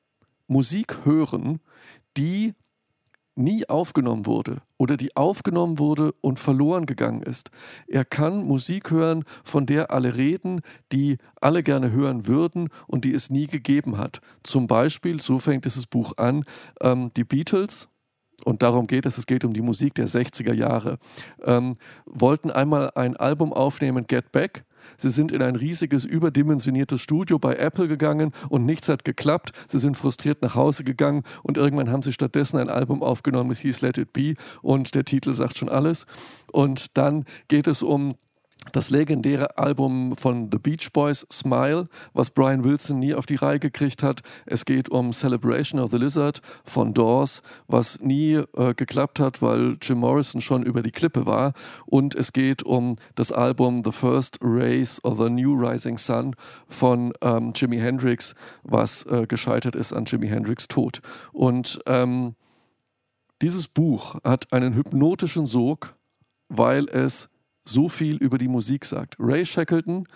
Musik 0.48 0.98
hören, 1.04 1.60
die 2.16 2.54
nie 3.36 3.68
aufgenommen 3.68 4.26
wurde 4.26 4.62
oder 4.78 4.96
die 4.96 5.16
aufgenommen 5.16 5.78
wurde 5.78 6.12
und 6.20 6.38
verloren 6.38 6.86
gegangen 6.86 7.22
ist. 7.22 7.50
Er 7.86 8.04
kann 8.04 8.44
Musik 8.44 8.90
hören, 8.90 9.24
von 9.44 9.66
der 9.66 9.90
alle 9.90 10.16
reden, 10.16 10.62
die 10.92 11.18
alle 11.40 11.62
gerne 11.62 11.92
hören 11.92 12.26
würden 12.26 12.68
und 12.86 13.04
die 13.04 13.14
es 13.14 13.30
nie 13.30 13.46
gegeben 13.46 13.98
hat. 13.98 14.20
Zum 14.42 14.66
Beispiel, 14.66 15.20
so 15.20 15.38
fängt 15.38 15.64
dieses 15.64 15.86
Buch 15.86 16.14
an, 16.16 16.44
ähm, 16.80 17.10
die 17.16 17.24
Beatles, 17.24 17.88
und 18.44 18.62
darum 18.62 18.86
geht 18.86 19.06
es, 19.06 19.18
es 19.18 19.26
geht 19.26 19.44
um 19.44 19.54
die 19.54 19.62
Musik 19.62 19.94
der 19.94 20.08
60er 20.08 20.52
Jahre, 20.52 20.98
ähm, 21.44 21.72
wollten 22.04 22.50
einmal 22.50 22.90
ein 22.94 23.16
Album 23.16 23.52
aufnehmen, 23.52 24.06
Get 24.06 24.30
Back, 24.30 24.64
Sie 24.96 25.10
sind 25.10 25.32
in 25.32 25.42
ein 25.42 25.56
riesiges, 25.56 26.04
überdimensioniertes 26.04 27.00
Studio 27.00 27.38
bei 27.38 27.56
Apple 27.56 27.88
gegangen 27.88 28.32
und 28.48 28.64
nichts 28.64 28.88
hat 28.88 29.04
geklappt. 29.04 29.52
Sie 29.66 29.78
sind 29.78 29.96
frustriert 29.96 30.42
nach 30.42 30.54
Hause 30.54 30.84
gegangen 30.84 31.22
und 31.42 31.56
irgendwann 31.56 31.90
haben 31.90 32.02
sie 32.02 32.12
stattdessen 32.12 32.58
ein 32.58 32.68
Album 32.68 33.02
aufgenommen, 33.02 33.50
es 33.50 33.60
hieß 33.60 33.80
Let 33.80 33.98
It 33.98 34.12
Be 34.12 34.34
und 34.62 34.94
der 34.94 35.04
Titel 35.04 35.34
sagt 35.34 35.58
schon 35.58 35.68
alles. 35.68 36.06
Und 36.52 36.96
dann 36.96 37.24
geht 37.48 37.66
es 37.66 37.82
um 37.82 38.16
das 38.72 38.90
legendäre 38.90 39.58
Album 39.58 40.16
von 40.16 40.50
The 40.50 40.58
Beach 40.58 40.92
Boys, 40.92 41.26
Smile, 41.32 41.88
was 42.12 42.30
Brian 42.30 42.64
Wilson 42.64 42.98
nie 42.98 43.14
auf 43.14 43.26
die 43.26 43.36
Reihe 43.36 43.58
gekriegt 43.58 44.02
hat. 44.02 44.22
Es 44.44 44.64
geht 44.64 44.88
um 44.88 45.12
Celebration 45.12 45.80
of 45.80 45.90
the 45.90 45.98
Lizard 45.98 46.40
von 46.64 46.94
Doors, 46.94 47.42
was 47.68 48.00
nie 48.00 48.42
äh, 48.56 48.74
geklappt 48.74 49.20
hat, 49.20 49.42
weil 49.42 49.76
Jim 49.80 49.98
Morrison 49.98 50.40
schon 50.40 50.62
über 50.62 50.82
die 50.82 50.90
Klippe 50.90 51.26
war. 51.26 51.52
Und 51.86 52.14
es 52.14 52.32
geht 52.32 52.62
um 52.62 52.96
das 53.14 53.32
Album 53.32 53.82
The 53.84 53.92
First 53.92 54.38
Race 54.42 55.02
of 55.04 55.18
the 55.18 55.30
New 55.30 55.54
Rising 55.54 55.98
Sun 55.98 56.34
von 56.68 57.12
ähm, 57.22 57.52
Jimi 57.54 57.78
Hendrix, 57.78 58.34
was 58.62 59.04
äh, 59.06 59.26
gescheitert 59.26 59.76
ist 59.76 59.92
an 59.92 60.04
Jimi 60.04 60.28
Hendrix 60.28 60.68
Tod. 60.68 61.00
Und 61.32 61.78
ähm, 61.86 62.34
dieses 63.42 63.68
Buch 63.68 64.16
hat 64.24 64.52
einen 64.52 64.74
hypnotischen 64.74 65.44
Sog, 65.44 65.94
weil 66.48 66.88
es 66.88 67.28
so 67.68 67.88
viel 67.88 68.16
über 68.16 68.38
die 68.38 68.48
Musik 68.48 68.84
sagt. 68.84 69.16
Ray 69.18 69.44
Shackleton 69.44 70.08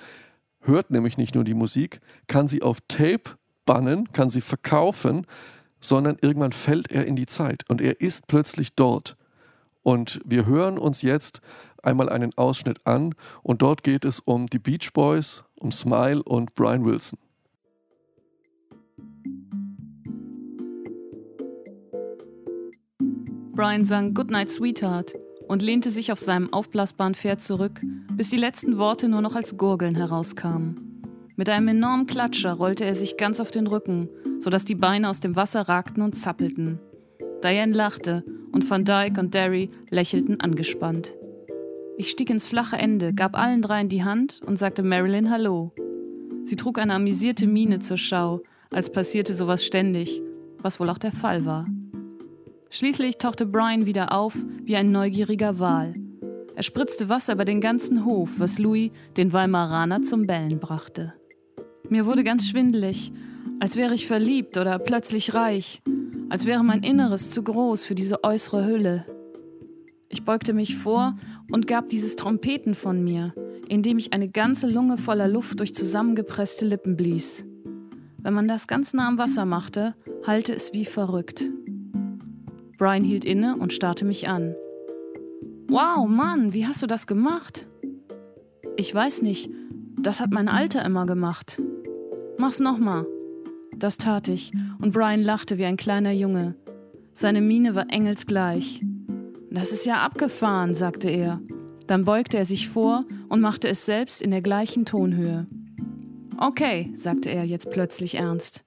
hört 0.60 0.90
nämlich 0.90 1.18
nicht 1.18 1.34
nur 1.34 1.44
die 1.44 1.54
Musik, 1.54 2.00
kann 2.26 2.48
sie 2.48 2.62
auf 2.62 2.78
Tape 2.88 3.36
bannen, 3.64 4.12
kann 4.12 4.30
sie 4.30 4.40
verkaufen, 4.40 5.26
sondern 5.80 6.18
irgendwann 6.20 6.52
fällt 6.52 6.90
er 6.90 7.06
in 7.06 7.16
die 7.16 7.26
Zeit 7.26 7.68
und 7.68 7.80
er 7.80 8.00
ist 8.00 8.26
plötzlich 8.26 8.74
dort. 8.74 9.16
Und 9.82 10.20
wir 10.24 10.44
hören 10.46 10.78
uns 10.78 11.02
jetzt 11.02 11.40
einmal 11.82 12.10
einen 12.10 12.36
Ausschnitt 12.36 12.86
an 12.86 13.14
und 13.42 13.62
dort 13.62 13.82
geht 13.82 14.04
es 14.04 14.20
um 14.20 14.46
die 14.46 14.58
Beach 14.58 14.92
Boys, 14.92 15.44
um 15.58 15.72
Smile 15.72 16.22
und 16.22 16.54
Brian 16.54 16.84
Wilson. 16.84 17.18
Brian 23.52 23.84
sang 23.84 24.14
Goodnight 24.14 24.50
Sweetheart 24.50 25.14
und 25.50 25.62
lehnte 25.62 25.90
sich 25.90 26.12
auf 26.12 26.20
seinem 26.20 26.52
aufblasbaren 26.52 27.16
Pferd 27.16 27.42
zurück, 27.42 27.80
bis 28.12 28.30
die 28.30 28.36
letzten 28.36 28.78
Worte 28.78 29.08
nur 29.08 29.20
noch 29.20 29.34
als 29.34 29.56
Gurgeln 29.56 29.96
herauskamen. 29.96 31.02
Mit 31.34 31.48
einem 31.48 31.66
enormen 31.66 32.06
Klatscher 32.06 32.52
rollte 32.52 32.84
er 32.84 32.94
sich 32.94 33.16
ganz 33.16 33.40
auf 33.40 33.50
den 33.50 33.66
Rücken, 33.66 34.08
sodass 34.38 34.64
die 34.64 34.76
Beine 34.76 35.10
aus 35.10 35.18
dem 35.18 35.34
Wasser 35.34 35.62
ragten 35.62 36.04
und 36.04 36.14
zappelten. 36.14 36.78
Diane 37.42 37.72
lachte 37.72 38.24
und 38.52 38.70
Van 38.70 38.84
Dyke 38.84 39.20
und 39.20 39.34
Derry 39.34 39.70
lächelten 39.88 40.40
angespannt. 40.40 41.14
Ich 41.96 42.10
stieg 42.10 42.30
ins 42.30 42.46
flache 42.46 42.76
Ende, 42.76 43.12
gab 43.12 43.36
allen 43.36 43.60
dreien 43.60 43.88
die 43.88 44.04
Hand 44.04 44.40
und 44.46 44.56
sagte 44.56 44.84
Marilyn 44.84 45.32
Hallo. 45.32 45.72
Sie 46.44 46.54
trug 46.54 46.78
eine 46.78 46.94
amüsierte 46.94 47.48
Miene 47.48 47.80
zur 47.80 47.96
Schau, 47.96 48.40
als 48.70 48.92
passierte 48.92 49.34
sowas 49.34 49.64
ständig, 49.64 50.22
was 50.58 50.78
wohl 50.78 50.90
auch 50.90 50.98
der 50.98 51.10
Fall 51.10 51.44
war. 51.44 51.66
Schließlich 52.72 53.18
tauchte 53.18 53.46
Brian 53.46 53.84
wieder 53.84 54.12
auf 54.12 54.36
wie 54.62 54.76
ein 54.76 54.92
neugieriger 54.92 55.58
Wal. 55.58 55.96
Er 56.54 56.62
spritzte 56.62 57.08
Wasser 57.08 57.32
über 57.32 57.44
den 57.44 57.60
ganzen 57.60 58.04
Hof, 58.04 58.30
was 58.38 58.60
Louis, 58.60 58.92
den 59.16 59.32
Weimaraner, 59.32 60.02
zum 60.02 60.28
Bellen 60.28 60.60
brachte. 60.60 61.14
Mir 61.88 62.06
wurde 62.06 62.22
ganz 62.22 62.46
schwindelig, 62.46 63.12
als 63.58 63.74
wäre 63.74 63.94
ich 63.94 64.06
verliebt 64.06 64.56
oder 64.56 64.78
plötzlich 64.78 65.34
reich, 65.34 65.82
als 66.28 66.46
wäre 66.46 66.62
mein 66.62 66.84
Inneres 66.84 67.32
zu 67.32 67.42
groß 67.42 67.84
für 67.84 67.96
diese 67.96 68.22
äußere 68.22 68.64
Hülle. 68.64 69.04
Ich 70.08 70.24
beugte 70.24 70.52
mich 70.52 70.76
vor 70.76 71.16
und 71.50 71.66
gab 71.66 71.88
dieses 71.88 72.14
Trompeten 72.14 72.76
von 72.76 73.02
mir, 73.02 73.34
indem 73.68 73.98
ich 73.98 74.12
eine 74.12 74.28
ganze 74.28 74.68
Lunge 74.68 74.96
voller 74.96 75.26
Luft 75.26 75.58
durch 75.58 75.74
zusammengepresste 75.74 76.66
Lippen 76.66 76.96
blies. 76.96 77.44
Wenn 78.18 78.34
man 78.34 78.46
das 78.46 78.68
ganz 78.68 78.94
nah 78.94 79.08
am 79.08 79.18
Wasser 79.18 79.44
machte, 79.44 79.96
hallte 80.24 80.54
es 80.54 80.72
wie 80.72 80.84
verrückt. 80.84 81.50
Brian 82.80 83.04
hielt 83.04 83.26
inne 83.26 83.56
und 83.58 83.74
starrte 83.74 84.06
mich 84.06 84.26
an. 84.26 84.56
Wow, 85.68 86.08
Mann, 86.08 86.54
wie 86.54 86.66
hast 86.66 86.82
du 86.82 86.86
das 86.86 87.06
gemacht? 87.06 87.68
Ich 88.78 88.94
weiß 88.94 89.20
nicht, 89.20 89.50
das 89.98 90.18
hat 90.18 90.30
mein 90.30 90.48
Alter 90.48 90.82
immer 90.82 91.04
gemacht. 91.04 91.60
Mach's 92.38 92.58
nochmal. 92.58 93.06
Das 93.76 93.98
tat 93.98 94.28
ich, 94.28 94.52
und 94.80 94.94
Brian 94.94 95.20
lachte 95.20 95.58
wie 95.58 95.66
ein 95.66 95.76
kleiner 95.76 96.12
Junge. 96.12 96.56
Seine 97.12 97.42
Miene 97.42 97.74
war 97.74 97.90
engelsgleich. 97.90 98.82
Das 99.50 99.72
ist 99.72 99.84
ja 99.84 99.98
abgefahren, 99.98 100.74
sagte 100.74 101.10
er. 101.10 101.42
Dann 101.86 102.06
beugte 102.06 102.38
er 102.38 102.46
sich 102.46 102.70
vor 102.70 103.04
und 103.28 103.42
machte 103.42 103.68
es 103.68 103.84
selbst 103.84 104.22
in 104.22 104.30
der 104.30 104.40
gleichen 104.40 104.86
Tonhöhe. 104.86 105.46
Okay, 106.38 106.90
sagte 106.94 107.28
er 107.28 107.44
jetzt 107.44 107.70
plötzlich 107.70 108.14
ernst. 108.14 108.64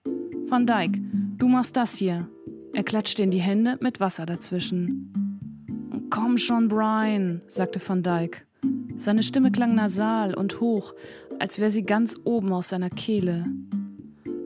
Van 0.49 0.68
Dyke, 0.68 1.01
du 1.39 1.47
machst 1.47 1.76
das 1.78 1.95
hier. 1.95 2.28
Er 2.76 2.84
klatschte 2.84 3.21
in 3.21 3.30
die 3.30 3.39
Hände 3.39 3.78
mit 3.82 3.99
Wasser 3.99 4.26
dazwischen. 4.26 6.07
Komm 6.09 6.39
schon, 6.39 6.69
Brian, 6.69 7.41
sagte 7.45 7.80
Van 7.86 8.01
Dyke. 8.01 8.39
Seine 8.95 9.21
Stimme 9.21 9.51
klang 9.51 9.76
nasal 9.76 10.34
und 10.34 10.59
hoch, 10.59 10.95
als 11.38 11.59
wäre 11.59 11.69
sie 11.69 11.84
ganz 11.84 12.15
oben 12.24 12.51
aus 12.51 12.69
seiner 12.69 12.89
Kehle. 12.89 13.45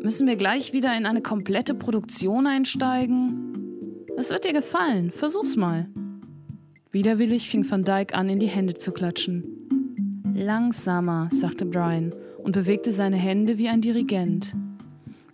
Müssen 0.01 0.27
wir 0.27 0.35
gleich 0.35 0.73
wieder 0.73 0.95
in 0.97 1.05
eine 1.05 1.21
komplette 1.21 1.73
Produktion 1.73 2.47
einsteigen? 2.47 4.05
Es 4.17 4.29
wird 4.29 4.43
dir 4.43 4.53
gefallen, 4.53 5.11
versuch's 5.11 5.55
mal. 5.55 5.87
Widerwillig 6.91 7.49
fing 7.49 7.69
Van 7.69 7.83
Dyke 7.83 8.13
an, 8.13 8.29
in 8.29 8.39
die 8.39 8.47
Hände 8.47 8.73
zu 8.73 8.91
klatschen. 8.91 9.45
Langsamer, 10.33 11.29
sagte 11.31 11.65
Brian 11.65 12.13
und 12.43 12.51
bewegte 12.51 12.91
seine 12.91 13.17
Hände 13.17 13.57
wie 13.57 13.69
ein 13.69 13.81
Dirigent. 13.81 14.53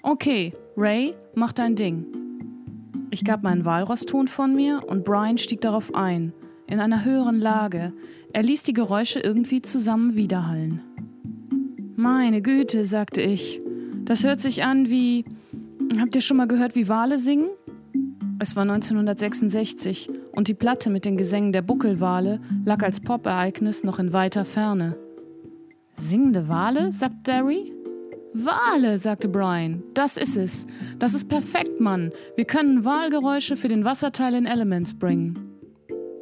Okay, 0.04 0.54
Ray, 0.78 1.16
mach 1.34 1.54
dein 1.54 1.76
Ding. 1.76 2.23
Ich 3.14 3.24
gab 3.24 3.44
meinen 3.44 3.64
Walrosston 3.64 4.28
von 4.28 4.56
mir 4.56 4.82
und 4.88 5.04
Brian 5.04 5.38
stieg 5.38 5.62
darauf 5.62 5.94
ein, 5.94 6.34
in 6.66 6.80
einer 6.80 7.06
höheren 7.06 7.40
Lage. 7.40 7.94
Er 8.34 8.42
ließ 8.42 8.64
die 8.64 8.74
Geräusche 8.74 9.20
irgendwie 9.20 9.62
zusammen 9.62 10.16
widerhallen. 10.16 10.82
Meine 11.96 12.42
Güte, 12.42 12.86
sagte 12.86 13.22
ich. 13.22 13.62
Das 14.04 14.24
hört 14.24 14.42
sich 14.42 14.64
an 14.64 14.90
wie. 14.90 15.26
Habt 16.00 16.16
ihr 16.16 16.22
schon 16.22 16.38
mal 16.38 16.48
gehört, 16.48 16.76
wie 16.76 16.90
Wale 16.90 17.20
singen? 17.20 17.50
Es 18.40 18.56
war 18.56 18.64
1966 18.64 20.10
und 20.32 20.48
die 20.48 20.56
Platte 20.56 20.90
mit 20.90 21.06
den 21.06 21.16
Gesängen 21.16 21.54
der 21.54 21.62
Buckelwale 21.62 22.42
lag 22.66 22.82
als 22.82 23.00
Pop-Ereignis 23.00 23.84
noch 23.84 24.00
in 24.00 24.12
weiter 24.12 24.44
Ferne. 24.44 24.98
Singende 25.96 26.48
Wale? 26.48 26.92
sagt 26.92 27.28
Derry. 27.28 27.74
Wale, 28.34 28.98
sagte 28.98 29.28
Brian. 29.28 29.84
Das 29.94 30.18
ist 30.18 30.36
es. 30.36 30.66
Das 30.98 31.14
ist 31.14 31.30
perfekt, 31.30 31.80
Mann. 31.80 32.12
Wir 32.36 32.46
können 32.46 32.84
Wahlgeräusche 32.84 33.58
für 33.58 33.68
den 33.68 33.86
Wasserteil 33.86 34.34
in 34.34 34.46
Elements 34.46 34.98
bringen. 34.98 35.38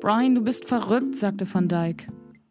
Brian, 0.02 0.36
du 0.36 0.42
bist 0.42 0.66
verrückt, 0.66 1.16
sagte 1.16 1.46
Van 1.52 1.68
Dyke. 1.68 2.08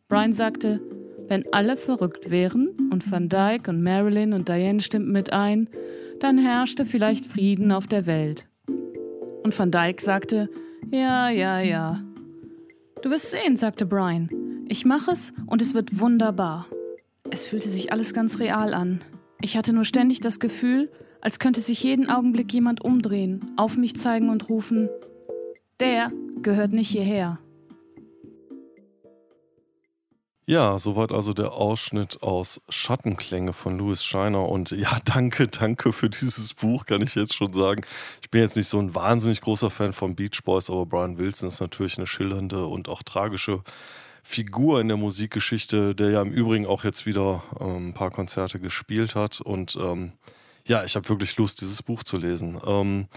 Brian 0.09 0.33
sagte, 0.33 0.81
wenn 1.29 1.45
alle 1.53 1.77
verrückt 1.77 2.31
wären 2.31 2.69
und 2.91 3.11
Van 3.11 3.29
Dyke 3.29 3.71
und 3.71 3.83
Marilyn 3.83 4.33
und 4.33 4.49
Diane 4.49 4.81
stimmten 4.81 5.13
mit 5.13 5.33
ein, 5.33 5.69
dann 6.21 6.39
herrschte 6.39 6.87
vielleicht 6.87 7.27
Frieden 7.27 7.71
auf 7.71 7.87
der 7.87 8.07
Welt. 8.07 8.47
Und 9.45 9.59
Van 9.59 9.71
Dyke 9.71 10.03
sagte, 10.03 10.49
ja, 10.91 11.29
ja, 11.29 11.61
ja. 11.61 12.03
Du 13.03 13.11
wirst 13.11 13.31
sehen, 13.31 13.57
sagte 13.57 13.87
Brian. 13.87 14.29
Ich 14.69 14.85
mache 14.85 15.11
es 15.11 15.33
und 15.47 15.61
es 15.61 15.75
wird 15.75 16.01
wunderbar. 16.01 16.67
Es 17.31 17.45
fühlte 17.45 17.69
sich 17.69 17.93
alles 17.93 18.15
ganz 18.15 18.39
real 18.39 18.75
an. 18.75 19.01
Ich 19.43 19.57
hatte 19.57 19.73
nur 19.73 19.85
ständig 19.85 20.21
das 20.21 20.39
Gefühl, 20.39 20.91
als 21.23 21.39
könnte 21.39 21.61
sich 21.61 21.83
jeden 21.83 22.11
Augenblick 22.11 22.53
jemand 22.53 22.83
umdrehen, 22.83 23.53
auf 23.57 23.77
mich 23.77 23.97
zeigen 23.97 24.29
und 24.29 24.49
rufen, 24.49 24.89
der 25.81 26.13
gehört 26.43 26.73
nicht 26.73 26.91
hierher. 26.91 27.39
Ja, 30.47 30.79
soweit 30.79 31.13
also 31.13 31.33
der 31.33 31.53
Ausschnitt 31.53 32.23
aus 32.23 32.61
Schattenklänge 32.69 33.53
von 33.53 33.79
Louis 33.79 34.03
Scheiner. 34.05 34.49
Und 34.49 34.73
ja, 34.73 34.99
danke, 35.05 35.47
danke 35.47 35.93
für 35.93 36.11
dieses 36.11 36.55
Buch, 36.55 36.87
kann 36.87 37.03
ich 37.03 37.15
jetzt 37.15 37.35
schon 37.35 37.53
sagen. 37.53 37.83
Ich 38.21 38.31
bin 38.31 38.41
jetzt 38.41 38.57
nicht 38.57 38.69
so 38.69 38.79
ein 38.81 38.95
wahnsinnig 38.95 39.41
großer 39.43 39.71
Fan 39.71 39.93
von 39.93 40.17
Beach 40.17 40.43
Boys, 40.45 40.69
aber 40.69 40.87
Brian 40.87 41.19
Wilson 41.19 41.49
ist 41.49 41.61
natürlich 41.61 41.99
eine 41.99 42.07
schillernde 42.09 42.67
und 42.67 42.89
auch 42.89 43.05
tragische 43.05 43.63
Figur 44.23 44.81
in 44.81 44.89
der 44.89 44.97
Musikgeschichte, 44.97 45.95
der 45.95 46.11
ja 46.11 46.23
im 46.23 46.31
Übrigen 46.31 46.67
auch 46.67 46.85
jetzt 46.85 47.07
wieder 47.07 47.43
ähm, 47.61 47.89
ein 47.89 47.95
paar 47.95 48.11
Konzerte 48.11 48.61
gespielt 48.61 49.15
hat. 49.15 49.41
Und 49.41 49.77
ähm, 49.81 50.13
ja, 50.67 50.85
ich 50.85 50.97
habe 50.97 51.09
wirklich 51.09 51.37
Lust, 51.37 51.61
dieses 51.61 51.83
Buch 51.83 52.05
zu 52.05 52.17
lesen. 52.17 52.61
Ähm, 52.67 53.09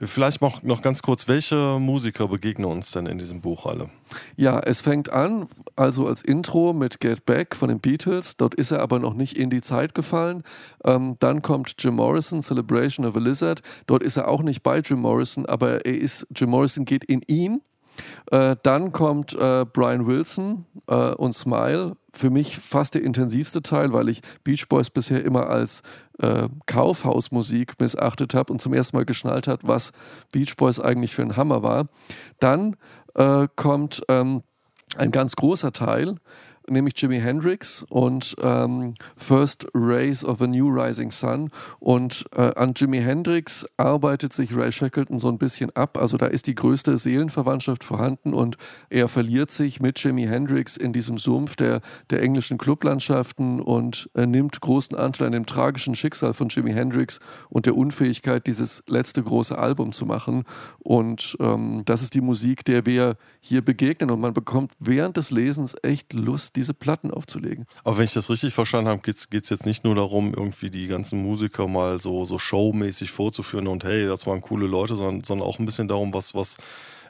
Vielleicht 0.00 0.40
noch, 0.40 0.62
noch 0.62 0.82
ganz 0.82 1.02
kurz, 1.02 1.28
welche 1.28 1.78
Musiker 1.78 2.26
begegnen 2.26 2.68
uns 2.68 2.90
denn 2.90 3.06
in 3.06 3.18
diesem 3.18 3.40
Buch 3.40 3.64
alle? 3.64 3.90
Ja, 4.36 4.58
es 4.58 4.80
fängt 4.80 5.12
an, 5.12 5.48
also 5.76 6.06
als 6.06 6.22
Intro 6.22 6.72
mit 6.72 7.00
Get 7.00 7.24
Back 7.24 7.54
von 7.54 7.68
den 7.68 7.80
Beatles. 7.80 8.36
Dort 8.36 8.54
ist 8.54 8.72
er 8.72 8.80
aber 8.80 8.98
noch 8.98 9.14
nicht 9.14 9.38
in 9.38 9.50
die 9.50 9.60
Zeit 9.60 9.94
gefallen. 9.94 10.42
Ähm, 10.84 11.16
dann 11.20 11.42
kommt 11.42 11.74
Jim 11.78 11.94
Morrison, 11.94 12.42
Celebration 12.42 13.06
of 13.06 13.16
a 13.16 13.20
Lizard. 13.20 13.62
Dort 13.86 14.02
ist 14.02 14.16
er 14.16 14.28
auch 14.28 14.42
nicht 14.42 14.62
bei 14.62 14.78
Jim 14.78 15.00
Morrison, 15.00 15.46
aber 15.46 15.86
er 15.86 15.94
ist, 15.94 16.26
Jim 16.34 16.50
Morrison 16.50 16.84
geht 16.84 17.04
in 17.04 17.22
ihn. 17.28 17.62
Äh, 18.30 18.56
dann 18.62 18.92
kommt 18.92 19.34
äh, 19.34 19.64
Brian 19.64 20.06
Wilson 20.06 20.66
äh, 20.86 21.12
und 21.14 21.34
Smile. 21.34 21.96
Für 22.12 22.30
mich 22.30 22.58
fast 22.58 22.94
der 22.94 23.02
intensivste 23.02 23.62
Teil, 23.62 23.92
weil 23.92 24.08
ich 24.08 24.20
Beach 24.44 24.68
Boys 24.68 24.90
bisher 24.90 25.24
immer 25.24 25.48
als 25.48 25.82
äh, 26.20 26.48
Kaufhausmusik 26.66 27.80
missachtet 27.80 28.34
habe 28.34 28.52
und 28.52 28.60
zum 28.60 28.72
ersten 28.72 28.96
Mal 28.96 29.04
geschnallt 29.04 29.48
hat, 29.48 29.60
was 29.64 29.92
Beach 30.32 30.56
Boys 30.56 30.80
eigentlich 30.80 31.14
für 31.14 31.22
ein 31.22 31.36
Hammer 31.36 31.62
war. 31.62 31.86
Dann 32.38 32.76
äh, 33.14 33.48
kommt 33.56 34.02
ähm, 34.08 34.42
ein 34.96 35.10
ganz 35.10 35.34
großer 35.36 35.72
Teil, 35.72 36.14
nämlich 36.68 36.94
Jimi 36.96 37.20
Hendrix 37.20 37.84
und 37.88 38.34
ähm, 38.40 38.94
First 39.16 39.66
Rays 39.74 40.24
of 40.24 40.40
a 40.42 40.46
New 40.46 40.68
Rising 40.68 41.10
Sun. 41.10 41.50
Und 41.80 42.24
äh, 42.34 42.52
an 42.56 42.74
Jimi 42.74 42.98
Hendrix 42.98 43.66
arbeitet 43.76 44.32
sich 44.32 44.54
Ray 44.56 44.72
Shackleton 44.72 45.18
so 45.18 45.28
ein 45.28 45.38
bisschen 45.38 45.70
ab. 45.76 45.98
Also 45.98 46.16
da 46.16 46.26
ist 46.26 46.46
die 46.46 46.54
größte 46.54 46.98
Seelenverwandtschaft 46.98 47.84
vorhanden 47.84 48.34
und 48.34 48.56
er 48.90 49.08
verliert 49.08 49.50
sich 49.50 49.80
mit 49.80 49.98
Jimi 50.02 50.24
Hendrix 50.24 50.76
in 50.76 50.92
diesem 50.92 51.18
Sumpf 51.18 51.56
der, 51.56 51.80
der 52.10 52.22
englischen 52.22 52.58
Clublandschaften 52.58 53.60
und 53.60 54.08
äh, 54.14 54.26
nimmt 54.26 54.60
großen 54.60 54.96
Anteil 54.96 55.26
an 55.26 55.32
dem 55.32 55.46
tragischen 55.46 55.94
Schicksal 55.94 56.34
von 56.34 56.48
Jimi 56.48 56.72
Hendrix 56.72 57.20
und 57.48 57.66
der 57.66 57.76
Unfähigkeit, 57.76 58.46
dieses 58.46 58.82
letzte 58.86 59.22
große 59.22 59.56
Album 59.56 59.92
zu 59.92 60.06
machen. 60.06 60.44
Und 60.78 61.36
ähm, 61.40 61.82
das 61.84 62.02
ist 62.02 62.14
die 62.14 62.20
Musik, 62.20 62.64
der 62.64 62.86
wir 62.86 63.16
hier 63.40 63.62
begegnen. 63.62 64.10
Und 64.10 64.20
man 64.20 64.32
bekommt 64.34 64.72
während 64.78 65.16
des 65.16 65.30
Lesens 65.30 65.76
echt 65.82 66.12
Lust, 66.12 66.53
diese 66.56 66.74
Platten 66.74 67.10
aufzulegen. 67.10 67.66
Aber 67.82 67.98
wenn 67.98 68.04
ich 68.04 68.12
das 68.12 68.30
richtig 68.30 68.54
verstanden 68.54 68.88
habe, 68.88 69.02
geht 69.02 69.16
es 69.16 69.50
jetzt 69.50 69.66
nicht 69.66 69.84
nur 69.84 69.94
darum, 69.94 70.34
irgendwie 70.34 70.70
die 70.70 70.86
ganzen 70.86 71.22
Musiker 71.22 71.66
mal 71.66 72.00
so, 72.00 72.24
so 72.24 72.38
showmäßig 72.38 73.10
vorzuführen 73.10 73.66
und 73.66 73.84
hey, 73.84 74.06
das 74.06 74.26
waren 74.26 74.40
coole 74.40 74.66
Leute, 74.66 74.94
sondern, 74.94 75.24
sondern 75.24 75.48
auch 75.48 75.58
ein 75.58 75.66
bisschen 75.66 75.88
darum, 75.88 76.14
was, 76.14 76.34
was 76.34 76.56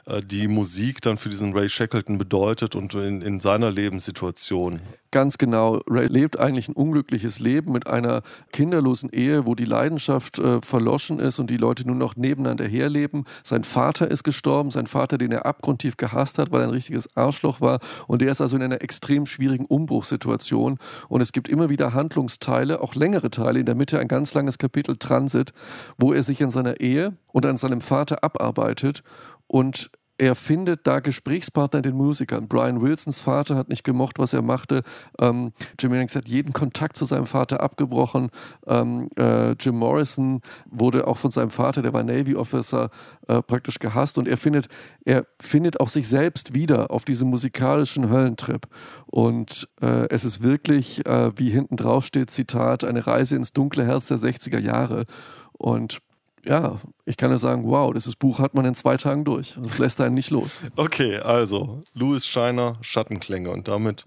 äh, 0.05 0.21
die 0.21 0.47
Musik 0.47 1.01
dann 1.01 1.17
für 1.17 1.29
diesen 1.29 1.53
Ray 1.53 1.69
Shackleton 1.69 2.17
bedeutet 2.17 2.75
und 2.75 2.93
in, 2.93 3.21
in 3.21 3.39
seiner 3.39 3.71
Lebenssituation. 3.71 4.79
Ganz 5.11 5.37
genau. 5.37 5.79
Ray 5.87 6.07
lebt 6.07 6.39
eigentlich 6.39 6.67
ein 6.67 6.75
unglückliches 6.75 7.39
Leben 7.39 7.71
mit 7.71 7.87
einer 7.87 8.21
kinderlosen 8.51 9.09
Ehe, 9.11 9.47
wo 9.47 9.55
die 9.55 9.65
Leidenschaft 9.65 10.39
äh, 10.39 10.61
verloschen 10.61 11.19
ist 11.19 11.39
und 11.39 11.49
die 11.49 11.57
Leute 11.57 11.87
nur 11.87 11.95
noch 11.95 12.15
nebeneinander 12.17 12.65
herleben. 12.65 13.25
Sein 13.41 13.63
Vater 13.63 14.11
ist 14.11 14.23
gestorben, 14.23 14.71
sein 14.71 14.87
Vater, 14.87 15.17
den 15.17 15.31
er 15.31 15.45
abgrundtief 15.45 15.97
gehasst 15.97 16.37
hat, 16.37 16.51
weil 16.51 16.61
er 16.61 16.67
ein 16.67 16.73
richtiges 16.73 17.15
Arschloch 17.15 17.61
war. 17.61 17.79
Und 18.07 18.21
er 18.21 18.31
ist 18.31 18.41
also 18.41 18.57
in 18.57 18.63
einer 18.63 18.81
extrem 18.81 19.25
schwierigen 19.25 19.65
Umbruchssituation. 19.65 20.77
Und 21.07 21.21
es 21.21 21.31
gibt 21.31 21.47
immer 21.47 21.69
wieder 21.69 21.93
Handlungsteile, 21.93 22.81
auch 22.81 22.93
längere 22.93 23.31
Teile, 23.31 23.59
in 23.59 23.65
der 23.65 23.75
Mitte 23.75 23.99
ein 23.99 24.07
ganz 24.07 24.33
langes 24.33 24.57
Kapitel 24.57 24.97
Transit, 24.97 25.53
wo 25.97 26.13
er 26.13 26.23
sich 26.23 26.41
in 26.41 26.51
seiner 26.51 26.81
Ehe 26.81 27.13
und 27.31 27.45
an 27.45 27.57
seinem 27.57 27.81
Vater 27.81 28.23
abarbeitet 28.23 29.01
und 29.47 29.91
er 30.17 30.35
findet 30.35 30.87
da 30.87 31.01
Gesprächspartner 31.01 31.79
in 31.79 31.83
den 31.83 31.95
Musikern. 31.95 32.47
Brian 32.47 32.81
Wilsons 32.81 33.19
Vater 33.19 33.55
hat 33.55 33.67
nicht 33.67 33.83
gemocht, 33.83 34.17
was 34.17 34.31
er 34.31 34.41
machte. 34.41 34.81
Ähm, 35.19 35.51
Jimi 35.77 35.95
Hendrix 35.95 36.15
hat 36.15 36.29
jeden 36.29 36.53
Kontakt 36.53 36.95
zu 36.95 37.03
seinem 37.03 37.25
Vater 37.25 37.61
abgebrochen. 37.61 38.29
Ähm, 38.65 39.09
äh, 39.17 39.51
Jim 39.59 39.75
Morrison 39.75 40.41
wurde 40.69 41.07
auch 41.07 41.17
von 41.17 41.31
seinem 41.31 41.49
Vater, 41.49 41.81
der 41.81 41.91
war 41.91 42.03
Navy 42.03 42.35
Officer, 42.35 42.91
äh, 43.27 43.41
praktisch 43.41 43.79
gehasst. 43.79 44.17
Und 44.17 44.29
er 44.29 44.37
findet, 44.37 44.69
er 45.03 45.25
findet 45.41 45.81
auch 45.81 45.89
sich 45.89 46.07
selbst 46.07 46.53
wieder 46.53 46.91
auf 46.91 47.03
diesem 47.03 47.29
musikalischen 47.29 48.09
Höllentrip. 48.09 48.67
Und 49.07 49.67
äh, 49.81 50.07
es 50.09 50.23
ist 50.23 50.41
wirklich, 50.41 51.05
äh, 51.05 51.37
wie 51.37 51.49
hinten 51.49 51.75
drauf 51.75 52.05
steht, 52.05 52.29
Zitat, 52.29 52.85
eine 52.85 53.05
Reise 53.05 53.35
ins 53.35 53.51
dunkle 53.51 53.85
Herz 53.85 54.07
der 54.07 54.17
60er 54.17 54.59
Jahre. 54.59 55.03
Und 55.51 55.99
ja, 56.45 56.79
ich 57.05 57.17
kann 57.17 57.29
nur 57.29 57.39
sagen, 57.39 57.63
wow, 57.65 57.93
dieses 57.93 58.15
Buch 58.15 58.39
hat 58.39 58.53
man 58.53 58.65
in 58.65 58.75
zwei 58.75 58.97
Tagen 58.97 59.23
durch. 59.23 59.57
Das 59.61 59.77
lässt 59.77 59.99
einen 60.01 60.15
nicht 60.15 60.31
los. 60.31 60.59
Okay, 60.75 61.17
also 61.17 61.83
Louis 61.93 62.25
Scheiner, 62.25 62.73
Schattenklänge. 62.81 63.49
Und 63.49 63.67
damit 63.67 64.05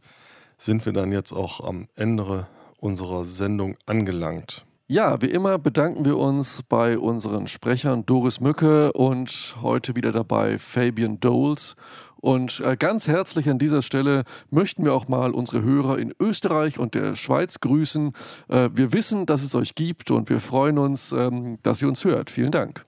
sind 0.58 0.84
wir 0.86 0.92
dann 0.92 1.12
jetzt 1.12 1.32
auch 1.32 1.62
am 1.62 1.88
Ende 1.94 2.46
unserer 2.80 3.24
Sendung 3.24 3.76
angelangt. 3.86 4.64
Ja, 4.90 5.20
wie 5.20 5.26
immer 5.26 5.58
bedanken 5.58 6.06
wir 6.06 6.16
uns 6.16 6.62
bei 6.66 6.98
unseren 6.98 7.46
Sprechern 7.46 8.06
Doris 8.06 8.40
Mücke 8.40 8.90
und 8.94 9.54
heute 9.60 9.94
wieder 9.96 10.12
dabei 10.12 10.56
Fabian 10.58 11.20
Doles 11.20 11.76
und 12.20 12.60
äh, 12.60 12.76
ganz 12.76 13.06
herzlich 13.06 13.48
an 13.48 13.58
dieser 13.58 13.82
Stelle 13.82 14.24
möchten 14.50 14.84
wir 14.84 14.94
auch 14.94 15.08
mal 15.08 15.30
unsere 15.30 15.62
Hörer 15.62 15.98
in 15.98 16.12
Österreich 16.18 16.78
und 16.78 16.94
der 16.94 17.14
Schweiz 17.14 17.60
grüßen. 17.60 18.12
Äh, 18.48 18.70
wir 18.72 18.92
wissen, 18.92 19.24
dass 19.26 19.42
es 19.42 19.54
euch 19.54 19.74
gibt 19.74 20.10
und 20.10 20.28
wir 20.28 20.40
freuen 20.40 20.78
uns, 20.78 21.12
ähm, 21.12 21.58
dass 21.62 21.80
ihr 21.80 21.88
uns 21.88 22.04
hört. 22.04 22.30
Vielen 22.30 22.50
Dank. 22.50 22.84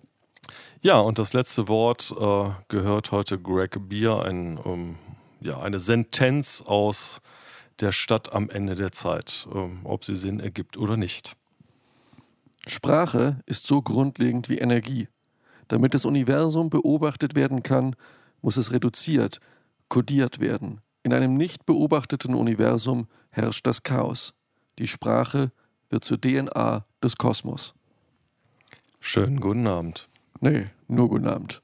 Ja, 0.82 0.98
und 0.98 1.18
das 1.18 1.32
letzte 1.32 1.68
Wort 1.68 2.12
äh, 2.18 2.50
gehört 2.68 3.12
heute 3.12 3.38
Greg 3.38 3.88
Beer, 3.88 4.22
ein, 4.22 4.58
ähm, 4.64 4.96
ja, 5.40 5.60
eine 5.60 5.78
Sentenz 5.78 6.62
aus 6.66 7.20
der 7.80 7.92
Stadt 7.92 8.32
am 8.32 8.50
Ende 8.50 8.74
der 8.74 8.90
Zeit, 8.90 9.46
ähm, 9.54 9.80
ob 9.84 10.04
sie 10.04 10.16
Sinn 10.16 10.40
ergibt 10.40 10.76
oder 10.76 10.96
nicht. 10.96 11.36
Sprache 12.66 13.40
ist 13.46 13.66
so 13.66 13.80
grundlegend 13.80 14.48
wie 14.48 14.58
Energie. 14.58 15.08
Damit 15.68 15.94
das 15.94 16.04
Universum 16.04 16.68
beobachtet 16.68 17.36
werden 17.36 17.62
kann, 17.62 17.94
muss 18.42 18.56
es 18.56 18.72
reduziert, 18.72 19.40
kodiert 19.88 20.40
werden. 20.40 20.80
In 21.02 21.12
einem 21.12 21.36
nicht 21.36 21.66
beobachteten 21.66 22.34
Universum 22.34 23.08
herrscht 23.30 23.66
das 23.66 23.82
Chaos. 23.82 24.34
Die 24.78 24.86
Sprache 24.86 25.52
wird 25.88 26.04
zur 26.04 26.20
DNA 26.20 26.84
des 27.02 27.16
Kosmos. 27.16 27.74
Schönen 29.00 29.40
guten 29.40 29.66
Abend. 29.66 30.08
Nee, 30.40 30.66
nur 30.88 31.08
guten 31.08 31.26
Abend. 31.26 31.62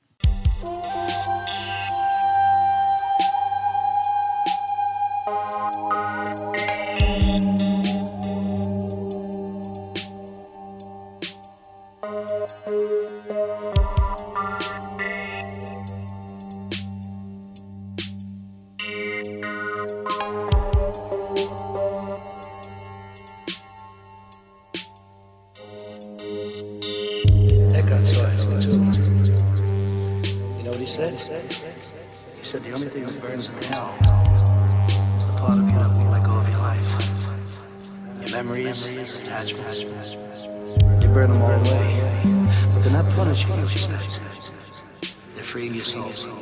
ourselves. 46.00 46.35